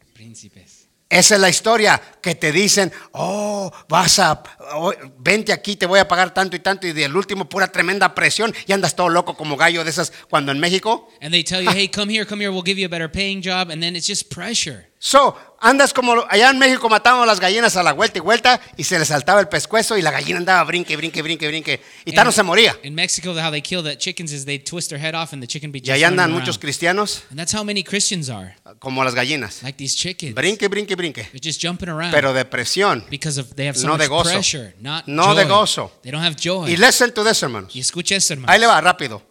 Esa 1.10 1.36
es 1.36 1.40
la 1.40 1.48
historia 1.48 2.00
que 2.20 2.34
te 2.34 2.52
dicen, 2.52 2.92
oh, 3.12 3.72
vas 3.88 4.18
a, 4.18 4.42
oh, 4.74 4.92
vente 5.18 5.54
aquí, 5.54 5.74
te 5.74 5.86
voy 5.86 6.00
a 6.00 6.06
pagar 6.06 6.34
tanto 6.34 6.54
y 6.54 6.60
tanto, 6.60 6.86
y 6.86 6.92
del 6.92 7.16
último 7.16 7.48
pura 7.48 7.72
tremenda 7.72 8.14
presión, 8.14 8.54
y 8.66 8.72
andas 8.72 8.94
todo 8.94 9.08
loco 9.08 9.34
como 9.34 9.56
gallo 9.56 9.84
de 9.84 9.90
esas 9.90 10.12
cuando 10.28 10.52
en 10.52 10.60
México. 10.60 11.08
And 11.22 11.32
they 11.32 11.42
tell 11.42 11.62
you, 11.62 11.70
hey, 11.74 11.88
come 11.88 12.12
here, 12.12 12.26
come 12.26 12.42
here, 12.42 12.52
we'll 12.52 12.62
give 12.62 12.78
you 12.78 12.86
a 12.86 12.90
better 12.90 13.10
paying 13.10 13.40
job. 13.42 13.70
And 13.70 13.82
then 13.82 13.96
it's 13.96 14.06
just 14.06 14.28
pressure. 14.28 14.87
So, 15.00 15.36
andas 15.60 15.92
como 15.94 16.24
allá 16.28 16.50
en 16.50 16.58
México 16.58 16.88
matábamos 16.88 17.24
las 17.24 17.38
gallinas 17.38 17.76
a 17.76 17.84
la 17.84 17.92
vuelta 17.92 18.18
y 18.18 18.20
vuelta 18.20 18.60
y 18.76 18.82
se 18.82 18.98
le 18.98 19.04
saltaba 19.04 19.40
el 19.40 19.46
pescuezo 19.48 19.96
y 19.96 20.02
la 20.02 20.10
gallina 20.10 20.38
andaba 20.38 20.64
brinque, 20.64 20.96
brinque, 20.96 21.22
brinque, 21.22 21.46
brinque 21.46 21.80
y 22.04 22.12
tal 22.12 22.24
no 22.24 22.32
se 22.32 22.42
moría. 22.42 22.76
In 22.82 22.96
Mexico, 22.96 23.30
how 23.40 23.52
they 23.52 23.62
kill 23.62 23.84
the 23.84 23.96
chickens 23.96 24.32
is 24.32 24.44
they 24.44 24.58
twist 24.58 24.90
their 24.90 24.98
head 25.00 25.14
off 25.14 25.32
and 25.32 25.40
the 25.40 25.46
chicken 25.46 25.70
be 25.70 25.78
Y 25.78 25.82
just 25.82 25.90
allá 25.92 26.08
running 26.08 26.18
andan 26.18 26.30
around. 26.30 26.40
muchos 26.40 26.58
cristianos 26.58 27.22
And 27.30 27.38
that's 27.38 27.54
how 27.54 27.62
many 27.62 27.84
Christians 27.84 28.28
are, 28.28 28.56
como 28.80 29.04
las 29.04 29.14
gallinas. 29.14 29.62
like 29.62 29.78
these 29.78 29.94
chickens. 29.96 30.34
Brinque, 30.34 30.66
brinque, 30.68 30.96
brinque. 30.96 31.22
They're 31.30 31.40
just 31.40 31.62
jumping 31.62 31.88
around 31.88 32.10
Pero 32.10 32.32
de 32.32 32.44
presión. 32.44 33.06
because 33.08 33.38
of 33.40 33.54
they 33.54 33.68
have 33.68 33.78
so 33.78 33.86
no 33.86 33.92
much 33.92 34.00
de 34.02 34.08
gozo. 34.08 34.30
pressure, 34.32 34.74
not 34.80 35.06
No 35.06 35.26
joy. 35.32 35.36
de 35.36 35.44
gozo. 35.44 35.92
They 36.02 36.10
don't 36.10 36.24
have 36.24 36.34
joy. 36.36 36.68
Y 36.72 36.76
listen 36.76 37.12
to 37.14 37.22
this, 37.24 37.40
hermanos. 37.40 37.72
y 37.76 37.78
escucha 37.78 38.16
esto, 38.16 38.32
hermano. 38.32 38.52
Ahí 38.52 38.58
le 38.58 38.66
va, 38.66 38.80
rápido. 38.80 39.22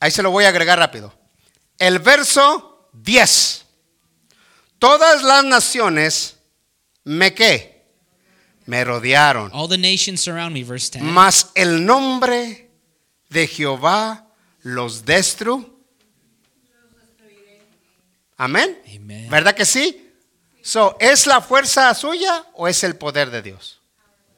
Ahí 0.00 0.10
se 0.10 0.22
lo 0.22 0.30
voy 0.30 0.44
a 0.44 0.48
agregar 0.48 0.78
rápido. 0.78 1.12
El 1.78 1.98
verso 1.98 2.88
10. 2.94 3.66
Todas 4.80 5.22
las 5.22 5.44
naciones 5.44 6.36
me 7.04 7.32
qué? 7.32 7.84
Me 8.66 8.82
rodearon. 8.82 9.50
All 9.54 9.68
the 9.68 9.78
nations 9.78 10.20
surround 10.20 10.52
me, 10.52 10.64
verse 10.64 10.90
10. 10.98 11.04
Mas 11.04 11.50
el 11.54 11.84
nombre 11.86 12.70
de 13.28 13.46
Jehová 13.46 14.26
los 14.62 15.04
destru. 15.04 15.78
Amén. 18.36 18.78
Amen. 18.96 19.28
¿Verdad 19.30 19.54
que 19.54 19.64
sí? 19.64 20.06
So, 20.62 20.96
¿Es 21.00 21.26
la 21.26 21.40
fuerza 21.40 21.92
suya 21.94 22.44
o 22.54 22.68
es 22.68 22.82
el 22.84 22.96
poder 22.96 23.30
de 23.30 23.42
Dios? 23.42 23.78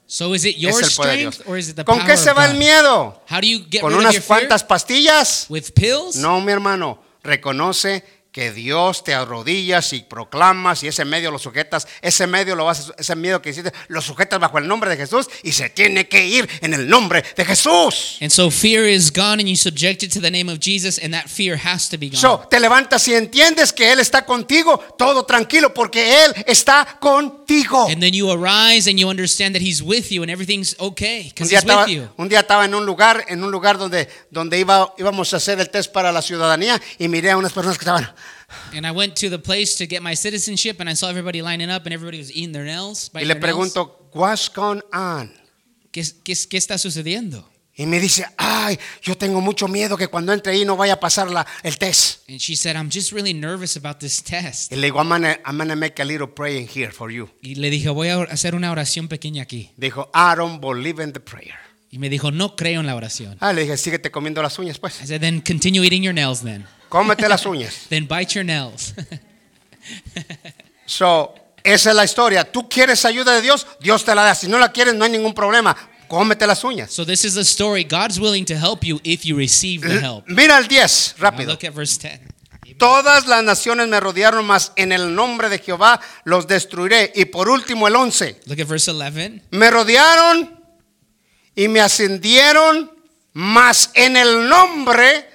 So 0.07 0.35
is 0.35 0.45
it 0.45 0.57
your 0.57 0.71
es 0.71 0.83
el 0.83 0.95
poder 0.97 1.11
de 1.17 1.19
strength 1.31 1.37
Dios. 1.39 1.49
or 1.49 1.59
is 1.59 1.69
it 1.71 1.77
the 1.77 1.85
¿Con 1.85 1.99
power 1.99 2.11
qué 2.11 2.17
se 2.17 2.31
of 2.31 2.37
va 2.37 2.47
God? 2.47 2.53
el 2.53 2.59
miedo? 2.59 3.23
How 3.31 3.41
do 3.41 3.47
you 3.47 3.65
get 3.71 3.81
¿Con 3.81 3.91
rid 3.91 3.97
of 3.99 4.01
unas 4.03 4.15
your 4.15 4.23
fear? 4.23 4.41
cuantas 4.41 4.65
pastillas? 4.65 5.47
With 5.49 5.73
pills? 5.75 6.17
No, 6.17 6.41
mi 6.41 6.53
hermano. 6.53 7.03
Reconoce 7.23 8.05
que 8.33 8.51
Dios 8.51 9.05
te 9.05 9.15
arrodillas 9.15 9.93
y 9.93 10.01
proclamas 10.01 10.83
y 10.83 10.89
ese 10.89 11.05
medio 11.05 11.31
lo 11.31 11.39
sujetas, 11.39 11.87
ese 12.01 12.27
medio 12.27 12.57
lo 12.57 12.65
vas 12.65 12.91
a, 12.91 12.95
ese 12.99 13.15
miedo 13.15 13.43
que 13.43 13.51
hiciste, 13.51 13.73
lo 13.89 14.01
sujetas 14.01 14.41
bajo 14.41 14.59
el 14.59 14.67
nombre 14.67 14.91
de 14.91 14.97
Jesús 14.97 15.29
y 15.43 15.53
se 15.53 15.69
tiene 15.69 16.09
que 16.09 16.27
ir 16.27 16.49
en 16.63 16.73
el 16.73 16.89
nombre 16.89 17.23
de 17.37 17.45
Jesús. 17.45 18.19
And 18.21 18.31
so 18.31 18.51
fear 18.51 18.89
is 18.89 19.13
gone 19.13 19.41
and 19.41 19.49
you 19.49 19.57
subject 19.57 20.03
it 20.03 20.13
to 20.15 20.21
the 20.21 20.31
name 20.31 20.51
of 20.51 20.59
Jesus 20.61 20.99
and 20.99 21.13
that 21.13 21.29
fear 21.29 21.61
has 21.63 21.89
to 21.91 21.99
be 21.99 22.09
gone. 22.09 22.21
So, 22.21 22.47
te 22.51 22.59
levantas 22.59 23.07
y 23.07 23.15
entiendes 23.15 23.73
que 23.73 23.93
Él 23.93 24.01
está 24.01 24.25
contigo, 24.25 24.79
todo 24.97 25.25
tranquilo, 25.25 25.75
porque 25.75 26.25
Él 26.25 26.35
está 26.47 26.99
contigo. 27.01 27.43
and 27.91 28.03
then 28.03 28.15
you 28.15 28.31
arise 28.31 28.87
and 28.87 28.99
you 28.99 29.09
understand 29.09 29.55
that 29.55 29.63
he's 29.63 29.83
with 29.83 30.11
you 30.11 30.23
and 30.23 30.31
everything's 30.31 30.75
okay 30.81 31.25
because 31.29 31.51
he's 31.51 31.63
estaba, 31.63 31.85
with 31.85 31.95
you. 31.95 32.09
un 32.17 32.29
día 32.29 32.41
estaba 32.41 32.65
en 32.65 32.75
un 32.75 32.87
lugar, 32.87 33.25
en 33.29 33.43
un 33.45 33.51
lugar 33.51 33.79
donde, 33.79 34.09
donde 34.31 34.59
iba, 34.59 34.95
íbamos 34.99 35.33
a 35.35 35.37
hacer 35.37 35.61
el 35.61 35.69
test 35.69 35.93
para 35.93 36.13
la 36.13 36.23
ciudadanía 36.23 36.81
y 36.99 37.09
miré 37.09 37.31
a 37.31 37.37
unas 37.37 37.53
personas 37.53 37.77
que 37.77 37.83
estaban, 37.83 38.11
And 38.75 38.87
I 38.87 38.91
went 38.91 39.15
to 39.21 39.31
the 39.31 39.39
place 39.39 39.77
to 39.77 39.87
get 39.87 40.03
my 40.03 40.15
citizenship 40.15 40.81
and 40.81 40.89
I 40.89 40.95
saw 40.95 41.09
everybody 41.09 41.43
lining 41.43 41.71
up 41.71 41.85
and 41.87 41.93
everybody 41.93 42.19
was 42.19 42.31
eating 42.31 42.53
their 42.53 42.65
nails. 42.65 43.11
y 43.15 43.25
le 43.25 43.37
pregunto, 43.37 44.09
what's 44.13 44.49
going 44.49 44.83
on? 44.93 45.33
¿Qué, 45.91 46.03
qué, 46.25 46.35
qué 46.49 46.57
está 46.57 46.79
sucediendo? 46.79 47.49
Y 47.75 47.87
me 47.87 47.99
dice, 47.99 48.27
ay, 48.37 48.79
yo 49.03 49.17
tengo 49.17 49.41
mucho 49.41 49.67
miedo 49.67 49.97
que 49.97 50.07
cuando 50.09 50.33
entre 50.35 50.53
ahí 50.53 50.65
no 50.65 50.77
vaya 50.77 50.95
a 50.95 51.01
pasar 51.01 51.31
la, 51.31 51.47
el 51.63 51.79
test. 51.79 52.29
And 52.29 52.39
she 52.39 52.55
said, 52.55 52.77
I'm 52.77 52.91
just 52.91 53.13
really 53.13 53.33
nervous 53.33 53.77
about 53.77 53.99
this 53.99 54.23
test. 54.23 54.73
Y 54.73 54.77
le 54.77 54.89
digo, 54.89 55.01
I'm 55.01 55.09
gonna, 55.09 55.39
I'm 55.47 55.57
gonna 55.57 55.75
make 55.75 56.01
a 56.03 56.05
little 56.05 56.27
praying 56.27 56.69
here 56.69 56.91
for 56.91 57.11
you. 57.11 57.31
Y 57.41 57.55
le 57.55 57.71
dije, 57.71 57.89
voy 57.89 58.09
a 58.09 58.23
hacer 58.25 58.55
una 58.55 58.71
oración 58.71 59.09
pequeña 59.09 59.43
aquí. 59.43 59.71
Dijo, 59.79 60.11
I 60.15 60.37
don't 60.37 60.61
believe 60.61 61.03
in 61.03 61.13
the 61.13 61.21
prayer. 61.21 61.57
Y 61.91 61.99
me 61.99 62.11
dijo, 62.11 62.31
no 62.31 62.57
creo 62.57 62.81
en 62.81 62.87
la 62.87 62.95
oración. 62.95 63.37
Ah, 63.41 63.53
le 63.53 63.63
dije, 63.63 63.77
síguete 63.79 64.11
comiendo 64.11 64.43
las 64.43 64.59
uñas, 64.59 64.79
pues. 64.79 65.01
I 65.03 65.07
said, 65.07 65.21
then 65.21 65.41
continue 65.41 65.83
eating 65.83 66.03
your 66.03 66.15
nails 66.15 66.43
then. 66.43 66.67
Cómete 66.93 67.27
las 67.27 67.47
uñas. 67.47 67.75
Then 67.89 68.07
bite 68.07 68.35
your 68.35 68.45
nails. 68.45 68.93
So, 70.85 71.35
esa 71.65 71.89
es 71.89 71.97
la 71.97 72.05
historia. 72.05 72.45
Tú 72.45 72.69
quieres 72.69 73.07
ayuda 73.07 73.35
de 73.35 73.41
Dios, 73.41 73.67
Dios 73.81 74.05
te 74.05 74.15
la 74.15 74.25
da. 74.25 74.35
Si 74.35 74.47
no 74.47 74.59
la 74.59 74.71
quieres, 74.73 74.95
no 74.95 75.07
hay 75.07 75.11
ningún 75.11 75.33
problema. 75.33 75.75
Cómete 76.07 76.47
las 76.47 76.63
uñas. 76.65 76.93
so 76.93 77.07
this 77.07 77.25
is 77.25 77.33
the 77.33 77.41
story. 77.41 77.83
God's 77.83 78.21
willing 78.21 78.45
to 78.45 78.55
help 78.55 78.85
you 78.85 79.01
if 79.05 79.25
you 79.25 79.35
receive 79.35 79.89
the 79.89 80.01
help. 80.01 80.27
Mira 80.29 80.59
el 80.59 80.69
10, 80.69 81.15
Now 81.17 81.23
rápido. 81.23 81.53
look 81.53 81.65
at 81.65 81.73
verse 81.73 81.99
10. 81.99 82.77
Todas 82.77 83.27
las 83.27 83.43
naciones 83.43 83.89
me 83.89 83.99
rodearon, 83.99 84.45
mas 84.45 84.73
en 84.77 84.93
el 84.93 85.15
nombre 85.15 85.49
de 85.49 85.61
Jehová 85.61 85.99
los 86.25 86.47
destruiré. 86.47 87.11
Y 87.15 87.25
por 87.25 87.49
último, 87.49 87.89
el 87.89 87.97
11. 87.97 88.41
Look 88.45 88.61
at 88.61 88.67
verse 88.67 88.91
11. 88.91 89.45
Me 89.51 89.71
rodearon 89.71 90.61
y 91.55 91.69
me 91.69 91.81
ascendieron, 91.81 92.93
mas 93.33 93.91
en 93.95 94.19
el 94.19 94.47
nombre 94.47 95.32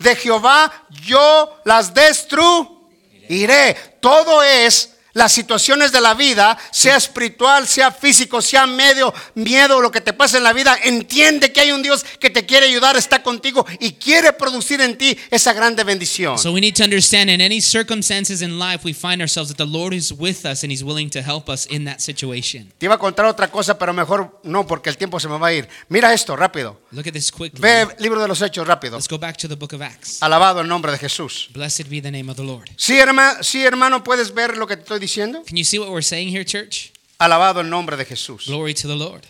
de 0.00 0.16
Jehová 0.16 0.72
yo 1.02 1.60
las 1.64 1.94
destruiré. 1.94 3.76
Todo 4.00 4.42
es 4.42 4.96
las 5.12 5.32
situaciones 5.32 5.92
de 5.92 6.00
la 6.00 6.14
vida, 6.14 6.56
sea 6.70 6.96
espiritual, 6.96 7.66
sea 7.66 7.90
físico, 7.90 8.40
sea 8.42 8.66
medio, 8.66 9.12
miedo, 9.34 9.80
lo 9.80 9.90
que 9.90 10.00
te 10.00 10.12
pasa 10.12 10.38
en 10.38 10.44
la 10.44 10.52
vida, 10.52 10.76
entiende 10.84 11.52
que 11.52 11.60
hay 11.60 11.72
un 11.72 11.82
Dios 11.82 12.04
que 12.18 12.30
te 12.30 12.46
quiere 12.46 12.66
ayudar, 12.66 12.96
está 12.96 13.22
contigo 13.22 13.66
y 13.78 13.92
quiere 13.92 14.32
producir 14.32 14.80
en 14.80 14.96
ti 14.96 15.16
esa 15.30 15.52
grande 15.52 15.84
bendición. 15.84 16.38
So 16.38 16.52
we 16.52 16.60
need 16.60 16.74
to 16.74 16.84
understand 16.84 17.30
in 17.30 17.40
any 17.40 17.60
circumstances 17.60 18.42
in 18.42 18.58
life 18.58 18.84
we 18.84 18.94
find 18.94 19.20
ourselves 19.20 19.48
that 19.48 19.56
the 19.56 19.66
Lord 19.66 19.94
is 19.94 20.12
with 20.12 20.44
us 20.44 20.62
and 20.62 20.72
he's 20.72 20.84
willing 20.84 21.10
to 21.10 21.22
help 21.22 21.48
us 21.48 21.66
in 21.66 21.84
that 21.84 22.00
situation. 22.00 22.72
Te 22.78 22.86
iba 22.86 22.94
a 22.94 22.98
contar 22.98 23.26
otra 23.26 23.50
cosa, 23.50 23.78
pero 23.78 23.92
mejor 23.92 24.40
no, 24.44 24.66
porque 24.66 24.90
el 24.90 24.96
tiempo 24.96 25.18
se 25.20 25.28
me 25.28 25.38
va 25.38 25.48
a 25.48 25.52
ir. 25.52 25.68
Mira 25.88 26.12
esto, 26.12 26.36
rápido. 26.36 26.80
Look 26.92 27.08
at 27.08 27.12
this 27.12 27.30
quickly. 27.30 27.60
Ve 27.60 27.88
libro 27.98 28.20
de 28.20 28.28
los 28.28 28.40
Hechos, 28.42 28.66
rápido. 28.66 28.96
Let's 28.96 29.08
go 29.08 29.18
back 29.18 29.36
to 29.38 29.48
the 29.48 29.56
book 29.56 29.72
of 29.74 29.82
Acts. 29.82 30.22
Alabado 30.22 30.60
el 30.60 30.68
nombre 30.68 30.92
de 30.92 30.98
Jesús. 30.98 31.48
Blessed 31.52 31.88
be 31.88 32.00
the 32.00 32.10
name 32.10 32.30
of 32.30 32.36
the 32.36 32.44
Lord. 32.44 32.70
Sí, 32.76 32.98
hermano, 32.98 33.42
sí, 33.42 33.64
hermano, 33.64 34.04
puedes 34.04 34.32
ver 34.32 34.56
lo 34.56 34.66
que 34.66 34.76
te 34.76 34.82
estoy 34.82 34.99
diciendo. 35.00 35.42
Can 35.46 35.56
you 35.56 35.64
see 35.64 35.78
what 35.78 35.88
we're 35.90 36.02
saying 36.02 36.28
here, 36.28 36.44
church? 36.44 36.92
Alabado 37.18 37.60
el 37.60 37.68
nombre 37.68 37.96
de 37.96 38.04
Jesús. 38.04 38.46
Glory 38.46 38.74
to 38.74 38.86
the 38.88 38.94
Lord. 38.96 39.26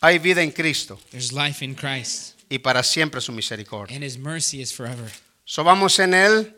Hay 0.00 0.18
vida 0.18 0.42
en 0.42 0.50
Cristo 0.50 0.98
There's 1.10 1.32
life 1.32 1.64
in 1.64 1.74
Christ, 1.74 2.34
y 2.50 2.58
para 2.58 2.82
siempre 2.82 3.20
su 3.22 3.32
misericordia. 3.32 3.94
and 3.96 4.04
his 4.04 4.18
mercy 4.18 4.60
is 4.60 4.72
forever. 4.72 5.10
So 5.46 5.64
vamos 5.64 5.98
en 5.98 6.12
el 6.14 6.54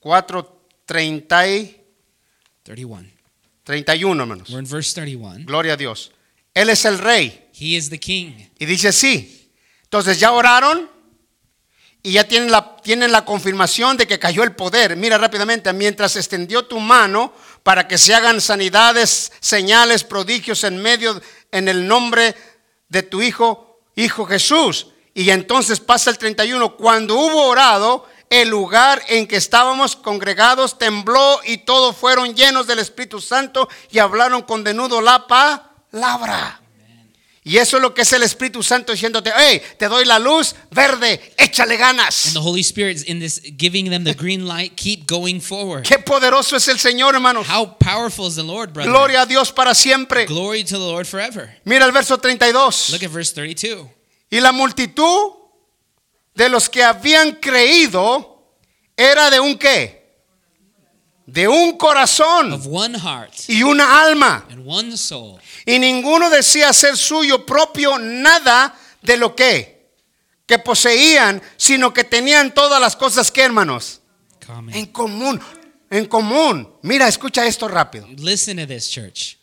430 0.00 1.48
y 1.48 1.76
31. 2.64 3.10
31, 3.64 4.20
hermanos. 4.22 4.50
We're 4.50 4.60
in 4.60 4.66
verse 4.66 4.94
31. 4.94 5.44
Gloria 5.46 5.74
a 5.74 5.76
Dios. 5.76 6.10
Él 6.54 6.70
es 6.70 6.84
el 6.84 6.98
rey. 6.98 7.48
He 7.52 7.76
is 7.76 7.90
the 7.90 7.98
king. 7.98 8.32
Y 8.58 8.66
dice 8.66 8.92
sí. 8.92 9.50
Entonces 9.84 10.18
ya 10.20 10.32
oraron 10.32 10.88
y 12.02 12.12
ya 12.12 12.24
tienen 12.24 12.50
la, 12.50 12.76
tienen 12.76 13.12
la 13.12 13.24
confirmación 13.24 13.96
de 13.96 14.06
que 14.06 14.18
cayó 14.18 14.44
el 14.44 14.54
poder. 14.54 14.96
Mira 14.96 15.18
rápidamente, 15.18 15.72
mientras 15.72 16.16
extendió 16.16 16.64
tu 16.64 16.78
mano 16.78 17.32
para 17.62 17.88
que 17.88 17.98
se 17.98 18.14
hagan 18.14 18.40
sanidades, 18.40 19.32
señales, 19.40 20.04
prodigios 20.04 20.64
en 20.64 20.80
medio, 20.80 21.20
en 21.50 21.68
el 21.68 21.86
nombre 21.86 22.34
de 22.88 23.02
tu 23.02 23.20
hijo, 23.20 23.80
hijo 23.96 24.24
Jesús. 24.26 24.88
Y 25.12 25.30
entonces 25.30 25.80
pasa 25.80 26.10
el 26.10 26.18
31, 26.18 26.76
cuando 26.76 27.16
hubo 27.16 27.48
orado, 27.48 28.06
el 28.30 28.48
lugar 28.48 29.02
en 29.08 29.26
que 29.26 29.36
estábamos 29.36 29.96
congregados 29.96 30.78
tembló 30.78 31.40
y 31.44 31.58
todos 31.58 31.96
fueron 31.96 32.34
llenos 32.34 32.66
del 32.66 32.78
Espíritu 32.78 33.20
Santo 33.20 33.68
y 33.90 33.98
hablaron 33.98 34.42
con 34.42 34.62
denudo 34.62 35.00
la 35.00 35.26
palabra. 35.26 36.60
Y 37.48 37.56
eso 37.56 37.78
es 37.78 37.82
lo 37.82 37.94
que 37.94 38.02
es 38.02 38.12
el 38.12 38.22
Espíritu 38.22 38.62
Santo 38.62 38.92
diciéndote, 38.92 39.32
hey, 39.34 39.62
te 39.78 39.88
doy 39.88 40.04
la 40.04 40.18
luz 40.18 40.54
verde, 40.70 41.32
échale 41.38 41.76
And 41.76 41.96
ganas. 41.98 42.34
the 42.34 42.40
Holy 42.40 42.60
Spirit 42.60 42.96
is 42.96 43.04
in 43.04 43.20
this 43.20 43.40
giving 43.56 43.88
them 43.88 44.04
the 44.04 44.12
green 44.12 44.46
light, 44.46 44.76
keep 44.76 45.06
going 45.06 45.40
forward. 45.40 45.82
Qué 45.82 45.98
poderoso 45.98 46.56
es 46.56 46.68
el 46.68 46.78
Señor, 46.78 47.14
hermanos. 47.14 47.46
How 47.48 47.78
powerful 47.78 48.26
is 48.28 48.34
the 48.34 48.42
Lord, 48.42 48.74
brother? 48.74 48.90
Gloria 48.90 49.22
a 49.22 49.26
Dios 49.26 49.50
para 49.50 49.74
siempre. 49.74 50.26
Glory 50.26 50.62
to 50.62 50.76
the 50.76 50.84
Lord 50.84 51.06
forever. 51.06 51.48
Mira 51.64 51.86
el 51.86 51.92
verso 51.92 52.18
32. 52.18 52.90
Look 52.90 53.02
at 53.02 53.10
verse 53.10 53.32
32. 53.32 53.88
Y 54.30 54.40
la 54.40 54.52
multitud 54.52 55.32
de 56.34 56.50
los 56.50 56.68
que 56.68 56.82
habían 56.84 57.32
creído 57.36 58.44
era 58.94 59.30
de 59.30 59.40
un 59.40 59.56
qué? 59.56 59.97
De 61.30 61.46
un 61.46 61.76
corazón 61.76 62.54
Of 62.54 62.66
one 62.70 62.98
heart 62.98 63.34
y 63.48 63.62
una 63.62 64.02
alma. 64.02 64.46
and 64.50 64.66
one 64.66 64.96
soul. 64.96 65.38
Y 65.66 65.78
ninguno 65.78 66.30
decía 66.30 66.72
ser 66.72 66.96
suyo 66.96 67.44
propio 67.44 67.98
nada 67.98 68.74
de 69.02 69.16
lo 69.18 69.36
que 69.36 69.76
que 70.46 70.58
poseían, 70.58 71.42
sino 71.58 71.92
que 71.92 72.04
tenían 72.04 72.54
todas 72.54 72.80
las 72.80 72.96
cosas 72.96 73.30
que, 73.30 73.42
hermanos, 73.42 74.00
Comment. 74.46 74.74
en 74.74 74.86
común, 74.86 75.38
en 75.90 76.06
común. 76.06 76.72
Mira, 76.80 77.06
escucha 77.06 77.44
esto 77.46 77.68
rápido. 77.68 78.06
Listen 78.16 78.56
to 78.56 78.66
this, 78.66 78.88
church. 78.90 79.36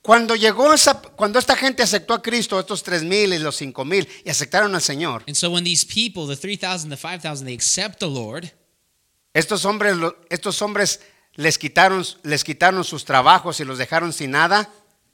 Cuando 0.00 0.34
llegó 0.34 0.72
esa, 0.72 0.94
cuando 1.02 1.38
esta 1.38 1.54
gente 1.54 1.82
aceptó 1.82 2.14
a 2.14 2.22
Cristo, 2.22 2.58
estos 2.58 2.82
tres 2.82 3.02
mil 3.04 3.34
y 3.34 3.38
los 3.38 3.56
cinco 3.56 3.84
mil, 3.84 4.08
y 4.24 4.30
aceptaron 4.30 4.74
al 4.74 4.80
Señor, 4.80 5.24
And 5.26 5.36
so 5.36 5.50
when 5.50 5.62
these 5.64 5.84
people, 5.84 6.26
the 6.26 6.40
3,000, 6.40 6.88
the 6.88 6.96
5,000, 6.96 7.44
they 7.44 7.54
accept 7.54 7.98
the 7.98 8.06
Lord, 8.08 8.50
estos 9.34 9.66
hombres, 9.66 9.94
estos 10.30 10.62
hombres 10.62 11.00
les 11.36 11.58
quitaron, 11.58 12.04
les 12.22 12.44
quitaron 12.44 12.84
sus 12.84 13.04
trabajos 13.04 13.60
y 13.60 13.64
los 13.64 13.78
dejaron 13.78 14.12
sin 14.12 14.32
nada, 14.32 14.68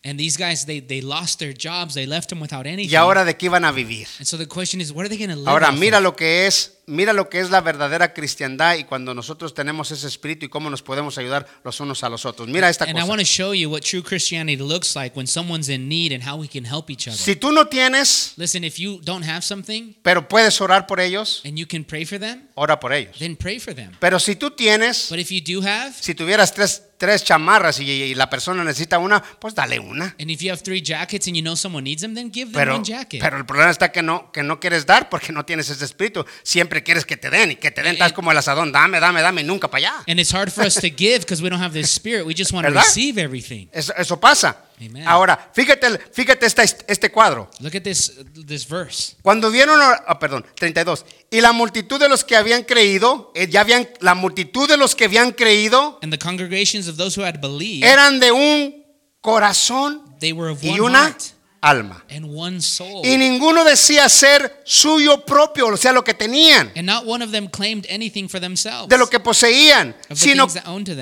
and 0.05 0.19
these 0.19 0.37
guys, 0.39 0.67
they, 0.67 0.81
they 0.81 1.01
lost 1.01 1.39
their 1.39 1.53
jobs, 1.53 1.95
they 1.95 2.07
left 2.07 2.29
them 2.29 2.41
without 2.41 2.67
anything. 2.67 2.91
y 2.91 2.97
ahora 2.97 3.25
de 3.25 3.37
qué 3.37 3.47
iban 3.47 3.65
a 3.65 3.73
vivir. 3.73 4.07
and 4.19 4.27
so 4.27 4.37
the 4.39 4.47
question 4.47 4.81
is, 4.81 4.93
what 4.93 5.05
are 5.05 5.09
they 5.09 5.19
going 5.19 5.31
to 5.31 5.37
live 5.37 5.49
Ahora 5.49 5.73
mira 5.73 6.01
lo 6.01 6.15
que 6.15 6.47
es, 6.47 6.76
mira 6.89 7.13
lo 7.13 7.29
que 7.29 7.41
es 7.41 7.51
la 7.51 7.61
verdadera 7.61 8.15
cristiandad 8.15 8.77
y 8.77 8.85
cuando 8.85 9.13
nosotros 9.13 9.55
tenemos 9.55 9.91
ese 9.91 10.07
espíritu 10.07 10.47
y 10.47 10.49
cómo 10.49 10.71
nos 10.71 10.83
podemos 10.83 11.19
ayudar 11.19 11.47
los 11.65 11.81
unos 11.81 12.05
a 12.05 12.09
los 12.09 12.25
otros. 12.25 12.49
Mira 12.49 12.69
esta 12.69 12.85
And 12.85 12.93
I 12.97 13.01
cosa. 13.01 13.07
want 13.11 13.21
to 13.21 13.27
show 13.27 13.53
you 13.55 13.69
what 13.71 13.81
true 13.83 14.03
Christianity 14.03 14.57
looks 14.63 14.95
like 14.95 15.17
when 15.17 15.27
someone's 15.27 15.69
in 15.69 15.89
need 15.89 16.13
and 16.13 16.23
how 16.23 16.37
we 16.41 16.47
can 16.49 16.65
help 16.65 16.89
each 16.91 17.09
other. 17.09 17.19
Si 17.19 17.35
tú 17.35 17.51
no 17.53 17.67
tienes, 17.67 18.35
Listen, 18.37 18.63
if 18.63 18.77
you 18.79 19.01
don't 19.03 19.25
have 19.29 19.43
something 19.43 19.95
pero 20.03 20.29
puedes 20.29 20.61
orar 20.61 20.87
por 20.87 21.01
ellos, 21.01 21.43
and 21.45 21.57
you 21.59 21.67
can 21.67 21.85
pray 21.85 22.05
for 22.05 22.21
them, 22.21 22.49
ora 22.55 22.79
por 22.79 22.93
ellos. 22.93 23.19
then 23.19 23.35
pray 23.37 23.59
for 23.59 23.75
them. 23.75 23.91
Pero 23.99 24.21
si 24.21 24.37
tú 24.37 24.53
tienes, 24.53 25.09
But 25.11 25.19
if 25.19 25.31
you 25.31 25.41
do 25.41 25.67
have, 25.67 25.93
si 26.01 26.15
tuvieras 26.15 26.55
tres, 26.55 26.83
tres 26.99 27.25
chamarras 27.25 27.81
y, 27.81 27.91
y 27.91 28.15
la 28.15 28.31
persona 28.31 28.63
necesita 28.65 28.99
una, 28.99 29.21
pues 29.41 29.55
dale 29.55 29.79
una. 29.81 30.15
and 30.21 30.31
if 30.31 30.41
you 30.41 30.51
have 30.53 30.63
three 30.63 30.81
jackets 30.81 31.27
and 31.27 31.37
you 31.37 31.43
know 31.43 31.57
someone 31.57 31.83
needs 31.85 32.01
them, 32.03 32.15
then 32.15 32.31
give 32.33 32.53
them 32.53 32.55
Pero, 32.61 32.75
one 32.77 32.85
jacket. 32.85 33.21
pero 33.21 33.37
el 33.39 33.45
problema 33.45 33.71
está 33.71 33.91
que 33.91 34.03
no, 34.03 34.31
que 34.33 34.43
no 34.43 34.61
quieres 34.61 34.87
dar 34.87 35.09
porque 35.11 35.33
no 35.33 35.45
tienes 35.45 35.69
ese 35.69 35.85
espíritu. 35.85 36.25
Siempre 36.43 36.76
quieres 36.83 37.05
que 37.05 37.17
te 37.17 37.31
den 37.31 37.53
y 37.53 37.57
que 37.57 37.71
te 37.71 37.83
den, 37.83 37.93
estás 37.95 38.13
como 38.13 38.31
el 38.33 38.39
asadón, 38.39 38.73
dame, 38.73 39.01
dame, 39.01 39.23
dame, 39.23 39.41
y 39.43 39.45
nunca 39.45 39.69
para 39.69 39.89
allá. 39.89 40.05
and 40.09 40.19
it's 40.21 40.33
hard 40.33 40.51
for 40.51 40.65
us 40.67 40.75
to 40.75 40.89
give 40.89 41.21
because 41.21 41.43
we 41.43 41.49
don't 41.51 41.63
have 41.63 41.73
this 41.73 41.91
spirit. 41.91 42.27
We 42.27 42.35
just 42.35 42.53
want 42.53 42.67
to 42.67 42.71
¿Verdad? 42.73 42.85
receive 42.85 43.19
everything. 43.21 43.69
Eso, 43.73 43.93
eso 43.97 44.19
pasa. 44.19 44.57
Amen. 44.81 45.09
Ahora, 45.09 45.51
fíjate, 45.55 45.99
fíjate 46.13 46.45
esta- 46.45 46.63
este 46.65 47.11
cuadro. 47.11 47.51
Look 47.61 47.75
at 47.77 47.83
this 47.83 48.13
this 48.47 48.69
verse. 48.69 49.17
Cuando 49.23 49.51
vieron, 49.51 49.81
ah, 49.81 50.19
perdón, 50.19 50.45
32. 50.55 51.07
Y 51.31 51.41
la 51.41 51.53
multitud 51.53 51.99
de 51.99 52.09
los 52.11 52.25
que 52.25 52.37
habían 52.37 52.63
creído, 52.65 53.33
eh, 53.35 53.49
ya 53.49 53.63
habían, 53.63 53.89
la 54.01 54.15
multitud 54.15 54.69
de 54.69 54.77
los 54.77 54.95
que 54.95 55.07
habían 55.07 55.33
creído 55.33 55.99
And 56.03 56.13
the 56.13 56.19
congregations 56.19 56.89
of 56.89 56.97
those 56.99 57.19
who 57.19 57.25
had 57.27 57.41
believed, 57.41 57.85
eran 57.85 58.21
de 58.21 58.33
un 58.33 58.85
corazón 59.23 60.03
they 60.21 60.33
were 60.33 60.51
of 60.53 60.63
y 60.63 60.71
one 60.79 60.81
una 60.83 60.99
heart 61.05 61.23
alma. 61.69 62.05
and 62.11 62.27
one 62.27 62.61
soul. 62.61 63.03
Y 63.05 63.17
ninguno 63.17 63.65
decía 63.65 64.09
ser 64.09 64.63
suyo 64.65 65.25
propio, 65.25 65.67
o 65.69 65.77
sea, 65.77 65.93
lo 65.93 66.03
que 66.05 66.15
tenían, 66.15 66.71
And 66.77 66.87
not 66.87 67.05
one 67.07 67.25
of 67.25 67.31
them 67.33 67.49
claimed 67.49 67.87
anything 67.91 68.29
for 68.29 68.41
themselves. 68.41 68.89
de 68.89 68.99
lo 68.99 69.09
que 69.09 69.21
poseían, 69.21 69.97
sino 70.15 70.47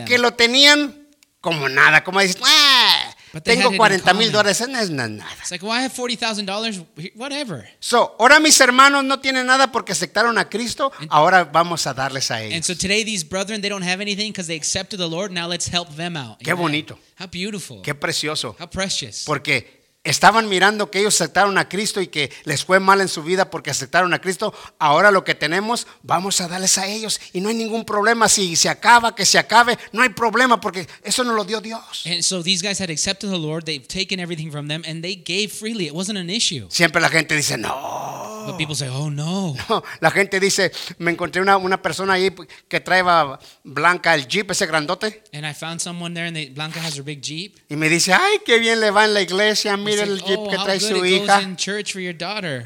que 0.07 0.19
lo 0.19 0.33
tenían 0.35 1.07
como 1.41 1.69
nada, 1.69 2.03
como 2.03 2.21
"Ah, 2.43 3.15
tengo 3.43 3.69
it 3.69 3.73
in 3.73 3.77
40 3.77 4.15
mil 4.15 4.31
dólares, 4.33 4.67
no 4.69 4.79
es 4.79 4.89
nada. 4.91 5.27
It's 5.41 5.51
like, 5.51 5.63
well, 5.65 5.73
I 5.79 5.83
have 5.85 5.93
$40,000, 5.93 6.85
whatever. 7.17 7.69
So, 7.81 8.15
ahora 8.19 8.41
mis 8.41 8.59
hermanos 8.61 9.05
no 9.05 9.19
tienen 9.21 9.47
nada 9.47 9.71
porque 9.73 9.93
aceptaron 9.93 10.39
a 10.39 10.49
Cristo, 10.49 10.91
ahora 11.11 11.45
vamos 11.45 11.87
a 11.87 11.93
darles 11.95 12.31
a 12.31 12.37
And 12.39 12.53
ellos. 12.53 12.67
so 12.67 12.75
today, 12.75 13.05
these 13.05 13.25
brethren, 13.29 13.61
they 13.61 13.69
don't 13.69 13.83
have 13.87 14.01
anything 14.01 14.31
because 14.33 14.47
they 14.47 14.57
accepted 14.57 14.99
the 14.99 15.09
Lord. 15.09 15.33
Now 15.33 15.47
let's 15.49 15.69
help 15.69 15.95
them 15.97 16.17
out. 16.17 16.39
Qué 16.39 16.55
bonito. 16.55 16.99
How 17.19 17.27
beautiful. 17.27 17.83
Qué 17.83 17.95
precioso. 17.95 18.57
How 18.59 18.67
precious. 18.69 19.25
Porque 19.27 19.84
estaban 20.05 20.49
mirando 20.49 20.91
que 20.91 21.01
ellos 21.01 21.15
aceptaron 21.15 21.57
a 21.59 21.69
Cristo 21.69 22.01
y 22.01 22.09
que 22.09 22.31
les 22.45 22.65
fue 22.65 22.79
mal 22.79 23.01
en 23.01 23.09
su 23.09 23.23
vida 23.23 23.51
porque 23.51 23.71
aceptaron 23.71 24.13
a 24.15 24.21
Cristo. 24.21 24.55
Ahora 24.79 25.11
lo 25.11 25.25
que 25.25 25.35
tenemos, 25.35 25.87
vamos 26.03 26.41
a 26.41 26.49
darles 26.49 26.79
a 26.79 26.87
ellos. 26.87 27.21
Y 27.33 27.41
no 27.41 27.49
hay 27.49 27.55
ningún 27.55 27.85
problema. 27.85 28.29
Si 28.29 28.55
se 28.57 28.69
acaba, 28.69 29.15
que 29.15 29.25
se 29.25 29.39
acabe, 29.39 29.79
no 29.93 30.03
hay 30.03 30.11
problema 30.11 30.61
porque 30.61 30.87
eso 31.03 31.25
nos 31.25 31.35
lo 31.35 31.45
dio 31.45 31.61
Dios. 31.61 32.05
And 32.07 32.23
so 32.23 32.43
these 32.43 32.63
guys 32.63 32.81
had 32.81 32.91
accepted 32.91 33.31
the 33.31 33.39
Lord. 33.39 33.65
They've 33.65 33.89
taken 33.89 34.21
everything 34.21 34.51
from 34.51 34.69
them 34.69 34.83
and 34.87 35.03
they 35.03 35.17
gave 35.17 35.49
freely. 35.49 35.87
It 35.87 35.95
wasn't 35.95 36.19
an 36.19 36.29
issue. 36.29 36.67
Siempre 36.69 37.01
la 37.01 37.09
gente 37.09 37.35
dice, 37.35 37.57
no. 37.57 38.45
But 38.47 38.59
people 38.59 38.75
say, 38.75 38.89
oh 38.89 39.09
no. 39.09 39.57
No, 39.69 39.83
La 40.01 40.11
gente 40.11 40.39
dice, 40.39 40.71
me 40.99 41.11
encontré 41.11 41.41
una, 41.41 41.57
una 41.57 41.81
persona 41.81 42.15
ahí 42.15 42.31
que 42.69 42.81
traía 42.81 43.39
blanca 43.63 44.15
el 44.15 44.27
jeep, 44.27 44.51
ese 44.51 44.67
grandote. 44.67 45.23
And 45.33 45.47
I 45.47 45.55
found 45.55 45.81
someone 45.81 46.13
there 46.13 46.27
and 46.27 46.37
they, 46.37 46.51
Blanca 46.51 46.81
has 46.81 46.97
her 46.97 47.03
big 47.03 47.23
Jeep. 47.23 47.59
Y 47.71 47.77
me 47.77 47.89
dice, 47.89 48.13
ay, 48.13 48.41
qué 48.45 48.59
bien 48.59 48.81
le 48.81 48.91
va 48.91 49.07
en 49.07 49.15
la 49.15 49.23
iglesia. 49.23 49.77
They 49.94 49.94
El 50.01 50.23
jeep 50.23 50.39
oh, 50.39 50.51
que 50.51 50.57
trae 50.57 50.81
su 50.81 51.05
hija. 51.05 51.43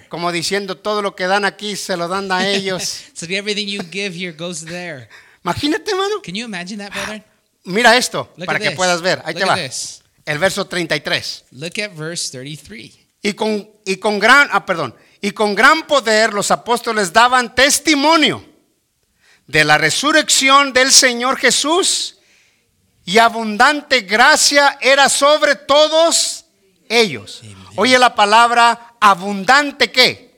Como 0.08 0.32
diciendo, 0.32 0.76
todo 0.76 1.02
lo 1.02 1.14
que 1.14 1.26
dan 1.26 1.44
aquí 1.44 1.76
se 1.76 1.96
lo 1.96 2.08
dan 2.08 2.30
a 2.32 2.48
ellos. 2.48 3.04
so 3.14 3.26
everything 3.26 3.66
you 3.66 3.82
give 3.90 4.14
here 4.16 4.32
goes 4.32 4.64
there. 4.64 5.08
Imagínate, 5.44 5.90
hermano. 5.90 6.20
Can 6.22 6.34
you 6.34 6.44
imagine 6.44 6.78
that, 6.78 6.92
brother? 6.92 7.24
Mira 7.64 7.96
esto, 7.96 8.32
Look 8.36 8.46
para 8.46 8.58
at 8.58 8.62
que 8.62 8.68
this. 8.70 8.76
puedas 8.76 9.02
ver. 9.02 9.20
Ahí 9.24 9.34
Look 9.34 9.42
te 9.42 9.48
va. 9.48 9.56
this. 9.56 10.02
El 10.24 10.38
verso 10.38 10.66
33. 10.66 11.44
Look 11.52 11.80
at 11.80 11.94
verse 11.94 12.30
33. 12.30 12.98
Y 13.22 13.32
con, 13.34 13.68
y 13.84 13.96
con 13.96 14.18
gran, 14.18 14.48
ah, 14.52 14.64
perdón, 14.64 14.94
y 15.20 15.30
con 15.32 15.54
gran 15.54 15.86
poder 15.86 16.32
los 16.32 16.50
apóstoles 16.50 17.12
daban 17.12 17.54
testimonio 17.54 18.44
de 19.46 19.64
la 19.64 19.78
resurrección 19.78 20.72
del 20.72 20.92
Señor 20.92 21.38
Jesús 21.38 22.18
y 23.04 23.18
abundante 23.18 24.02
gracia 24.02 24.78
era 24.80 25.08
sobre 25.08 25.56
todos 25.56 26.37
ellos. 26.88 27.42
Oye 27.76 27.98
la 27.98 28.14
palabra 28.14 28.94
abundante 29.00 29.90
qué? 29.90 30.28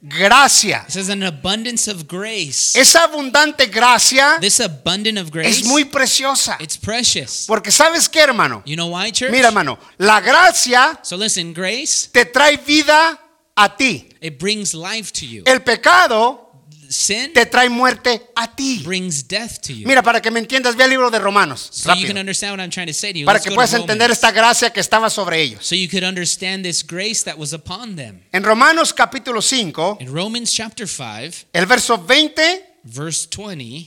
Gracia. 0.00 0.84
It 0.86 0.92
says 0.92 1.08
an 1.08 1.24
abundance 1.24 1.88
of 1.88 2.06
grace. 2.06 2.76
Esa 2.76 3.02
abundante 3.04 3.66
gracia 3.66 4.38
This 4.40 4.60
abundant 4.60 5.18
of 5.18 5.30
grace, 5.32 5.60
es 5.60 5.64
muy 5.66 5.84
preciosa. 5.86 6.56
it's 6.60 6.76
precious. 6.76 7.46
Porque 7.48 7.72
sabes 7.72 8.08
qué, 8.08 8.20
hermano? 8.20 8.62
You 8.64 8.76
know 8.76 8.86
why, 8.88 9.10
church? 9.10 9.32
Mira, 9.32 9.48
hermano, 9.48 9.76
la 9.98 10.20
gracia 10.20 11.00
So 11.02 11.16
listen, 11.16 11.52
grace, 11.52 12.08
te 12.12 12.24
trae 12.26 12.56
vida 12.64 13.18
a 13.56 13.76
ti. 13.76 14.08
it 14.20 14.38
brings 14.38 14.72
life 14.72 15.12
to 15.12 15.26
you. 15.26 15.42
El 15.44 15.62
pecado 15.62 16.47
Sin 16.88 17.32
te 17.34 17.44
trae 17.46 17.68
muerte 17.68 18.30
a 18.34 18.54
ti. 18.54 18.82
brings 18.84 19.22
death 19.28 19.58
to 19.60 19.72
you. 19.74 19.86
Mira, 19.86 20.02
para 20.02 20.20
que 20.22 20.30
me 20.30 20.40
entiendas, 20.40 20.74
ve 20.74 20.84
el 20.84 20.90
libro 20.90 21.10
de 21.10 21.18
Romanos. 21.18 21.68
So 21.70 21.90
you 21.90 21.94
rápido, 21.94 22.08
can 22.08 22.18
understand 22.18 22.52
what 22.52 22.60
I'm 22.64 22.70
trying 22.70 22.86
to 22.86 22.94
say 22.94 23.12
to 23.12 23.18
you. 23.18 23.26
para 23.26 23.38
Let's 23.38 23.46
que 23.48 23.54
puedas 23.54 23.74
entender 23.74 24.10
esta 24.10 24.30
gracia 24.32 24.70
que 24.70 24.80
estaba 24.80 25.10
sobre 25.10 25.42
ellos. 25.42 25.66
So 25.66 25.74
you 25.74 25.88
could 25.88 26.02
understand 26.04 26.64
this 26.64 26.82
grace 26.82 27.22
that 27.24 27.36
was 27.36 27.52
upon 27.52 27.96
them. 27.96 28.22
En 28.32 28.42
Romanos 28.42 28.92
capítulo 28.94 29.42
5, 29.42 29.98
In 30.00 30.12
Romans 30.12 30.50
chapter 30.52 30.88
5, 30.88 31.48
el 31.52 31.66
verso 31.66 31.98
20 31.98 32.64
verse 32.84 33.28
20, 33.28 33.86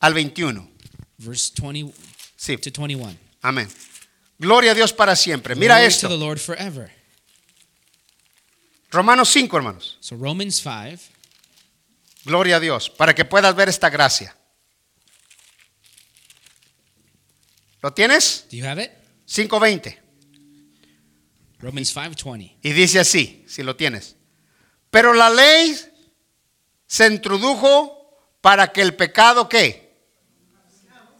al 0.00 0.12
21. 0.14 0.68
verse 1.18 1.52
20 1.56 1.92
Sí, 2.36 2.56
to 2.56 2.70
21. 2.70 3.16
amén. 3.42 3.68
Gloria 4.38 4.72
a 4.72 4.74
Dios 4.74 4.92
para 4.92 5.14
siempre. 5.14 5.54
Mira 5.54 5.84
esto. 5.84 6.08
to 6.08 6.14
the 6.14 6.18
Lord 6.18 6.38
forever. 6.40 6.90
Romanos 8.90 9.28
5, 9.28 9.56
hermanos. 9.56 9.96
So 10.00 10.16
Romans 10.16 10.60
5, 10.60 10.98
Gloria 12.24 12.56
a 12.56 12.60
Dios, 12.60 12.90
para 12.90 13.14
que 13.14 13.24
puedas 13.24 13.54
ver 13.54 13.68
esta 13.68 13.90
gracia. 13.90 14.36
¿Lo 17.82 17.92
tienes? 17.92 18.46
do 18.50 18.56
you 18.56 18.66
have 18.66 18.82
it? 18.82 18.90
5.20. 19.26 19.98
Romans 21.60 21.94
5:20. 21.94 22.56
Y 22.62 22.72
dice 22.72 23.00
así, 23.00 23.44
si 23.48 23.62
lo 23.62 23.76
tienes. 23.76 24.16
Pero 24.90 25.14
la 25.14 25.30
ley 25.30 25.78
se 26.86 27.06
introdujo 27.06 28.18
para 28.40 28.72
que 28.72 28.82
el 28.82 28.96
pecado 28.96 29.48
qué? 29.48 29.90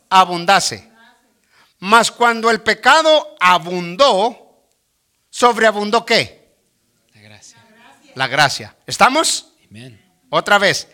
Abundase. 0.09 0.91
Mas 1.79 2.11
cuando 2.11 2.51
el 2.51 2.61
pecado 2.63 3.37
abundó, 3.41 4.67
sobreabundó 5.31 6.05
qué? 6.05 6.57
La 7.15 7.41
La 8.15 8.27
gracia. 8.27 8.77
¿Estamos? 8.87 9.53
Amen. 9.71 10.00
Otra 10.31 10.59
vez. 10.59 10.89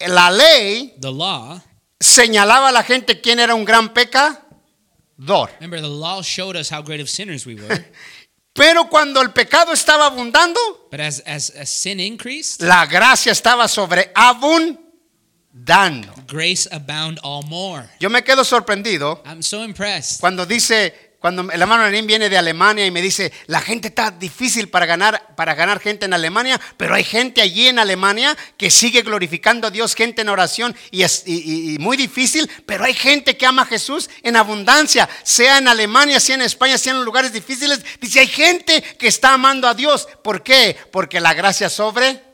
La 0.00 0.30
ley 0.30 0.94
The 1.00 1.12
law, 1.12 1.60
señalaba 1.98 2.70
a 2.70 2.72
la 2.72 2.82
gente 2.82 3.20
quién 3.20 3.38
era 3.38 3.54
un 3.54 3.64
gran 3.64 3.92
pecador. 3.92 5.50
remember, 5.60 5.80
the 5.80 5.88
law 5.88 6.22
showed 6.22 6.56
us 6.56 6.70
how 6.70 6.80
great 6.82 7.00
of 7.00 7.08
sinners 7.08 7.46
we 7.46 7.54
were. 7.54 7.84
Pero 8.54 8.88
cuando 8.88 9.20
el 9.20 9.32
pecado 9.32 9.72
estaba 9.72 10.06
abundando, 10.06 10.58
but 10.90 11.00
as, 11.00 11.22
as, 11.24 11.50
as 11.50 11.70
sin 11.70 12.00
increased, 12.00 12.62
la 12.62 12.86
gracia 12.86 13.30
estaba 13.32 13.68
sobreabundando. 13.68 14.78
grace 16.26 16.66
abound 16.72 17.20
all 17.22 17.42
more. 17.44 17.88
Yo 18.00 18.10
me 18.10 18.22
quedo 18.22 18.42
sorprendido 18.44 19.22
I'm 19.24 19.42
so 19.42 19.62
impressed. 19.62 20.20
cuando 20.20 20.46
dice, 20.46 21.09
cuando 21.20 21.42
el 21.52 21.60
hermano 21.60 21.84
Lenín 21.84 22.06
viene 22.06 22.30
de 22.30 22.38
Alemania 22.38 22.86
y 22.86 22.90
me 22.90 23.02
dice, 23.02 23.30
la 23.46 23.60
gente 23.60 23.88
está 23.88 24.10
difícil 24.10 24.68
para 24.70 24.86
ganar, 24.86 25.34
para 25.36 25.54
ganar 25.54 25.78
gente 25.78 26.06
en 26.06 26.14
Alemania, 26.14 26.58
pero 26.78 26.94
hay 26.94 27.04
gente 27.04 27.42
allí 27.42 27.68
en 27.68 27.78
Alemania 27.78 28.36
que 28.56 28.70
sigue 28.70 29.02
glorificando 29.02 29.66
a 29.66 29.70
Dios, 29.70 29.94
gente 29.94 30.22
en 30.22 30.30
oración 30.30 30.74
y 30.90 31.02
es 31.02 31.24
y- 31.26 31.74
y- 31.74 31.78
muy 31.78 31.98
difícil, 31.98 32.50
pero 32.64 32.84
hay 32.84 32.94
gente 32.94 33.36
que 33.36 33.44
ama 33.44 33.62
a 33.62 33.66
Jesús 33.66 34.08
en 34.22 34.34
abundancia, 34.36 35.08
sea 35.22 35.58
en 35.58 35.68
Alemania, 35.68 36.20
sea 36.20 36.36
en 36.36 36.42
España, 36.42 36.78
sea 36.78 36.94
en 36.94 37.04
lugares 37.04 37.32
difíciles. 37.34 37.84
Dice, 38.00 38.20
hay 38.20 38.26
gente 38.28 38.82
que 38.98 39.06
está 39.08 39.34
amando 39.34 39.68
a 39.68 39.74
Dios. 39.74 40.08
¿Por 40.22 40.42
qué? 40.42 40.74
Porque 40.90 41.20
la 41.20 41.34
gracia 41.34 41.68
sobre 41.68 42.29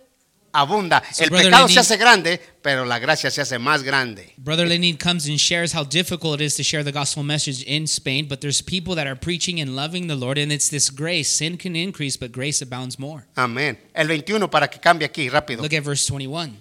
abunda. 0.60 1.02
So, 1.12 1.24
el 1.24 1.30
brother 1.30 1.46
pecado 1.46 1.68
se 1.68 1.74
Lenín- 1.74 1.78
hace 1.80 1.96
grande, 1.96 2.40
pero 2.62 2.84
la 2.84 2.98
gracia 2.98 3.30
se 3.30 3.40
hace 3.40 3.58
más 3.58 3.82
grande. 3.82 4.32
Brother 4.36 4.66
Lenin 4.66 4.96
comes 4.96 5.26
and 5.28 5.38
shares 5.38 5.74
how 5.74 5.84
difficult 5.84 6.40
it 6.40 6.46
is 6.46 6.54
to 6.56 6.62
share 6.62 6.82
the 6.84 6.92
gospel 6.92 7.22
message 7.22 7.62
in 7.66 7.84
Spain, 7.86 8.26
but 8.28 8.40
there's 8.40 8.62
people 8.62 8.94
that 8.94 9.06
are 9.06 9.16
preaching 9.16 9.60
and 9.60 9.76
loving 9.76 10.06
the 10.08 10.14
Lord, 10.16 10.38
and 10.38 10.50
it's 10.52 10.68
this 10.70 10.90
grace. 10.90 11.28
Sin 11.28 11.56
can 11.56 11.76
increase, 11.76 12.16
but 12.18 12.32
grace 12.32 12.62
abounds 12.62 12.98
more. 12.98 13.24
Amén. 13.34 13.78
El 13.94 14.08
21 14.08 14.48
para 14.50 14.68
que 14.68 14.78
cambie 14.80 15.06
aquí 15.06 15.28
rápido. 15.28 15.62
Look 15.62 15.74
at 15.74 15.84
verse 15.84 16.10
21. 16.12 16.56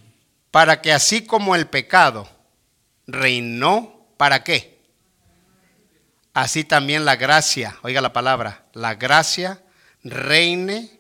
para 0.52 0.82
que 0.82 0.92
así 0.94 1.26
como 1.26 1.56
el 1.56 1.68
pecado 1.68 2.30
reinó, 3.08 4.08
¿para 4.18 4.44
qué? 4.44 4.76
Así 6.34 6.64
también 6.66 7.06
la 7.06 7.16
gracia, 7.16 7.78
oiga 7.82 8.02
la 8.02 8.12
palabra, 8.12 8.66
la 8.74 8.96
gracia 8.96 9.62
reine 10.04 11.00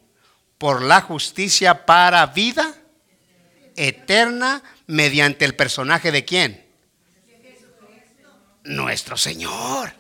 por 0.57 0.81
la 0.81 1.01
justicia 1.01 1.85
para 1.85 2.25
vida 2.27 2.73
eterna 3.75 4.61
mediante 4.87 5.45
el 5.45 5.55
personaje 5.55 6.11
de 6.11 6.25
quién? 6.25 6.65
Nuestro 8.63 9.17
Señor. 9.17 9.93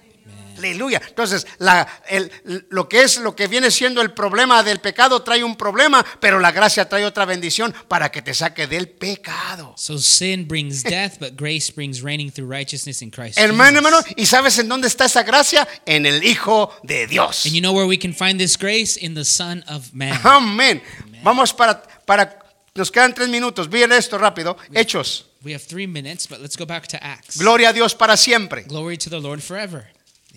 Aleluya. 0.57 1.01
Entonces, 1.05 1.45
la- 1.57 1.85
el- 2.07 2.31
lo 2.69 2.87
que 2.87 3.01
es 3.03 3.17
lo 3.17 3.35
que 3.35 3.47
viene 3.47 3.69
siendo 3.69 4.01
el 4.01 4.13
problema 4.13 4.63
del 4.63 4.79
pecado 4.79 5.21
trae 5.21 5.43
un 5.43 5.57
problema, 5.57 6.03
pero 6.21 6.39
la 6.39 6.53
gracia 6.53 6.87
trae 6.87 7.05
otra 7.05 7.25
bendición 7.25 7.75
para 7.89 8.09
que 8.09 8.21
te 8.21 8.33
saque 8.33 8.65
del 8.65 8.87
pecado. 8.87 9.73
So 9.77 9.97
sin 9.97 10.47
brings 10.47 10.81
death, 10.81 11.19
but 11.19 11.33
grace 11.35 11.71
brings 11.75 12.01
reigning 12.01 12.31
through 12.31 12.49
righteousness 12.49 13.01
in 13.01 13.11
Christ. 13.11 13.37
Hermano, 13.37 13.79
hermano, 13.79 13.99
¿y 14.15 14.25
sabes 14.25 14.57
en 14.57 14.69
dónde 14.69 14.87
está 14.87 15.05
esa 15.05 15.23
gracia? 15.23 15.67
En 15.85 16.05
el 16.05 16.23
Hijo 16.23 16.71
de 16.83 17.05
Dios. 17.05 17.45
And 17.45 17.53
you 17.53 17.59
know 17.59 17.73
where 17.73 17.85
we 17.87 17.99
can 17.99 18.13
find 18.15 18.39
this 18.39 18.57
grace? 18.57 18.97
In 18.97 19.13
the 19.13 19.25
Son 19.25 19.61
of 19.67 19.91
Man. 19.91 20.17
Amén. 20.23 20.81
Vamos 21.21 21.53
para, 21.53 21.83
para, 22.05 22.39
nos 22.75 22.91
quedan 22.91 23.13
tres 23.13 23.29
minutos. 23.29 23.69
Miren 23.69 23.93
esto 23.93 24.17
rápido. 24.17 24.57
Hechos. 24.73 25.25
We 25.43 25.53
have 25.53 25.63
three 25.63 25.87
minutes, 25.87 26.27
but 26.27 26.39
let's 26.39 26.57
go 26.57 26.65
back 26.65 26.87
to 26.87 26.97
Acts. 27.01 27.37
Gloria 27.37 27.69
a 27.69 27.73
Dios 27.73 27.95
para 27.95 28.17
siempre. 28.17 28.63
Glory 28.63 28.97
to 28.97 29.09
the 29.09 29.19
Lord 29.19 29.41
forever. 29.41 29.87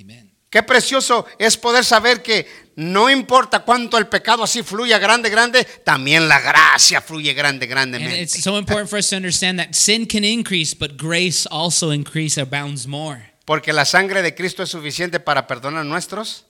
Amen. 0.01 0.31
Qué 0.51 0.63
precioso 0.63 1.27
es 1.39 1.57
poder 1.59 1.85
saber 1.85 2.23
que 2.23 2.47
no 2.77 3.11
importa 3.11 3.61
cuánto 3.65 3.99
el 3.99 4.07
pecado 4.07 4.43
así 4.45 4.63
fluya 4.63 4.99
grande, 4.99 5.29
grande, 5.29 5.65
también 5.85 6.27
la 6.27 6.41
gracia 6.41 7.03
fluye 7.03 7.35
grande, 7.35 7.67
And 7.67 7.71
grandemente. 7.71 8.23
it's 8.23 8.43
so 8.43 8.57
important 8.57 8.89
for 8.89 8.99
us 8.99 9.11
to 9.11 9.17
understand 9.17 9.59
that 9.59 9.75
sin 9.75 10.07
can 10.07 10.25
increase, 10.25 10.75
but 10.75 10.97
grace 10.97 11.47
also 11.51 11.91
increase 11.91 12.41
abounds 12.41 12.87
more. 12.87 13.33
Porque 13.45 13.73
la 13.75 13.85
sangre 13.85 14.23
de 14.23 14.35
Cristo 14.35 14.63
es 14.63 14.71
suficiente 14.71 15.21
para 15.21 15.47
perdonar 15.47 15.85
nuestros 15.85 16.45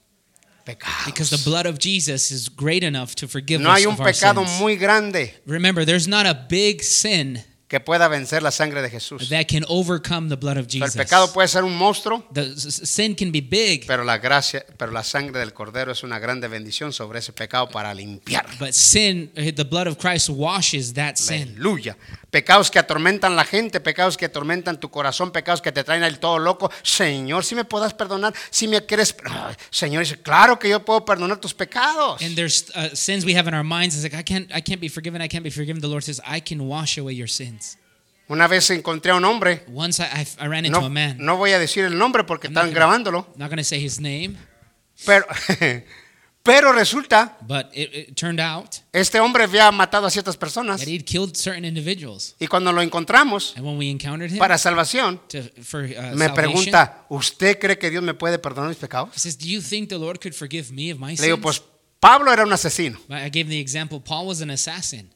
Because 1.07 1.31
the 1.31 1.43
blood 1.49 1.67
of 1.67 1.79
Jesus 1.79 2.31
is 2.31 2.49
great 2.49 2.83
enough 2.85 3.15
to 3.17 3.27
forgive 3.29 3.61
No 3.61 3.71
us 3.71 3.79
hay 3.81 3.87
un 3.87 3.95
of 3.95 4.01
our 4.01 4.07
pecado 4.13 4.45
sins. 4.45 4.61
muy 4.61 4.77
grande 4.77 5.35
Remember, 5.47 5.85
there's 5.85 6.07
not 6.09 6.27
a 6.27 6.35
big 6.49 6.83
sin 6.83 7.43
que 7.69 7.81
pueda 7.81 8.09
vencer 8.09 8.43
la 8.43 8.51
sangre 8.51 8.81
de 8.81 8.89
Jesús. 8.89 9.29
that 9.29 9.47
can 9.47 9.63
overcome 9.69 10.31
the 10.31 10.37
blood 10.37 10.57
of 10.57 10.71
sea, 10.71 10.81
Jesus. 10.81 10.97
el 10.97 11.03
pecado 11.05 11.33
puede 11.35 11.49
ser 11.49 11.65
un 11.65 11.77
monstruo, 11.77 12.25
The 12.33 12.53
s- 12.53 12.67
s- 12.67 12.87
sin 12.91 13.15
can 13.15 13.31
be 13.31 13.43
big, 13.43 13.87
pero 13.87 14.05
la 14.05 14.17
gracia, 14.17 14.65
pero 14.79 14.91
la 14.91 15.03
sangre 15.03 15.39
del 15.39 15.53
cordero 15.53 15.93
es 15.93 16.03
una 16.03 16.19
grande 16.19 16.49
bendición 16.49 16.95
sobre 16.95 17.19
ese 17.19 17.33
pecado 17.35 17.69
para 17.69 17.93
limpiar. 17.93 18.47
but 18.59 18.73
sin, 18.73 19.31
uh, 19.37 19.53
the 19.53 19.65
blood 19.65 19.87
of 19.87 19.99
Christ 19.99 20.31
washes 20.31 20.95
that 20.95 21.17
sin. 21.17 21.57
Aleluya. 21.59 21.95
Pecados 22.31 22.71
que 22.71 22.79
atormentan 22.79 23.37
la 23.37 23.45
gente, 23.45 23.81
pecados 23.81 24.19
que 24.19 24.27
atormentan 24.27 24.79
tu 24.79 24.91
corazón, 24.91 25.33
pecados 25.33 25.63
que 25.63 25.73
te 25.73 25.83
traen 25.83 26.03
al 26.03 26.19
todo 26.19 26.39
loco. 26.39 26.71
Señor, 26.83 27.43
si 27.45 27.55
me 27.55 27.65
puedas 27.65 27.95
perdonar, 27.95 28.35
si 28.51 28.69
me 28.69 28.85
quieres. 28.85 29.17
Señor 29.71 30.05
dice, 30.05 30.21
claro 30.21 30.59
que 30.59 30.69
yo 30.69 30.85
puedo 30.85 31.05
perdonar 31.07 31.39
tus 31.39 31.55
pecados. 31.55 32.21
And 32.21 32.37
there's 32.37 32.67
uh, 32.75 32.95
sins 32.95 33.25
we 33.25 33.35
have 33.35 33.49
in 33.49 33.55
our 33.55 33.65
minds. 33.65 33.95
It's 33.95 34.05
like 34.05 34.15
I 34.15 34.23
can't, 34.23 34.51
I 34.55 34.61
can't 34.61 34.81
be 34.81 34.91
forgiven. 34.91 35.23
I 35.23 35.29
can't 35.29 35.43
be 35.43 35.51
forgiven. 35.51 35.81
The 35.81 35.89
Lord 35.89 36.05
says, 36.05 36.21
I 36.27 36.41
can 36.43 36.69
wash 36.69 36.99
away 36.99 37.15
your 37.15 37.29
sins. 37.29 37.79
Una 38.31 38.47
vez 38.47 38.69
encontré 38.69 39.11
a 39.13 39.15
un 39.15 39.25
hombre, 39.25 39.65
Once 39.69 40.01
I, 40.03 40.27
I, 40.39 40.49
ran 40.49 40.67
into 40.67 40.79
no, 40.79 40.85
a 40.87 40.91
man. 40.91 41.17
no 41.19 41.39
voy 41.39 41.53
a 41.53 41.59
decir 41.59 41.87
el 41.87 41.97
nombre 41.97 42.25
porque 42.25 42.49
I'm 42.49 42.53
not 42.53 42.67
están 42.67 42.75
gonna- 42.75 42.87
grabándolo, 42.87 43.27
not 43.37 43.51
to 43.51 43.65
say 43.65 43.81
his 43.83 43.99
name, 44.01 44.37
pero, 45.07 45.25
pero 46.49 46.73
resulta, 46.73 47.37
but 47.43 47.67
it, 47.73 47.91
it 47.95 48.15
turned 48.17 48.41
out 48.41 48.77
este 48.93 49.21
hombre 49.21 49.45
había 49.45 49.71
matado 49.71 50.07
a 50.07 50.11
ciertas 50.11 50.37
personas 50.37 50.81
that 50.81 50.89
he'd 50.89 51.05
killed 51.05 51.35
certain 51.37 51.65
individuals. 51.65 52.35
y 52.41 52.47
cuando 52.47 52.73
lo 52.73 52.83
encontramos 52.83 53.55
And 53.57 53.65
when 53.67 53.77
we 53.77 53.91
encountered 53.91 54.33
him 54.33 54.39
para 54.39 54.57
salvación, 54.59 55.21
to, 55.29 55.43
for 55.63 55.85
uh, 55.85 55.87
me 55.87 55.95
salvation, 55.95 56.35
pregunta, 56.35 57.05
¿usted 57.09 57.59
cree 57.59 57.79
que 57.79 57.91
Dios 57.91 58.03
me 58.03 58.15
puede 58.15 58.39
perdonar 58.39 58.69
mis 58.71 58.79
pecados? 58.79 59.11
he 59.15 59.19
says, 59.21 59.37
"Do 59.39 59.47
you 59.47 59.61
think 59.61 59.89
the 59.89 59.99
Lord 59.99 60.19
could 60.21 60.35
forgive 60.35 60.73
me 60.73 60.91
of 60.91 60.99
my 60.99 61.11
Le 61.11 61.17
sins?" 61.17 61.27
digo, 61.27 61.41
pues 61.41 61.63
Pablo 62.01 62.33
era 62.33 62.45
un 62.45 62.53
asesino 62.53 62.99
I 63.11 63.29
gave 63.31 63.49
the 63.49 63.61
example. 63.61 64.01
Paul 64.01 64.27
was 64.27 64.41
an 64.41 64.51
assassin, 64.51 65.11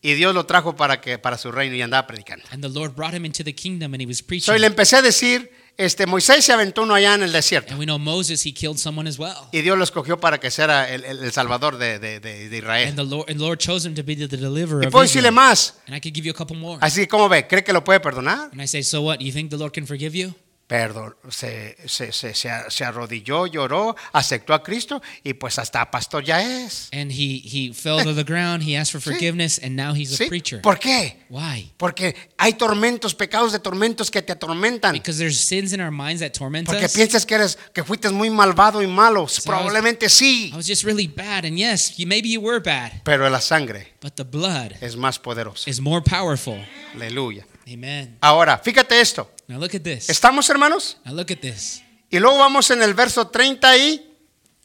y 0.00 0.14
Dios 0.14 0.34
lo 0.34 0.46
trajo 0.46 0.76
para 0.76 1.00
que 1.00 1.18
para 1.18 1.36
su 1.36 1.50
reino 1.52 1.74
y 1.74 1.82
andaba 1.82 2.06
predicando. 2.06 2.44
and 2.50 2.62
the 2.62 2.68
Lord 2.68 2.94
brought 2.94 3.14
him 3.14 3.24
into 3.24 3.42
the 3.44 3.54
kingdom, 3.54 3.92
and 3.94 4.00
he 4.00 4.06
was 4.06 4.22
preaching. 4.22 4.46
So, 4.46 4.54
y 4.56 4.58
le 4.58 4.66
empecé 4.66 4.96
a 4.96 5.02
decir, 5.02 5.50
este, 5.78 6.06
Moisés 6.06 6.44
se 6.44 6.52
aventó 6.52 6.82
uno 6.82 6.92
allá 6.94 7.14
en 7.14 7.22
el 7.22 7.32
desierto 7.32 7.70
and 7.72 7.78
we 7.80 7.86
know 7.86 7.98
Moses, 7.98 8.44
he 8.44 8.52
killed 8.52 8.76
someone 8.78 9.08
as 9.08 9.18
well. 9.18 9.34
y 9.52 9.62
Dios 9.62 9.78
lo 9.78 9.84
escogió 9.84 10.18
para 10.20 10.38
que 10.38 10.50
sea 10.50 10.92
el, 10.92 11.04
el- 11.04 11.22
el 11.24 11.32
salvador 11.32 11.78
de, 11.78 11.98
de- 11.98 12.20
de- 12.20 12.48
de 12.48 12.56
Israel. 12.58 12.88
And 12.88 12.96
the 12.98 13.04
Lord, 13.04 13.30
and 13.30 13.40
Lord 13.40 13.58
chose 13.60 13.86
him 13.88 13.94
to 13.94 14.02
be 14.02 14.14
the, 14.16 14.26
deliverer 14.28 14.84
Y 14.86 14.90
puedo 14.90 15.04
decirle 15.04 15.30
más, 15.30 15.74
And 15.86 15.96
I 15.96 16.00
could 16.00 16.12
give 16.14 16.26
you 16.26 16.32
a 16.32 16.36
couple 16.36 16.56
more. 16.56 16.78
así 16.82 17.06
como 17.06 17.28
ve, 17.28 17.46
¿cree 17.46 17.62
que 17.64 17.72
lo 17.72 17.82
puede 17.84 18.00
perdonar? 18.00 18.50
And 18.52 18.60
I 18.60 18.66
say, 18.66 18.82
so 18.82 19.00
what? 19.02 19.20
You 19.20 19.32
think 19.32 19.50
the 19.50 19.56
Lord 19.56 19.72
can 19.72 19.86
forgive 19.86 20.12
you? 20.18 20.34
Perdón, 20.68 21.16
se, 21.30 21.76
se, 21.86 22.12
se, 22.12 22.34
se, 22.34 22.84
arrodilló, 22.84 23.46
lloró, 23.46 23.96
aceptó 24.12 24.52
a 24.52 24.62
Cristo 24.62 25.00
y 25.24 25.32
pues 25.32 25.58
hasta 25.58 25.90
pastor 25.90 26.22
ya 26.22 26.42
es. 26.66 26.90
And 26.92 27.10
he 27.10 27.40
he 27.42 27.72
fell 27.72 28.04
to 28.04 28.14
the 28.14 28.22
ground. 28.22 28.62
He 28.62 28.76
asked 28.76 28.92
for 28.92 29.00
forgiveness, 29.00 29.58
and 29.64 29.74
now 29.76 29.94
he's 29.94 30.12
a 30.12 30.16
¿Sí? 30.16 30.26
preacher. 30.28 30.60
¿Por 30.60 30.78
qué? 30.78 31.24
Why? 31.30 31.72
Porque 31.78 32.14
hay 32.36 32.52
tormentos, 32.52 33.14
pecados 33.14 33.52
de 33.52 33.60
tormentos 33.60 34.10
que 34.10 34.20
te 34.20 34.34
atormentan. 34.34 34.92
Because 34.92 35.18
there's 35.18 35.40
sins 35.40 35.72
in 35.72 35.80
our 35.80 35.90
minds 35.90 36.20
that 36.20 36.32
torment 36.32 36.66
Porque 36.66 36.84
us. 36.84 36.92
piensas 36.92 37.24
que 37.24 37.36
eres 37.36 37.56
que 37.72 37.82
fuiste 37.82 38.10
muy 38.10 38.28
malvado 38.28 38.82
y 38.82 38.86
malo. 38.86 39.20
I 39.20 39.22
was- 39.22 39.40
Probablemente 39.46 40.10
sí, 40.10 40.50
I 40.52 40.56
was 40.56 40.66
just 40.66 40.84
really 40.84 41.06
bad, 41.08 41.46
and 41.46 41.56
yes, 41.56 41.96
you, 41.96 42.06
maybe 42.06 42.28
you 42.28 42.42
were 42.42 42.60
bad, 42.60 42.92
pero 43.04 43.26
la 43.30 43.40
sangre 43.40 43.94
but 44.02 44.16
the 44.16 44.24
blood 44.24 44.72
es 44.82 44.96
más 44.96 45.18
poderosa. 45.18 45.70
is 45.70 45.80
more 45.80 46.02
powerful. 46.02 46.62
Aleluya. 46.94 47.46
Amen. 47.70 48.18
Ahora, 48.20 48.58
fíjate 48.58 49.00
esto. 49.00 49.30
Now 49.46 49.58
look 49.60 49.74
at 49.74 49.82
this. 49.82 50.08
¿Estamos, 50.08 50.48
hermanos? 50.50 50.98
Now 51.04 51.14
look 51.14 51.30
at 51.32 51.38
this. 51.40 51.82
Y 52.10 52.18
luego 52.18 52.38
vamos 52.38 52.70
en 52.70 52.82
el 52.82 52.94
verso 52.94 53.28
33, 53.28 54.06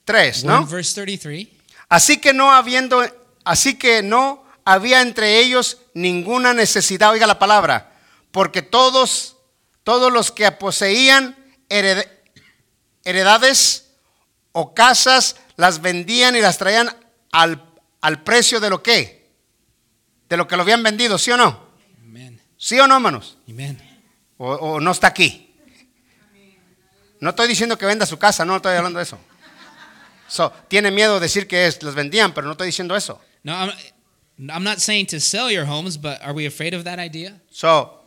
We're 0.08 0.40
in 0.42 0.48
¿no? 0.48 0.66
verse 0.66 0.94
33. 0.94 1.48
Así 1.90 2.18
que 2.20 2.34
no 2.34 2.52
habiendo, 2.54 3.04
así 3.44 3.76
que 3.78 4.02
no 4.02 4.46
había 4.66 5.02
entre 5.02 5.40
ellos 5.40 5.80
ninguna 5.94 6.54
necesidad, 6.54 7.12
oiga 7.12 7.28
la 7.28 7.40
palabra, 7.40 7.92
porque 8.32 8.62
todos, 8.62 9.36
todos 9.84 10.12
los 10.12 10.32
que 10.32 10.50
poseían 10.54 11.36
hered- 11.70 12.08
heredades 13.04 13.90
o 14.54 14.74
casas, 14.74 15.36
las 15.58 15.82
vendían 15.82 16.36
y 16.36 16.42
las 16.42 16.58
traían 16.58 16.96
al, 17.32 17.64
al 18.02 18.24
precio 18.24 18.60
de 18.60 18.70
lo 18.70 18.82
que, 18.82 19.30
de 20.30 20.38
lo 20.38 20.48
que 20.48 20.56
lo 20.56 20.62
habían 20.64 20.82
vendido, 20.84 21.18
¿sí 21.18 21.32
o 21.32 21.38
no? 21.38 21.73
¿Sí 22.64 22.80
o 22.80 22.88
no, 22.88 22.96
hermanos? 22.96 23.38
O, 24.38 24.48
o 24.54 24.80
no 24.80 24.92
está 24.92 25.08
aquí. 25.08 25.54
No 27.20 27.32
estoy 27.32 27.50
diciendo 27.50 27.78
que 27.78 27.86
venda 27.86 28.06
su 28.06 28.18
casa, 28.18 28.46
no 28.46 28.56
estoy 28.56 28.78
hablando 28.78 29.00
de 29.00 29.04
eso. 29.04 29.20
So, 30.30 30.50
tiene 30.70 30.90
miedo 30.90 31.16
de 31.16 31.20
decir 31.20 31.46
que 31.46 31.68
es, 31.68 31.84
los 31.84 31.94
vendían, 31.94 32.34
pero 32.34 32.48
no 32.48 32.54
estoy 32.54 32.68
diciendo 32.68 32.96
eso. 32.96 33.20
No, 33.44 33.52
I'm, 33.52 33.74
I'm 34.50 34.64
not 34.64 34.78
saying 34.78 35.08
to 35.08 35.20
sell 35.20 35.52
your 35.52 35.66
homes, 35.66 35.98
but 35.98 36.22
are 36.22 36.32
we 36.32 36.48
afraid 36.48 36.74
of 36.74 36.86
that 36.86 37.00
idea? 37.00 37.38
So, 37.52 38.06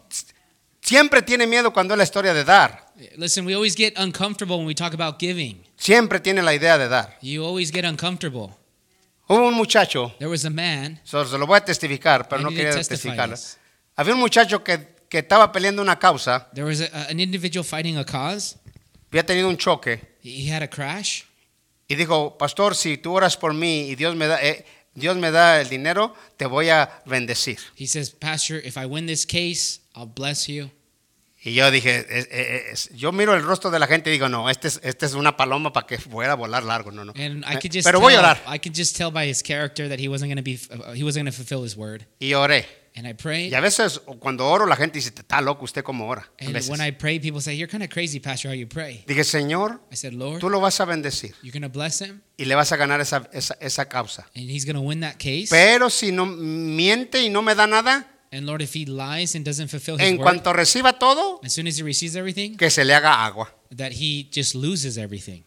siempre 0.81 1.21
tiene 1.21 1.47
miedo 1.47 1.75
cuando 1.75 1.93
es 1.93 1.99
la 1.99 2.05
historia 2.05 2.33
de 2.33 2.43
dar. 2.43 2.87
Listen, 3.19 3.45
we 3.45 3.55
always 3.55 3.77
get 3.77 3.93
uncomfortable 3.99 4.57
when 4.57 4.67
we 4.67 4.75
talk 4.75 4.95
about 4.95 5.19
giving. 5.21 5.63
Siempre 5.77 6.19
tiene 6.19 6.41
la 6.43 6.55
idea 6.55 6.79
de 6.79 6.89
dar. 6.89 7.19
You 7.21 7.45
always 7.45 7.71
get 7.71 7.85
uncomfortable. 7.85 8.55
Hubo 9.29 9.49
un 9.49 9.55
muchacho, 9.55 10.15
There 10.19 10.31
was 10.31 10.47
a 10.47 10.51
man. 10.51 10.99
so- 11.05 11.27
se 11.27 11.37
lo 11.37 11.47
voy 11.47 11.59
a 11.59 11.65
testificar, 11.65 12.27
pero 12.27 12.41
I 12.41 12.45
no 12.45 12.51
quería 12.51 12.71
testificarlo. 12.71 13.35
this. 13.37 13.59
Había 13.97 14.15
un 14.15 14.21
muchacho 14.21 14.63
que, 14.63 14.79
que 15.09 15.19
estaba 15.19 15.51
peleando 15.53 15.83
una 15.83 15.99
causa, 15.99 16.49
There 16.55 16.65
was 16.67 16.81
a, 16.81 17.07
an 17.09 17.19
individual 17.21 17.65
fighting 17.65 17.97
a 17.99 18.05
cause. 18.05 18.57
había 19.11 19.25
tenido 19.25 19.49
un 19.49 19.57
choque 19.57 20.01
He 20.23 20.51
had 20.53 20.63
a 20.63 20.69
crash. 20.69 21.23
y 21.89 21.95
dijo, 21.95 22.37
pastor, 22.37 22.75
si 22.75 22.99
tú 22.99 23.13
oras 23.15 23.37
por 23.37 23.55
mí 23.55 23.89
y 23.89 23.95
Dios 23.95 24.17
me 24.17 24.27
da, 24.27 24.43
eh, 24.43 24.65
Dios 24.95 25.17
me 25.17 25.31
da 25.31 25.61
el 25.61 25.69
dinero, 25.69 26.15
te 26.37 26.47
voy 26.47 26.69
a 26.71 27.03
bendecir. 27.07 27.59
He 27.79 27.87
says, 27.87 28.11
Pastor, 28.11 28.57
if 28.65 28.77
I 28.77 28.87
win 28.87 29.07
this 29.07 29.25
case, 29.27 29.81
I'll 29.95 30.07
bless 30.13 30.47
you. 30.49 30.71
Y 31.45 31.53
yo 31.55 31.71
dije, 31.71 32.05
es- 32.09 32.27
es- 32.31 32.89
es- 32.89 32.91
yo 32.97 33.13
miro 33.13 33.35
el 33.35 33.43
rostro 33.45 33.71
de 33.71 33.79
la 33.79 33.87
gente 33.87 34.11
y 34.11 34.15
digo, 34.15 34.29
no, 34.29 34.51
este 34.51 34.67
es, 34.67 34.81
este 34.83 35.07
es 35.07 35.13
una 35.15 35.37
paloma 35.37 35.73
para 35.73 35.87
que 35.87 35.97
fuera 35.99 36.33
a 36.33 36.35
volar 36.35 36.65
largo, 36.65 36.91
no, 36.91 37.05
no. 37.05 37.13
Pero 37.13 38.01
voy 38.01 38.15
a 38.15 38.19
orar. 38.19 38.43
I 38.53 38.59
could 38.59 38.75
just 38.77 38.97
tell 38.97 39.13
by 39.13 39.29
his 39.31 39.43
character 39.45 39.89
that 39.89 40.01
he 40.01 40.09
wasn't 40.09 40.33
going 40.33 40.39
to 40.39 40.43
be 40.43 40.59
uh, 40.71 40.93
he 40.93 41.05
wasn't 41.05 41.25
going 41.25 41.31
to 41.31 41.37
fulfill 41.37 41.63
his 41.63 41.77
word. 41.77 42.05
Y 42.19 42.33
oré. 42.35 42.67
And 42.97 43.07
I 43.07 43.13
prayed. 43.13 43.53
Y 43.53 43.55
a 43.55 43.61
veces 43.61 44.01
cuando 44.19 44.49
oro 44.49 44.65
la 44.65 44.75
gente 44.75 44.99
dice, 44.99 45.11
está 45.15 45.43
loco 45.43 45.67
usted 45.67 45.85
como 45.85 46.07
ora. 46.09 46.31
And 46.41 46.57
when 46.69 46.81
I 46.81 46.93
pray, 46.93 47.21
people 47.21 47.43
say, 47.43 47.55
"You're 47.55 47.71
kind 47.71 47.85
of 47.85 47.91
crazy, 47.91 48.21
Pastor, 48.21 48.51
how 48.51 48.55
you 48.55 48.67
pray." 48.67 49.05
Dije, 49.07 49.23
Señor, 49.23 49.83
I 49.93 49.97
said, 49.97 50.15
"Lord, 50.15 50.41
tú 50.41 50.49
lo 50.49 50.61
vas 50.61 50.81
a 50.81 50.87
bendecir 50.87 51.35
you're 51.43 51.53
going 51.53 51.61
to 51.61 51.69
bless 51.69 52.01
him, 52.01 52.23
y 52.39 52.47
le 52.47 52.55
vas 52.55 52.73
a 52.73 52.77
ganar 52.77 53.03
esa, 53.03 53.29
esa, 53.35 53.55
esa 53.61 53.87
causa. 53.89 54.27
and 54.35 54.51
he's 54.51 54.65
going 54.65 54.77
to 54.77 54.81
win 54.81 55.01
that 55.01 55.19
case." 55.19 55.49
Pero 55.51 55.91
si 55.91 56.11
no 56.11 56.25
miente 56.25 57.23
y 57.23 57.29
no 57.29 57.43
me 57.43 57.55
da 57.55 57.67
nada, 57.67 58.11
And 58.33 58.45
Lord, 58.45 58.61
if 58.61 58.75
he 58.75 58.87
lies 58.87 59.35
and 59.37 59.45
doesn't 59.45 59.69
fulfill 59.69 59.99
his 59.99 60.09
en 60.09 60.17
word, 60.19 60.25
cuanto 60.25 60.53
reciba 60.53 60.99
todo, 60.99 61.41
as 61.45 61.53
soon 61.53 61.69
as 61.69 61.79
he 61.79 61.83
receives 61.83 62.17
everything, 62.17 62.57
que 62.57 62.71
se 62.71 62.85
le 62.85 62.95
haga 62.95 63.25
agua. 63.25 63.55
that 63.71 63.93
he 63.93 64.29
just 64.33 64.55
loses 64.55 64.99
everything. 64.99 65.45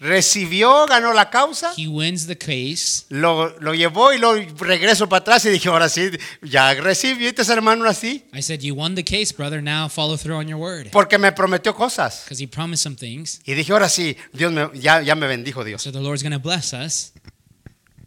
Recibió, 0.00 0.86
ganó 0.86 1.12
la 1.12 1.28
causa, 1.28 1.72
He 1.76 1.88
wins 1.88 2.26
the 2.28 2.38
case. 2.38 3.04
lo, 3.08 3.58
lo 3.58 3.74
llevó 3.74 4.12
y 4.12 4.18
lo 4.18 4.34
regreso 4.34 5.08
para 5.08 5.20
atrás 5.22 5.44
y 5.44 5.50
dije, 5.50 5.68
ahora 5.68 5.88
sí, 5.88 6.08
ya 6.42 6.72
recibí 6.74 7.26
este 7.26 7.42
hermano 7.52 7.84
así, 7.88 8.24
I 8.32 8.40
said, 8.42 8.60
"You 8.60 8.74
won 8.74 8.94
the 8.94 9.02
case, 9.02 9.34
brother. 9.36 9.60
Now 9.60 9.88
follow 9.88 10.16
through 10.16 10.38
on 10.38 10.46
your 10.46 10.60
word." 10.60 10.90
porque 10.92 11.18
me 11.18 11.32
prometió 11.32 11.74
cosas. 11.74 12.22
Because 12.24 12.40
he 12.40 12.46
promised 12.46 12.82
some 12.84 12.94
things. 12.94 13.40
Y 13.44 13.54
dije, 13.54 13.72
ahora 13.72 13.88
sí, 13.88 14.16
Dios 14.32 14.52
me, 14.52 14.68
ya, 14.74 15.02
ya 15.02 15.16
me 15.16 15.26
bendijo 15.26 15.64
Dios. 15.64 15.82
So 15.82 15.90
the 15.90 16.00
Lord's 16.00 16.22
going 16.22 16.32
to 16.32 16.38
bless 16.38 16.72
us. 16.72 17.12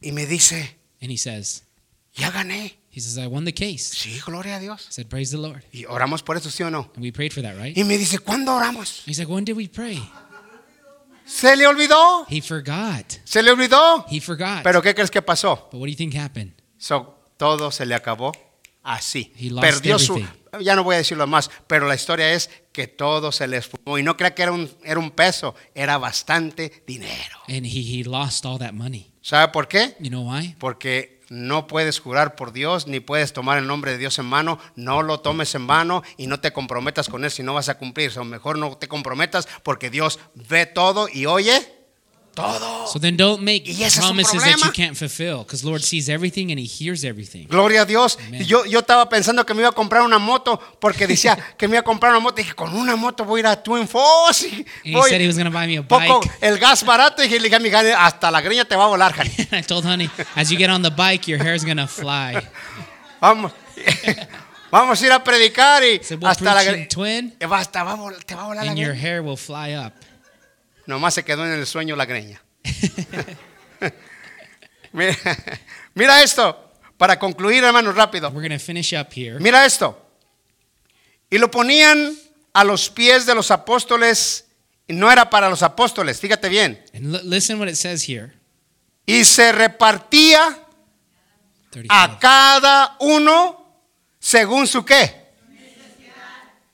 Y 0.01 0.11
me 0.13 0.25
dice, 0.25 0.77
And 1.01 1.11
he 1.11 1.17
says, 1.17 1.63
ya 2.13 2.31
gané. 2.31 2.75
he 2.89 3.01
says, 3.01 3.17
I 3.17 3.27
won 3.27 3.43
the 3.43 3.53
case. 3.53 3.93
Sí, 3.95 4.17
gloria 4.25 4.55
a 4.55 4.59
Dios. 4.59 4.87
I 4.89 4.91
said, 4.93 5.09
praise 5.09 5.31
the 5.31 5.37
Lord. 5.37 5.63
Y 5.73 5.83
oramos 5.85 6.23
por 6.23 6.37
eso, 6.37 6.49
¿sí 6.49 6.63
o 6.63 6.69
no? 6.69 6.89
And 6.95 7.03
we 7.03 7.11
prayed 7.11 7.33
for 7.33 7.41
that, 7.41 7.57
right? 7.57 7.77
Y 7.77 7.83
me 7.83 7.97
dice, 7.97 8.19
¿cuándo 8.19 8.53
oramos? 8.55 9.03
He's 9.05 9.19
like, 9.19 9.29
when 9.29 9.43
did 9.43 9.57
we 9.57 9.67
pray? 9.67 10.01
Se 11.31 11.55
le 11.55 11.65
olvidó. 11.65 12.25
He 12.29 12.41
forgot. 12.41 13.05
Se 13.23 13.41
le 13.41 13.51
olvidó. 13.51 14.05
He 14.09 14.19
forgot. 14.19 14.63
Pero 14.63 14.81
¿qué 14.81 14.93
crees 14.93 15.09
que 15.09 15.21
pasó? 15.21 15.69
But 15.71 15.79
what 15.79 15.85
do 15.85 15.91
you 15.91 15.95
think 15.95 16.13
happened? 16.13 16.53
So, 16.77 17.23
todo 17.37 17.71
se 17.71 17.85
le 17.85 17.95
acabó 17.95 18.33
así. 18.83 19.33
He 19.37 19.49
lost 19.49 19.61
Perdió 19.61 19.97
su... 19.97 20.17
everything. 20.17 20.37
Ya 20.59 20.75
no 20.75 20.83
voy 20.83 20.95
a 20.95 20.97
decirlo 20.97 21.25
más, 21.27 21.49
pero 21.67 21.87
la 21.87 21.95
historia 21.95 22.33
es 22.33 22.49
que 22.73 22.87
todo 22.87 23.31
se 23.31 23.47
le 23.47 23.57
esfumó. 23.57 23.97
Y 23.97 24.03
no 24.03 24.17
crea 24.17 24.35
que 24.35 24.43
era 24.43 24.51
un, 24.51 24.69
era 24.83 24.99
un 24.99 25.11
peso, 25.11 25.55
era 25.73 25.97
bastante 25.97 26.83
dinero. 26.85 27.39
And 27.47 27.65
he, 27.65 27.81
he 27.81 28.03
lost 28.03 28.45
all 28.45 28.59
that 28.59 28.73
money. 28.73 29.13
¿Sabe 29.21 29.53
por 29.53 29.69
qué? 29.69 29.95
You 30.01 30.09
know 30.09 30.29
why? 30.29 30.55
Porque 30.59 31.20
no 31.31 31.65
puedes 31.65 32.01
jurar 32.01 32.35
por 32.35 32.51
Dios, 32.51 32.87
ni 32.87 32.99
puedes 32.99 33.31
tomar 33.31 33.57
el 33.57 33.65
nombre 33.65 33.91
de 33.91 33.97
Dios 33.97 34.19
en 34.19 34.25
mano. 34.25 34.59
No 34.75 35.01
lo 35.01 35.21
tomes 35.21 35.55
en 35.55 35.65
vano 35.65 36.03
y 36.17 36.27
no 36.27 36.41
te 36.41 36.51
comprometas 36.51 37.07
con 37.07 37.23
Él 37.23 37.31
si 37.31 37.41
no 37.41 37.53
vas 37.53 37.69
a 37.69 37.77
cumplir. 37.77 38.11
O 38.19 38.25
mejor 38.25 38.57
no 38.57 38.75
te 38.75 38.89
comprometas 38.89 39.47
porque 39.63 39.89
Dios 39.89 40.19
ve 40.35 40.65
todo 40.65 41.07
y 41.07 41.27
oye 41.27 41.80
todo. 42.33 42.87
So 42.87 42.99
then 42.99 43.17
don't 43.17 43.41
make 43.41 43.63
Y 43.67 43.83
ese 43.83 43.87
es 43.87 43.97
un 43.99 44.01
promises 44.15 44.41
that 44.43 44.57
you 44.65 44.71
can't 44.71 44.95
fulfill 44.97 45.39
because 45.39 45.63
Lord 45.65 45.81
sees 45.81 46.09
everything 46.09 46.51
and 46.51 46.59
he 46.59 46.65
hears 46.65 47.03
everything. 47.03 47.47
Gloria 47.47 47.81
a 47.81 47.85
Dios. 47.85 48.17
Yo, 48.45 48.65
yo 48.65 48.79
estaba 48.79 49.07
pensando 49.09 49.45
que 49.45 49.53
me 49.53 49.61
iba 49.61 49.69
a 49.69 49.73
comprar 49.73 50.01
una 50.03 50.17
moto 50.19 50.59
porque 50.79 51.07
decía 51.07 51.37
que 51.57 51.67
me 51.67 51.73
iba 51.75 51.81
a 51.81 51.83
comprar 51.83 52.11
una 52.11 52.19
moto. 52.21 52.35
Dije, 52.37 52.53
con 52.53 52.73
una 52.75 52.95
moto 52.95 53.25
voy 53.25 53.39
a 53.39 53.41
ir 53.41 53.47
a 53.47 53.61
Twin 53.63 53.87
Falls. 53.87 54.43
y 54.43 54.47
And 54.55 54.65
he 54.83 54.91
voy- 54.93 55.09
said 55.09 55.21
he 55.21 55.27
was 55.27 55.35
going 55.37 55.51
to 55.51 55.51
buy 55.51 55.67
me 55.67 55.77
a 55.77 55.83
poco 55.83 56.21
bike. 56.21 56.31
el 56.41 56.57
gas 56.57 56.83
barato. 56.85 57.23
Y 57.23 57.29
le 57.29 57.39
dije 57.39 57.55
a 57.55 57.59
mi 57.59 57.69
gane, 57.69 57.91
hasta 57.93 58.31
la 58.31 58.41
greña 58.41 58.65
te 58.65 58.75
va 58.75 58.85
a 58.85 58.87
volar. 58.87 59.13
And 59.19 59.29
I 59.53 59.61
told 59.61 59.85
honey, 59.85 60.09
as 60.35 60.49
you 60.51 60.57
get 60.57 60.69
on 60.69 60.81
the 60.81 60.91
bike, 60.91 61.27
your 61.27 61.39
hair's 61.43 61.63
going 61.63 61.77
to 61.77 61.87
fly. 61.87 62.41
Vamos. 63.21 63.51
Vamos 64.71 65.01
a 65.01 65.05
ir 65.05 65.11
a 65.11 65.21
predicar 65.23 65.83
y 65.83 66.01
So 66.03 66.15
we'll 66.15 66.27
hasta 66.29 66.53
la 66.53 66.63
greña. 66.63 66.87
twin 66.87 67.33
Basta, 67.49 67.83
va 67.83 67.93
te 68.25 68.35
va 68.35 68.43
a 68.43 68.45
volar 68.45 68.65
la 68.65 68.71
and 68.71 68.79
your 68.79 68.93
greña. 68.93 68.99
hair 69.01 69.21
will 69.21 69.35
fly 69.37 69.73
up. 69.75 69.93
Nomás 70.85 71.13
se 71.13 71.23
quedó 71.23 71.45
en 71.45 71.53
el 71.53 71.65
sueño 71.67 71.95
la 71.95 72.05
greña. 72.05 72.41
Mira, 74.93 75.15
mira 75.93 76.21
esto, 76.21 76.73
para 76.97 77.17
concluir, 77.17 77.63
hermanos, 77.63 77.95
rápido. 77.95 78.29
We're 78.29 78.45
going 78.47 78.59
to 78.59 78.63
finish 78.63 78.93
up 78.93 79.07
here. 79.13 79.39
Mira 79.39 79.65
esto. 79.65 79.97
Y 81.29 81.37
lo 81.37 81.49
ponían 81.49 82.13
a 82.53 82.63
los 82.63 82.89
pies 82.89 83.25
de 83.25 83.33
los 83.33 83.51
apóstoles, 83.51 84.45
y 84.87 84.93
no 84.93 85.09
era 85.09 85.29
para 85.29 85.49
los 85.49 85.63
apóstoles, 85.63 86.19
fíjate 86.19 86.49
bien. 86.49 86.83
Listen 87.23 87.59
what 87.59 87.69
it 87.69 87.75
says 87.75 88.07
here. 88.07 88.33
Y 89.05 89.23
se 89.23 89.51
repartía 89.53 90.59
35. 91.69 91.87
a 91.89 92.19
cada 92.19 92.97
uno 92.99 93.81
según 94.19 94.67
su 94.67 94.83
qué. 94.83 95.21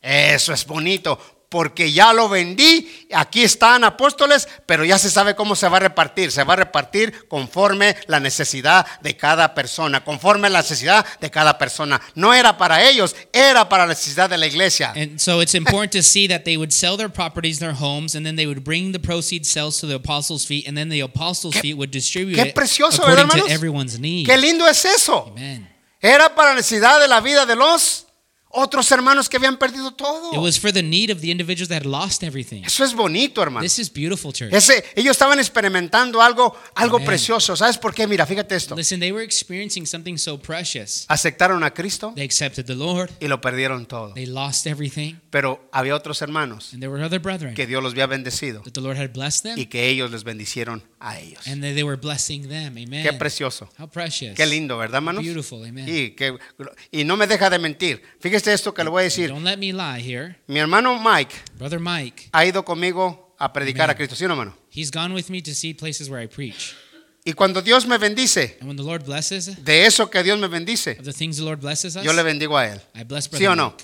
Eso 0.01 0.53
es 0.53 0.66
bonito, 0.66 1.20
porque 1.50 1.93
ya 1.93 2.12
lo 2.12 2.28
vendí, 2.28 3.08
aquí 3.14 3.43
están 3.43 3.84
apóstoles, 3.84 4.48
pero 4.66 4.84
ya 4.84 5.00
se 5.00 5.10
sabe 5.10 5.36
cómo 5.36 5.56
se 5.56 5.70
va 5.70 5.78
a 5.78 5.82
repartir. 5.82 6.32
Se 6.32 6.43
va 6.43 6.54
a 6.54 6.58
repartir 6.58 7.28
conforme 7.28 7.95
la 8.08 8.20
necesidad 8.20 8.86
de 9.02 9.16
cada 9.16 9.54
persona, 9.54 10.04
conforme 10.04 10.50
la 10.50 10.60
necesidad 10.60 11.06
de 11.22 11.32
cada 11.32 11.58
persona. 11.58 12.02
No 12.16 12.34
era 12.34 12.58
para 12.58 12.84
ellos, 12.84 13.16
era 13.32 13.70
para 13.70 13.86
la 13.86 13.93
necesidad 13.93 14.30
de 14.30 14.38
la 14.38 14.48
iglesia. 14.48 14.91
And 14.95 15.20
so 15.20 15.41
it's 15.41 15.56
important 15.56 15.93
to 15.93 16.04
see 16.04 16.28
that 16.28 16.43
they 16.43 16.58
would 16.58 16.72
sell 16.72 16.98
their 16.98 17.12
properties, 17.12 17.60
their 17.60 17.74
homes, 17.74 18.16
and 18.16 18.26
then 18.26 18.36
they 18.36 18.45
would 18.45 18.64
bring 18.64 18.91
the 18.91 19.00
proceeds 19.00 19.48
sales 19.48 19.80
to 19.80 19.88
the 19.88 19.95
apostles' 19.95 20.45
feet, 20.45 20.68
and 20.68 20.78
then 20.78 20.89
the 20.89 21.02
apostles' 21.02 21.58
feet 21.58 21.78
would 21.78 21.91
distribute 21.91 22.36
qué 22.36 22.48
it 22.48 22.58
according 22.58 23.28
¿verdad, 23.28 23.45
to 23.45 23.50
everyone's 23.50 23.98
need. 23.98 24.26
Qué 24.26 24.38
lindo 24.38 24.68
es 24.68 24.84
eso. 24.84 25.28
Amen. 25.32 25.70
Era 26.02 26.36
para 26.36 26.50
la 26.50 26.56
necesidad 26.58 27.00
de 27.00 27.08
la 27.08 27.22
vida 27.22 27.45
de 27.45 27.56
los 27.56 28.07
otros 28.50 28.91
hermanos 28.91 29.30
que 29.30 29.38
habían 29.38 29.58
perdido 29.58 29.91
todo. 29.91 30.34
It 30.34 30.39
was 30.39 30.60
for 30.60 30.72
the 30.72 30.82
need 30.84 31.10
of 31.12 31.22
the 31.22 31.30
individuals 31.32 31.70
that 31.70 31.84
had 31.84 31.86
lost 31.86 32.24
everything. 32.24 32.64
Eso 32.64 32.84
es 32.84 32.93
bonito, 32.93 33.41
hermano. 33.41 33.64
This 33.64 33.80
is 33.80 33.91
beautiful, 33.91 34.32
church. 34.34 34.54
Ese, 34.54 34.84
ellos 34.95 35.12
estaban 35.12 35.39
experimentando 35.39 36.22
algo, 36.22 36.56
algo 36.76 36.98
Amen. 36.98 37.08
precioso. 37.08 37.56
¿Sabes 37.56 37.78
por 37.78 37.93
qué? 37.93 38.08
Mira, 38.08 38.26
fíjate 38.26 38.56
esto. 38.56 38.76
Listen, 38.76 39.00
they 39.00 39.12
were 39.12 39.24
experiencing 39.24 39.86
something 39.86 40.18
so 40.18 40.39
precious. 40.39 41.06
Aceptaron 41.08 41.64
a 41.64 41.72
Cristo 41.74 42.14
They 42.16 42.24
accepted 42.24 42.66
the 42.66 42.76
Lord. 42.76 43.12
y 43.20 43.28
lo 43.28 43.41
perdieron 43.41 43.86
todo. 43.86 44.14
They 44.14 44.26
lost 44.26 44.66
everything. 44.68 45.16
Pero 45.30 45.68
había 45.72 45.95
otros 45.95 46.22
hermanos 46.22 46.70
And 46.74 46.82
there 46.82 46.89
were 46.91 47.04
other 47.04 47.20
brethren 47.20 47.54
que 47.54 47.68
Dios 47.68 47.84
los 47.84 47.93
había 47.93 48.08
bendecido 48.08 48.62
that 48.64 48.72
the 48.74 48.82
Lord 48.82 48.98
had 48.98 49.12
blessed 49.14 49.43
them. 49.43 49.58
y 49.60 49.66
que 49.68 49.89
ellos 49.89 50.10
les 50.12 50.24
bendicieron 50.24 50.84
a 51.00 51.20
ellos. 51.20 51.45
And 51.48 51.62
that 51.62 51.74
they 51.76 51.84
were 51.84 51.98
blessing 51.98 52.48
them. 52.50 52.78
Amen. 52.78 53.04
Qué 53.04 53.14
precioso. 53.14 53.70
How 53.78 53.88
precious. 53.88 54.36
Qué 54.36 54.45
lindo, 54.45 54.78
¿verdad, 54.78 54.95
hermanos? 54.98 55.24
Beautiful. 55.24 55.64
Amen. 55.66 55.86
Y, 55.88 56.12
que- 56.12 56.38
y 56.91 57.04
no 57.04 57.16
me 57.18 57.28
deja 57.28 57.50
de 57.50 57.60
mentir. 57.60 58.02
Fíjese 58.20 58.54
esto 58.54 58.74
que 58.74 58.84
le 58.84 58.89
voy 58.89 59.02
a 59.02 59.04
decir. 59.04 59.30
Don't 59.30 59.43
let 59.45 59.58
me 59.58 59.72
lie 59.74 60.00
here. 60.02 60.38
Mi 60.48 60.60
hermano 60.60 60.98
Mike 61.00 61.36
Brother 61.58 61.80
Mike, 61.80 62.30
ha 62.32 62.45
ido 62.45 62.64
conmigo 62.66 63.36
a 63.39 63.52
predicar 63.54 63.84
Amen. 63.84 63.91
a 63.93 63.98
Cristo, 63.98 64.16
¿sí 64.16 64.26
o 64.26 64.28
no, 64.28 64.34
hermano? 64.34 64.58
he's 64.72 64.89
gone 64.91 65.14
with 65.14 65.30
me 65.30 65.41
to 65.41 65.54
see 65.54 65.74
places 65.74 66.10
where 66.10 66.24
I 66.24 66.28
preach. 66.28 66.76
Y 67.26 67.34
cuando 67.34 67.62
Dios 67.62 67.86
me 67.86 67.98
bendice, 67.98 68.58
And 68.62 68.70
when 68.70 68.78
the 68.78 68.84
Lord 68.84 69.04
blesses, 69.06 69.64
de 69.64 69.86
eso 69.86 70.10
que 70.10 70.24
Dios 70.24 70.39
me 70.39 70.48
bendice, 70.48 70.91
of 70.98 71.04
the 71.06 71.12
things 71.14 71.36
the 71.38 71.43
Lord 71.43 71.60
blesses 71.60 71.95
us, 71.98 72.04
yo 72.04 72.14
le 72.14 72.24
bendigo 72.24 72.58
a 72.58 72.68
él. 72.68 72.82
I 72.95 73.04
bless 73.04 73.28
Brother 73.30 73.39
¿Sí 73.45 73.45
o 73.52 73.56
no? 73.56 73.72
Mike. 73.72 73.84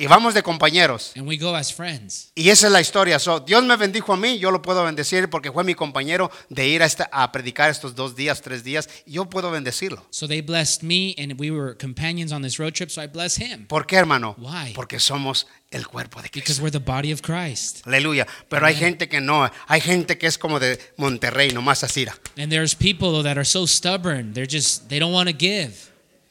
Y 0.00 0.06
vamos 0.06 0.32
de 0.32 0.42
compañeros. 0.42 1.12
And 1.14 1.28
we 1.28 1.36
go 1.36 1.54
as 1.54 1.74
friends. 1.74 2.32
Y 2.34 2.48
esa 2.48 2.68
es 2.68 2.72
la 2.72 2.80
historia. 2.80 3.18
So, 3.18 3.38
Dios 3.40 3.62
me 3.64 3.76
bendijo 3.76 4.14
a 4.14 4.16
mí, 4.16 4.38
yo 4.38 4.50
lo 4.50 4.62
puedo 4.62 4.82
bendecir 4.82 5.28
porque 5.28 5.52
fue 5.52 5.62
mi 5.62 5.74
compañero 5.74 6.30
de 6.48 6.66
ir 6.66 6.82
a, 6.82 6.86
esta- 6.86 7.10
a 7.12 7.30
predicar 7.30 7.68
estos 7.70 7.94
dos 7.94 8.16
días, 8.16 8.40
tres 8.40 8.64
días. 8.64 8.88
Y 9.04 9.12
yo 9.12 9.26
puedo 9.28 9.50
bendecirlo. 9.50 10.06
So 10.08 10.26
they 10.26 10.40
blessed 10.40 10.82
me, 10.82 11.14
and 11.18 11.38
we 11.38 11.50
were 11.50 11.76
companions 11.76 12.32
on 12.32 12.40
this 12.40 12.58
road 12.58 12.72
trip, 12.72 12.88
so 12.90 13.02
I 13.02 13.08
bless 13.08 13.36
him. 13.38 13.66
¿Por 13.66 13.86
qué, 13.86 13.96
hermano? 13.96 14.34
Why? 14.38 14.72
Porque 14.74 14.98
somos 14.98 15.46
el 15.70 15.86
cuerpo 15.86 16.22
de 16.22 16.30
Because 16.32 16.58
Cristo. 16.58 16.62
we're 16.62 16.72
the 16.72 16.78
body 16.78 17.12
of 17.12 17.20
Christ. 17.20 17.86
Aleluya. 17.86 18.26
Pero 18.48 18.64
hay 18.66 18.76
gente 18.76 19.06
que 19.06 19.20
no. 19.20 19.50
Hay 19.68 19.82
gente 19.82 20.16
que 20.16 20.26
es 20.26 20.38
como 20.38 20.58
de 20.58 20.78
Monterrey, 20.96 21.50
nomás 21.52 21.84
así. 21.84 22.06
And 22.38 22.50
there's 22.50 22.74
people 22.74 23.10
though, 23.12 23.22
that 23.22 23.36
are 23.36 23.44
so 23.44 23.66
stubborn. 23.66 24.32
They're 24.32 24.48
just, 24.50 24.88
they 24.88 24.98
don't 24.98 25.12
want 25.12 25.28
to 25.28 25.36
give. 25.38 25.74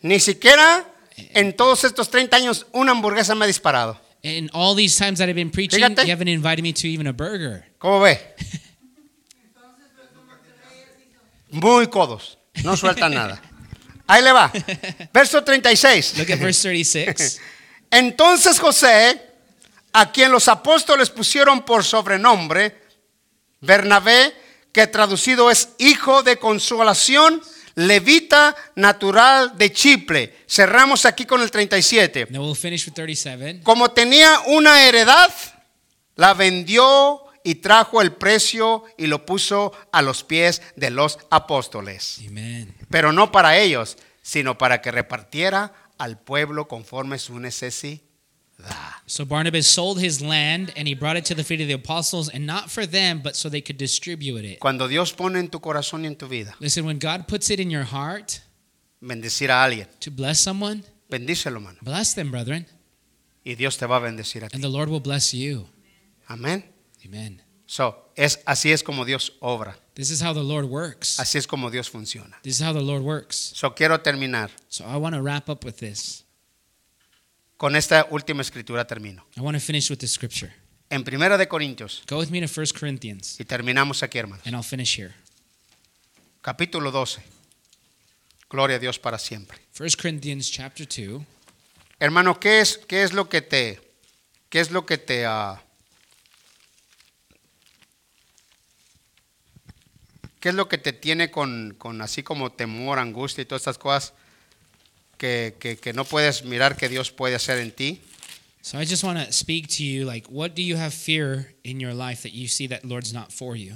Ni 0.01 0.19
siquiera 0.19 0.85
en 1.33 1.55
todos 1.55 1.83
estos 1.83 2.09
30 2.09 2.35
años 2.37 2.65
una 2.71 2.91
hamburguesa 2.91 3.35
me 3.35 3.45
ha 3.45 3.47
disparado. 3.47 3.99
And 4.23 4.49
all 4.53 4.75
these 4.75 4.97
times 4.97 5.19
that 5.19 5.29
I've 5.29 5.35
been 5.35 5.49
preaching, 5.51 5.79
Fíjate. 5.79 6.05
you 6.05 6.11
haven't 6.11 6.27
invited 6.27 6.61
me 6.61 6.73
to 6.73 6.87
even 6.87 7.07
a 7.07 7.13
burger. 7.13 7.65
¿Cómo 7.79 8.01
ve? 8.01 8.19
Muy 11.51 11.87
codos. 11.87 12.37
No 12.63 12.75
sueltan 12.75 13.13
nada. 13.13 13.41
Ahí 14.07 14.23
le 14.23 14.31
va. 14.31 14.51
Verso 15.13 15.43
36. 15.43 16.13
Look 16.17 16.31
at 16.31 16.39
verse 16.39 16.61
36. 16.63 17.39
Entonces 17.91 18.59
José, 18.59 19.21
a 19.93 20.11
quien 20.11 20.31
los 20.31 20.47
apóstoles 20.47 21.09
pusieron 21.09 21.63
por 21.63 21.83
sobrenombre, 21.83 22.75
Bernabé, 23.61 24.33
que 24.71 24.87
traducido 24.87 25.49
es 25.49 25.69
hijo 25.79 26.23
de 26.23 26.37
consolación, 26.37 27.41
levita 27.79 28.55
natural 28.75 29.57
de 29.57 29.71
Chipre. 29.71 30.43
Cerramos 30.47 31.05
aquí 31.05 31.25
con 31.25 31.41
el 31.41 31.49
37. 31.49 32.27
Then 32.27 32.41
we'll 32.41 32.55
finish 32.55 32.85
with 32.85 32.93
37. 32.93 33.61
Como 33.63 33.91
tenía 33.91 34.41
una 34.47 34.85
heredad, 34.85 35.31
la 36.15 36.33
vendió 36.33 37.23
y 37.43 37.55
trajo 37.55 38.01
el 38.01 38.11
precio 38.11 38.83
y 38.97 39.07
lo 39.07 39.25
puso 39.25 39.71
a 39.91 40.01
los 40.01 40.23
pies 40.23 40.61
de 40.75 40.89
los 40.89 41.19
apóstoles. 41.29 42.19
Amen. 42.27 42.75
Pero 42.89 43.13
no 43.13 43.31
para 43.31 43.57
ellos, 43.57 43.97
sino 44.21 44.57
para 44.57 44.81
que 44.81 44.91
repartiera 44.91 45.73
al 45.97 46.19
pueblo 46.19 46.67
conforme 46.67 47.17
su 47.17 47.39
necesidad. 47.39 48.08
So 49.07 49.25
Barnabas 49.25 49.67
sold 49.67 49.99
his 49.99 50.21
land 50.21 50.71
and 50.75 50.87
he 50.87 50.93
brought 50.93 51.17
it 51.17 51.25
to 51.25 51.33
the 51.35 51.43
feet 51.43 51.61
of 51.61 51.67
the 51.67 51.73
apostles, 51.73 52.29
and 52.29 52.45
not 52.45 52.69
for 52.69 52.85
them, 52.85 53.21
but 53.23 53.35
so 53.35 53.49
they 53.49 53.61
could 53.61 53.77
distribute 53.77 54.45
it. 54.45 54.59
Cuando 54.59 54.87
Dios 54.87 55.11
pone 55.13 55.37
en 55.39 55.47
tu 55.47 55.59
corazón 55.59 56.01
y 56.03 56.07
en 56.07 56.15
tu 56.15 56.27
vida 56.27 56.53
Listen, 56.59 56.85
when 56.85 56.99
God 56.99 57.27
puts 57.27 57.49
it 57.49 57.59
in 57.59 57.71
your 57.71 57.85
heart 57.85 58.41
bendecir 59.01 59.49
a 59.49 59.63
alguien, 59.63 59.87
to 60.01 60.11
bless 60.11 60.39
someone, 60.39 60.83
bendícelo, 61.09 61.59
mano. 61.61 61.77
bless 61.81 62.13
them, 62.13 62.29
brethren, 62.31 62.65
Y 63.45 63.55
Dios 63.55 63.77
te 63.77 63.85
va 63.87 63.95
a 63.97 63.99
bendecir 64.01 64.43
a 64.43 64.49
ti. 64.49 64.55
and 64.55 64.63
the 64.63 64.69
Lord 64.69 64.89
will 64.89 64.99
bless 64.99 65.33
you. 65.33 65.65
Amén. 66.27 66.63
Amen. 67.05 67.41
So, 67.65 67.95
es, 68.15 68.39
así 68.45 68.71
es 68.71 68.83
como 68.83 69.05
Dios 69.05 69.31
obra. 69.41 69.75
This 69.95 70.11
is 70.11 70.21
how 70.21 70.33
the 70.33 70.43
Lord 70.43 70.65
works. 70.65 71.19
Así 71.19 71.37
es 71.37 71.47
como 71.47 71.69
Dios 71.71 71.87
funciona. 71.89 72.35
This 72.43 72.59
is 72.59 72.61
how 72.61 72.73
the 72.73 72.81
Lord 72.81 73.03
works. 73.03 73.53
So, 73.55 73.71
quiero 73.73 73.97
terminar. 73.99 74.49
So 74.69 74.85
I 74.85 74.97
want 74.97 75.15
to 75.15 75.21
wrap 75.21 75.49
up 75.49 75.63
with 75.63 75.77
this. 75.77 76.23
Con 77.59 77.75
esta 77.75 78.07
última 78.09 78.41
escritura 78.41 78.87
termino. 78.87 79.27
I 79.35 79.41
want 79.41 79.57
to 79.57 79.59
finish 79.59 79.89
with 79.89 79.97
the 79.97 80.07
scripture. 80.07 80.49
En 80.89 81.03
Primera 81.03 81.37
de 81.37 81.45
Corintios, 81.49 82.03
Go 82.07 82.19
with 82.19 82.29
me 82.29 82.39
to 82.39 82.47
1 82.47 82.67
Corinthians, 82.79 83.37
y 83.37 83.43
terminamos 83.43 84.01
aquí, 84.01 84.17
hermano. 84.17 84.41
and 84.45 84.55
I'll 84.55 84.63
finish 84.63 84.97
here. 84.97 85.13
Capítulo 86.41 86.89
12. 86.89 87.21
Gloria 88.49 88.77
a 88.77 88.79
Dios 88.79 88.97
para 88.97 89.19
siempre. 89.19 89.57
1 89.77 89.89
Corinthians 90.01 90.49
chapter 90.49 90.87
2. 90.87 91.21
Hermano, 91.99 92.39
¿qué 92.39 92.61
es, 92.61 92.77
qué 92.77 93.03
es 93.03 93.11
lo 93.11 93.27
que 93.27 93.41
te, 93.41 93.81
qué 94.49 94.61
es 94.61 94.71
lo 94.71 94.85
que 94.85 94.97
te, 94.97 95.25
ah, 95.25 95.61
qué 100.39 100.47
es 100.47 100.55
lo 100.55 100.69
que 100.69 100.77
te 100.77 100.93
tiene 100.93 101.29
con, 101.29 101.75
con 101.77 102.01
así 102.01 102.23
como 102.23 102.53
temor, 102.53 102.99
angustia 102.99 103.41
y 103.41 103.45
todas 103.45 103.63
estas 103.63 103.77
cosas 103.77 104.13
que, 105.19 105.55
que, 105.59 105.77
que 105.77 105.93
no 105.93 106.03
puedes 106.05 106.43
mirar 106.43 106.75
que 106.75 106.89
Dios 106.89 107.11
puede 107.11 107.35
hacer 107.35 107.59
en 107.59 107.71
ti? 107.71 108.01
So 108.61 108.79
I 108.79 108.85
just 108.85 109.03
want 109.03 109.19
to 109.19 109.31
speak 109.31 109.67
to 109.77 109.83
you 109.83 110.05
like, 110.05 110.27
what 110.29 110.55
do 110.55 110.61
you 110.63 110.75
have 110.77 110.93
fear 110.93 111.53
in 111.63 111.79
your 111.79 111.93
life 111.93 112.23
that 112.23 112.33
you 112.33 112.47
see 112.47 112.67
that 112.67 112.83
Lord's 112.83 113.13
not 113.13 113.31
for 113.31 113.55
you? 113.55 113.75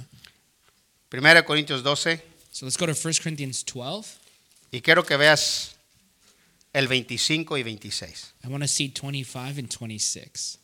Primera 1.08 1.44
Corintios 1.44 1.82
12 1.82 2.20
So 2.50 2.66
let's 2.66 2.76
go 2.76 2.86
to 2.86 2.92
1 2.94 3.14
Corinthians 3.22 3.64
12. 3.64 4.18
y 4.72 4.80
quiero 4.80 5.04
que 5.04 5.16
veas 5.16 5.76
el 6.72 6.88
25 6.88 7.56
y 7.58 7.62
26. 7.62 8.32
I 8.44 8.48
want 8.48 8.62
to 8.62 8.68
see 8.68 8.88
25 8.88 9.58
and 9.58 9.68
26. 9.68 10.58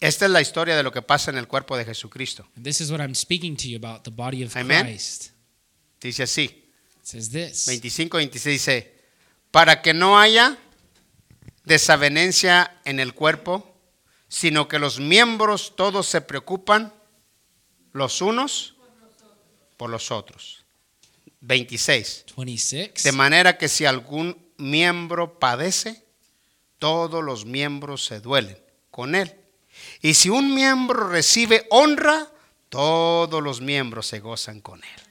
Esta 0.00 0.26
es 0.26 0.30
la 0.30 0.40
historia 0.40 0.76
de 0.76 0.82
lo 0.82 0.92
que 0.92 1.00
pasa 1.02 1.30
en 1.30 1.38
el 1.38 1.46
cuerpo 1.46 1.76
de 1.76 1.84
Jesucristo. 1.84 2.46
And 2.56 2.64
this 2.64 2.80
is 2.80 2.90
what 2.90 3.00
I'm 3.00 3.14
speaking 3.14 3.56
to 3.56 3.68
you 3.68 3.76
about 3.76 4.04
the 4.04 4.10
body 4.10 4.42
of 4.42 4.54
Amen. 4.56 4.84
Christ. 4.84 5.30
Dice 6.00 6.22
así. 6.22 6.65
It 7.06 7.10
says 7.10 7.30
this 7.30 7.66
25 7.66 8.18
26 8.18 8.44
dice, 8.52 8.92
para 9.52 9.80
que 9.80 9.94
no 9.94 10.18
haya 10.18 10.58
desavenencia 11.64 12.80
en 12.84 12.98
el 12.98 13.14
cuerpo, 13.14 13.76
sino 14.26 14.66
que 14.66 14.80
los 14.80 14.98
miembros 14.98 15.76
todos 15.76 16.08
se 16.08 16.20
preocupan 16.20 16.92
los 17.92 18.20
unos 18.20 18.74
por 19.76 19.88
los 19.88 20.10
otros. 20.10 20.64
26. 21.42 22.24
26. 22.36 23.04
De 23.04 23.12
manera 23.12 23.56
que 23.56 23.68
si 23.68 23.84
algún 23.84 24.36
miembro 24.56 25.38
padece, 25.38 26.02
todos 26.80 27.22
los 27.22 27.44
miembros 27.44 28.04
se 28.04 28.18
duelen 28.18 28.58
con 28.90 29.14
él. 29.14 29.32
Y 30.02 30.14
si 30.14 30.28
un 30.28 30.52
miembro 30.52 31.08
recibe 31.08 31.68
honra, 31.70 32.26
todos 32.68 33.40
los 33.40 33.60
miembros 33.60 34.08
se 34.08 34.18
gozan 34.18 34.60
con 34.60 34.82
él. 34.82 35.05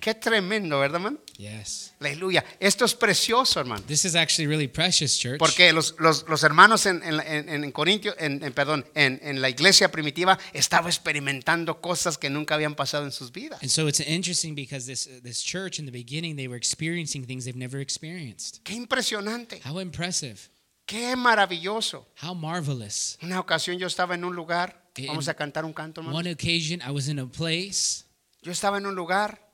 Qué 0.00 0.14
tremendo, 0.14 0.80
¿verdad, 0.80 0.96
hermano? 0.96 1.18
Yes. 1.36 1.92
Aleluya. 2.00 2.42
Esto 2.58 2.84
es 2.86 2.94
precioso, 2.94 3.60
hermano. 3.60 3.82
This 3.86 4.04
is 4.06 4.14
actually 4.14 4.46
really 4.46 4.66
precious, 4.66 5.18
church. 5.18 5.38
Porque 5.38 5.72
los, 5.74 5.94
los- 5.98 6.26
los 6.26 6.42
hermanos 6.42 6.86
en, 6.86 7.02
en, 7.02 7.20
en- 7.48 7.70
Corintio, 7.72 8.14
en, 8.18 8.42
en- 8.42 8.52
perdón, 8.54 8.86
en, 8.94 9.20
en 9.22 9.42
la 9.42 9.50
iglesia 9.50 9.90
primitiva 9.90 10.38
estaban 10.54 10.88
experimentando 10.88 11.80
cosas 11.82 12.16
que 12.16 12.30
nunca 12.30 12.54
habían 12.54 12.74
pasado 12.74 13.04
en 13.04 13.12
sus 13.12 13.30
vidas. 13.30 13.60
And 13.62 13.70
so 13.70 13.86
it's 13.88 14.00
interesting 14.00 14.54
because 14.54 14.86
this 14.86 15.08
this 15.22 15.42
church 15.44 15.78
in 15.78 15.84
the 15.84 15.92
beginning 15.92 16.34
they 16.36 16.48
were 16.48 16.56
experiencing 16.56 17.26
things 17.26 17.44
they've 17.44 17.54
never 17.58 17.78
experienced. 17.80 18.60
Qué 18.64 18.72
impresionante, 18.74 19.60
How 19.64 19.80
impressive. 19.80 20.38
qué 20.86 21.14
maravilloso. 21.14 22.06
How 22.22 22.34
marvelous. 22.34 23.18
Una 23.22 23.38
ocasión 23.38 23.78
yo 23.78 23.86
estaba 23.86 24.14
en 24.14 24.24
un 24.24 24.34
lugar, 24.34 24.82
vamos 25.06 25.28
a 25.28 25.34
cantar 25.34 25.64
un 25.66 25.72
canto, 25.74 26.00
hermano. 26.00 26.16
One 26.18 26.30
occasion 26.32 26.80
I 26.80 26.90
was 26.90 27.06
in 27.08 27.18
a 27.18 27.26
place 27.26 28.04
Yo 28.42 28.50
estaba 28.52 28.78
en 28.78 28.86
un 28.86 28.94
lugar 28.94 29.49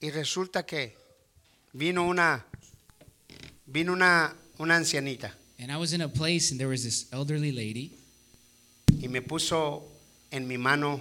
y 0.00 0.10
resulta 0.10 0.64
que 0.64 0.94
vino 1.72 2.06
una, 2.06 2.44
vino 3.66 3.92
una, 3.92 4.34
una 4.58 4.76
ancianita 4.76 5.34
and 5.58 5.70
I 5.70 5.76
was 5.76 5.92
in 5.92 6.00
a 6.00 6.08
place 6.08 6.50
and 6.50 6.58
there 6.58 6.68
was 6.68 6.82
this 6.82 7.06
elderly 7.12 7.52
lady 7.52 7.92
y 9.02 9.08
me 9.08 9.20
puso 9.20 9.82
en 10.32 10.46
mi 10.48 10.56
mano 10.56 11.00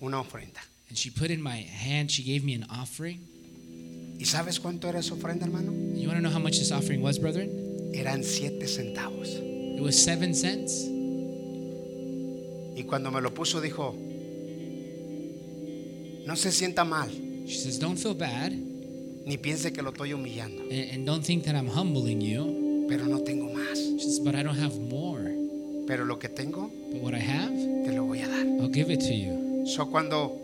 una 0.00 0.20
ofrenda. 0.20 0.60
and 0.88 0.96
she 0.96 1.10
put 1.10 1.30
in 1.30 1.42
my 1.42 1.56
hand 1.56 2.10
she 2.10 2.22
gave 2.22 2.44
me 2.44 2.54
an 2.54 2.64
offering. 2.70 3.20
¿Y 4.18 4.24
sabes 4.24 4.58
cuánto 4.58 4.88
era 4.88 4.98
esa 4.98 5.14
ofrenda, 5.14 5.44
hermano? 5.44 5.70
You 5.94 6.08
want 6.08 6.18
to 6.18 6.22
know 6.22 6.30
how 6.30 6.40
much 6.40 6.58
this 6.58 6.72
offering 6.72 7.02
was, 7.02 7.18
brethren? 7.18 7.92
Eran 7.94 8.24
siete 8.24 8.66
centavos. 8.66 9.28
It 9.78 9.80
was 9.80 9.96
7 10.02 10.34
cents. 10.34 10.86
Y 12.74 12.82
cuando 12.82 13.12
me 13.12 13.20
lo 13.20 13.32
puso 13.32 13.60
dijo, 13.60 13.94
no 16.26 16.34
se 16.34 16.50
sienta 16.50 16.84
mal, 16.84 17.10
She 17.48 17.56
says, 17.56 17.78
"Don't 17.78 17.96
feel 17.98 18.14
bad 18.14 18.52
ni 18.52 19.38
piense 19.38 19.72
que 19.72 19.82
lo 19.82 19.90
estoy 19.90 20.12
humillando, 20.12 20.62
and, 20.62 20.90
and 20.92 21.06
don't 21.06 21.24
think 21.24 21.44
that 21.44 21.54
I'm 21.54 21.68
humbling 21.68 22.20
you." 22.20 22.86
pero 22.88 23.06
no 23.06 23.20
tengo 23.20 23.52
más. 23.52 23.78
She 23.78 24.00
says, 24.00 24.20
"But 24.20 24.34
I 24.34 24.42
don't 24.42 24.58
have 24.58 24.78
more. 24.78 25.34
Pero 25.86 26.04
lo 26.04 26.18
que 26.18 26.28
tengo, 26.28 26.70
But 26.92 27.02
what 27.02 27.14
I 27.14 27.20
have, 27.20 27.52
te 27.84 27.92
lo 27.92 28.04
voy 28.04 28.20
a 28.20 28.28
dar. 28.28 28.46
I'll 28.60 28.72
give 28.72 28.90
it 28.90 29.00
to 29.00 29.14
you." 29.14 29.66
So, 29.66 29.90
cuando, 29.90 30.38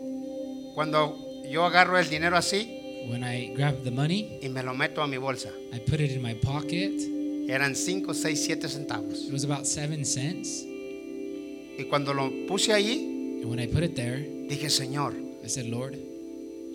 cuando 0.75 1.43
yo 1.49 1.65
agarro 1.65 1.97
el 1.97 2.09
dinero 2.09 2.37
así 2.37 2.81
When 3.07 3.23
I 3.23 3.53
grabbed 3.55 3.83
the 3.83 3.91
money, 3.91 4.39
y 4.41 4.49
me 4.49 4.63
lo 4.63 4.73
meto 4.73 5.03
a 5.03 5.07
mi 5.07 5.17
bolsa, 5.17 5.51
I 5.71 5.79
put 5.79 5.99
it 5.99 6.11
in 6.11 6.23
my 6.23 6.33
pocket. 6.33 6.91
eran 7.47 7.75
5, 7.75 8.15
6, 8.15 8.39
7 8.43 8.67
centavos. 8.67 9.27
It 9.27 9.31
was 9.31 9.43
about 9.43 9.67
7 9.67 10.03
cents. 10.03 10.65
Y 11.77 11.83
cuando 11.89 12.13
lo 12.13 12.31
puse 12.47 12.73
allí, 12.73 13.11
And 13.41 13.51
when 13.51 13.59
I 13.59 13.67
put 13.67 13.83
it 13.83 13.95
there, 13.95 14.17
dije, 14.49 14.71
Señor, 14.71 15.13
I 15.43 15.47
said, 15.49 15.67
"Lord, 15.67 15.95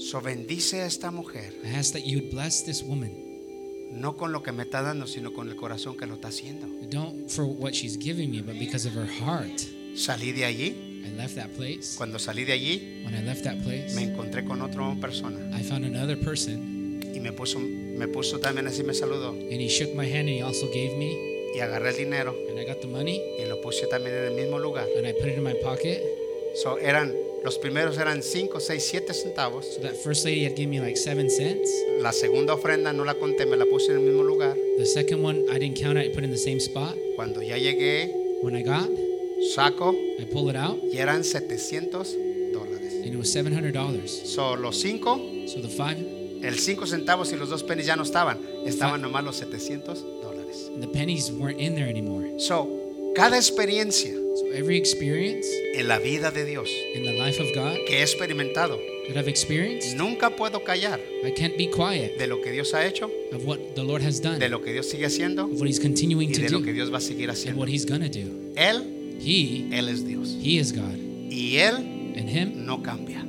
so 0.00 0.20
bendice 0.20 0.80
a 0.82 0.86
esta 0.86 1.10
mujer, 1.10 1.52
I 1.64 1.74
ask 1.76 1.92
that 1.92 2.02
you 2.04 2.18
would 2.20 2.30
bless 2.30 2.64
this 2.64 2.82
woman, 2.82 3.12
no 3.92 4.16
con 4.16 4.32
lo 4.32 4.42
que 4.42 4.52
me 4.52 4.62
está 4.64 4.82
dando, 4.82 5.06
sino 5.06 5.32
con 5.32 5.48
el 5.48 5.56
corazón 5.56 5.96
que 5.96 6.06
lo 6.06 6.14
está 6.14 6.28
haciendo. 6.28 6.66
don't 6.90 7.28
for 7.30 7.44
what 7.44 7.72
she's 7.74 7.96
giving 7.98 8.30
me, 8.30 8.40
but 8.40 8.58
because 8.58 8.86
of 8.86 8.94
her 8.94 9.06
heart." 9.06 9.60
Salí 9.94 10.32
de 10.32 10.44
allí, 10.44 11.02
I 11.04 11.10
left 11.16 11.34
that 11.34 11.50
place. 11.56 11.96
cuando 11.96 12.18
salí 12.18 12.44
de 12.44 12.52
allí, 12.52 13.02
When 13.04 13.14
I 13.14 13.22
left 13.24 13.42
that 13.44 13.58
place, 13.64 13.94
me 13.96 14.02
encontré 14.04 14.44
con 14.44 14.62
otra 14.62 14.94
persona. 15.00 15.38
I 15.56 15.62
found 15.62 15.84
another 15.84 16.16
person, 16.18 17.00
Y 17.12 17.18
me 17.20 17.32
puso, 17.32 17.58
me 17.58 18.06
puso 18.06 18.38
también 18.38 18.66
así, 18.68 18.84
me 18.84 18.94
saludó. 18.94 19.30
and 19.32 19.60
he 19.60 19.68
shook 19.68 19.94
my 19.94 20.06
hand 20.06 20.28
and 20.28 20.38
he 20.38 20.42
also 20.42 20.66
gave 20.72 20.96
me, 20.96 21.10
Y 21.54 21.58
agarré 21.58 21.90
el 21.90 21.96
dinero 21.96 22.34
and 22.48 22.58
I 22.60 22.64
got 22.64 22.80
the 22.80 22.86
money, 22.86 23.20
y 23.40 23.44
lo 23.48 23.60
puse 23.60 23.86
también 23.88 24.14
en 24.14 24.24
el 24.26 24.34
mismo 24.34 24.58
lugar. 24.60 24.86
and 24.96 25.04
I 25.06 25.12
put 25.12 25.26
it 25.28 25.36
in 25.36 25.42
my 25.42 25.54
pocket. 25.54 26.00
So, 26.54 26.78
eran, 26.78 27.12
los 27.44 27.58
primeros 27.58 27.96
eran 27.98 28.22
5, 28.22 28.60
6, 28.60 28.82
7 28.82 29.14
centavos. 29.14 29.64
So 29.64 29.80
that 29.80 29.94
first 29.96 30.24
lady 30.24 30.44
had 30.44 30.54
given 30.56 30.70
me 30.70 30.80
like 30.80 30.96
seven 30.96 31.30
cents. 31.30 31.70
La 32.00 32.12
segunda 32.12 32.54
ofrenda 32.54 32.92
no 32.92 33.04
la 33.04 33.14
conté, 33.14 33.46
me 33.46 33.56
la 33.56 33.64
puse 33.66 33.90
en 33.92 33.98
el 33.98 34.02
mismo 34.04 34.22
lugar. 34.22 34.56
The 34.78 34.86
second 34.86 35.22
one 35.24 35.44
I 35.50 35.58
didn't 35.58 35.76
count 35.80 35.98
it, 35.98 36.06
I 36.06 36.08
put 36.14 36.18
it 36.22 36.24
in 36.24 36.30
the 36.30 36.36
same 36.38 36.60
spot. 36.60 36.94
Cuando 37.16 37.40
ya 37.42 37.56
llegué, 37.56 38.10
When 38.42 38.54
I 38.56 38.62
got, 38.62 38.88
saco 39.54 39.94
I 40.18 40.24
pull 40.24 40.48
it 40.50 40.56
out, 40.56 40.78
y 40.82 40.98
eran 40.98 41.24
700 41.24 42.16
dólares. 42.52 42.94
and 43.04 43.06
it 43.14 43.16
was 43.16 43.30
seven 43.32 43.52
hundred 43.52 43.74
dollars. 43.74 44.10
So, 44.34 44.54
los 44.56 44.76
5, 44.80 45.46
So 45.48 45.60
the 45.60 45.68
five, 45.68 45.98
el 46.42 46.54
5 46.58 46.86
centavos 46.86 47.32
y 47.32 47.36
los 47.36 47.48
dos 47.50 47.62
pennies 47.62 47.86
ya 47.86 47.96
no 47.96 48.02
estaban. 48.02 48.38
Estaban 48.66 49.00
nomás 49.02 49.24
los 49.24 49.36
700 49.36 50.02
dólares. 50.22 50.70
the 50.80 50.86
pennies 50.88 51.30
weren't 51.32 51.58
in 51.60 51.74
there 51.74 51.88
anymore. 51.88 52.38
So, 52.38 52.66
cada 53.14 53.36
experiencia 53.36 54.14
So 54.34 54.46
every 54.54 54.76
experience 54.76 55.46
en 55.74 55.88
la 55.88 55.98
vida 55.98 56.30
de 56.30 56.44
Dios 56.44 56.70
in 56.94 57.04
the 57.04 57.12
life 57.12 57.40
of 57.40 57.48
God 57.54 57.76
que 57.86 57.98
he 57.98 58.02
experimentado, 58.02 58.78
that 59.08 59.16
I've 59.16 59.28
experienced, 59.28 59.96
nunca 59.96 60.30
puedo 60.36 60.62
callar 60.62 61.00
I 61.24 61.32
can't 61.32 61.56
be 61.56 61.68
quiet 61.68 62.16
de 62.16 62.26
lo 62.28 62.40
que 62.40 62.52
Dios 62.52 62.72
ha 62.74 62.86
hecho, 62.86 63.10
of 63.32 63.44
what 63.44 63.58
the 63.74 63.82
Lord 63.82 64.02
has 64.02 64.20
done, 64.22 64.38
de 64.38 64.48
lo 64.48 64.62
que 64.62 64.72
Dios 64.72 64.88
sigue 64.88 65.06
haciendo 65.06 65.44
of 65.46 65.60
what 65.60 65.66
He's 65.66 65.80
continuing 65.80 66.30
y 66.30 66.34
to 66.34 66.42
de 66.42 66.50
lo 66.50 66.60
que 66.60 66.66
do, 66.70 66.74
Dios 66.74 66.92
va 66.92 66.98
a 66.98 67.00
seguir 67.00 67.28
and 67.28 67.36
haciendo. 67.36 67.58
what 67.60 67.68
He's 67.68 67.84
gonna 67.84 68.08
do. 68.08 68.52
Él, 68.54 69.18
He, 69.20 69.68
Él 69.72 69.88
es 69.88 70.06
Dios. 70.06 70.36
He 70.40 70.58
is 70.58 70.72
God, 70.72 70.96
Y 71.28 71.56
Él 71.56 72.00
Him, 72.30 72.64
no 72.64 72.82
cambia. 72.82 73.26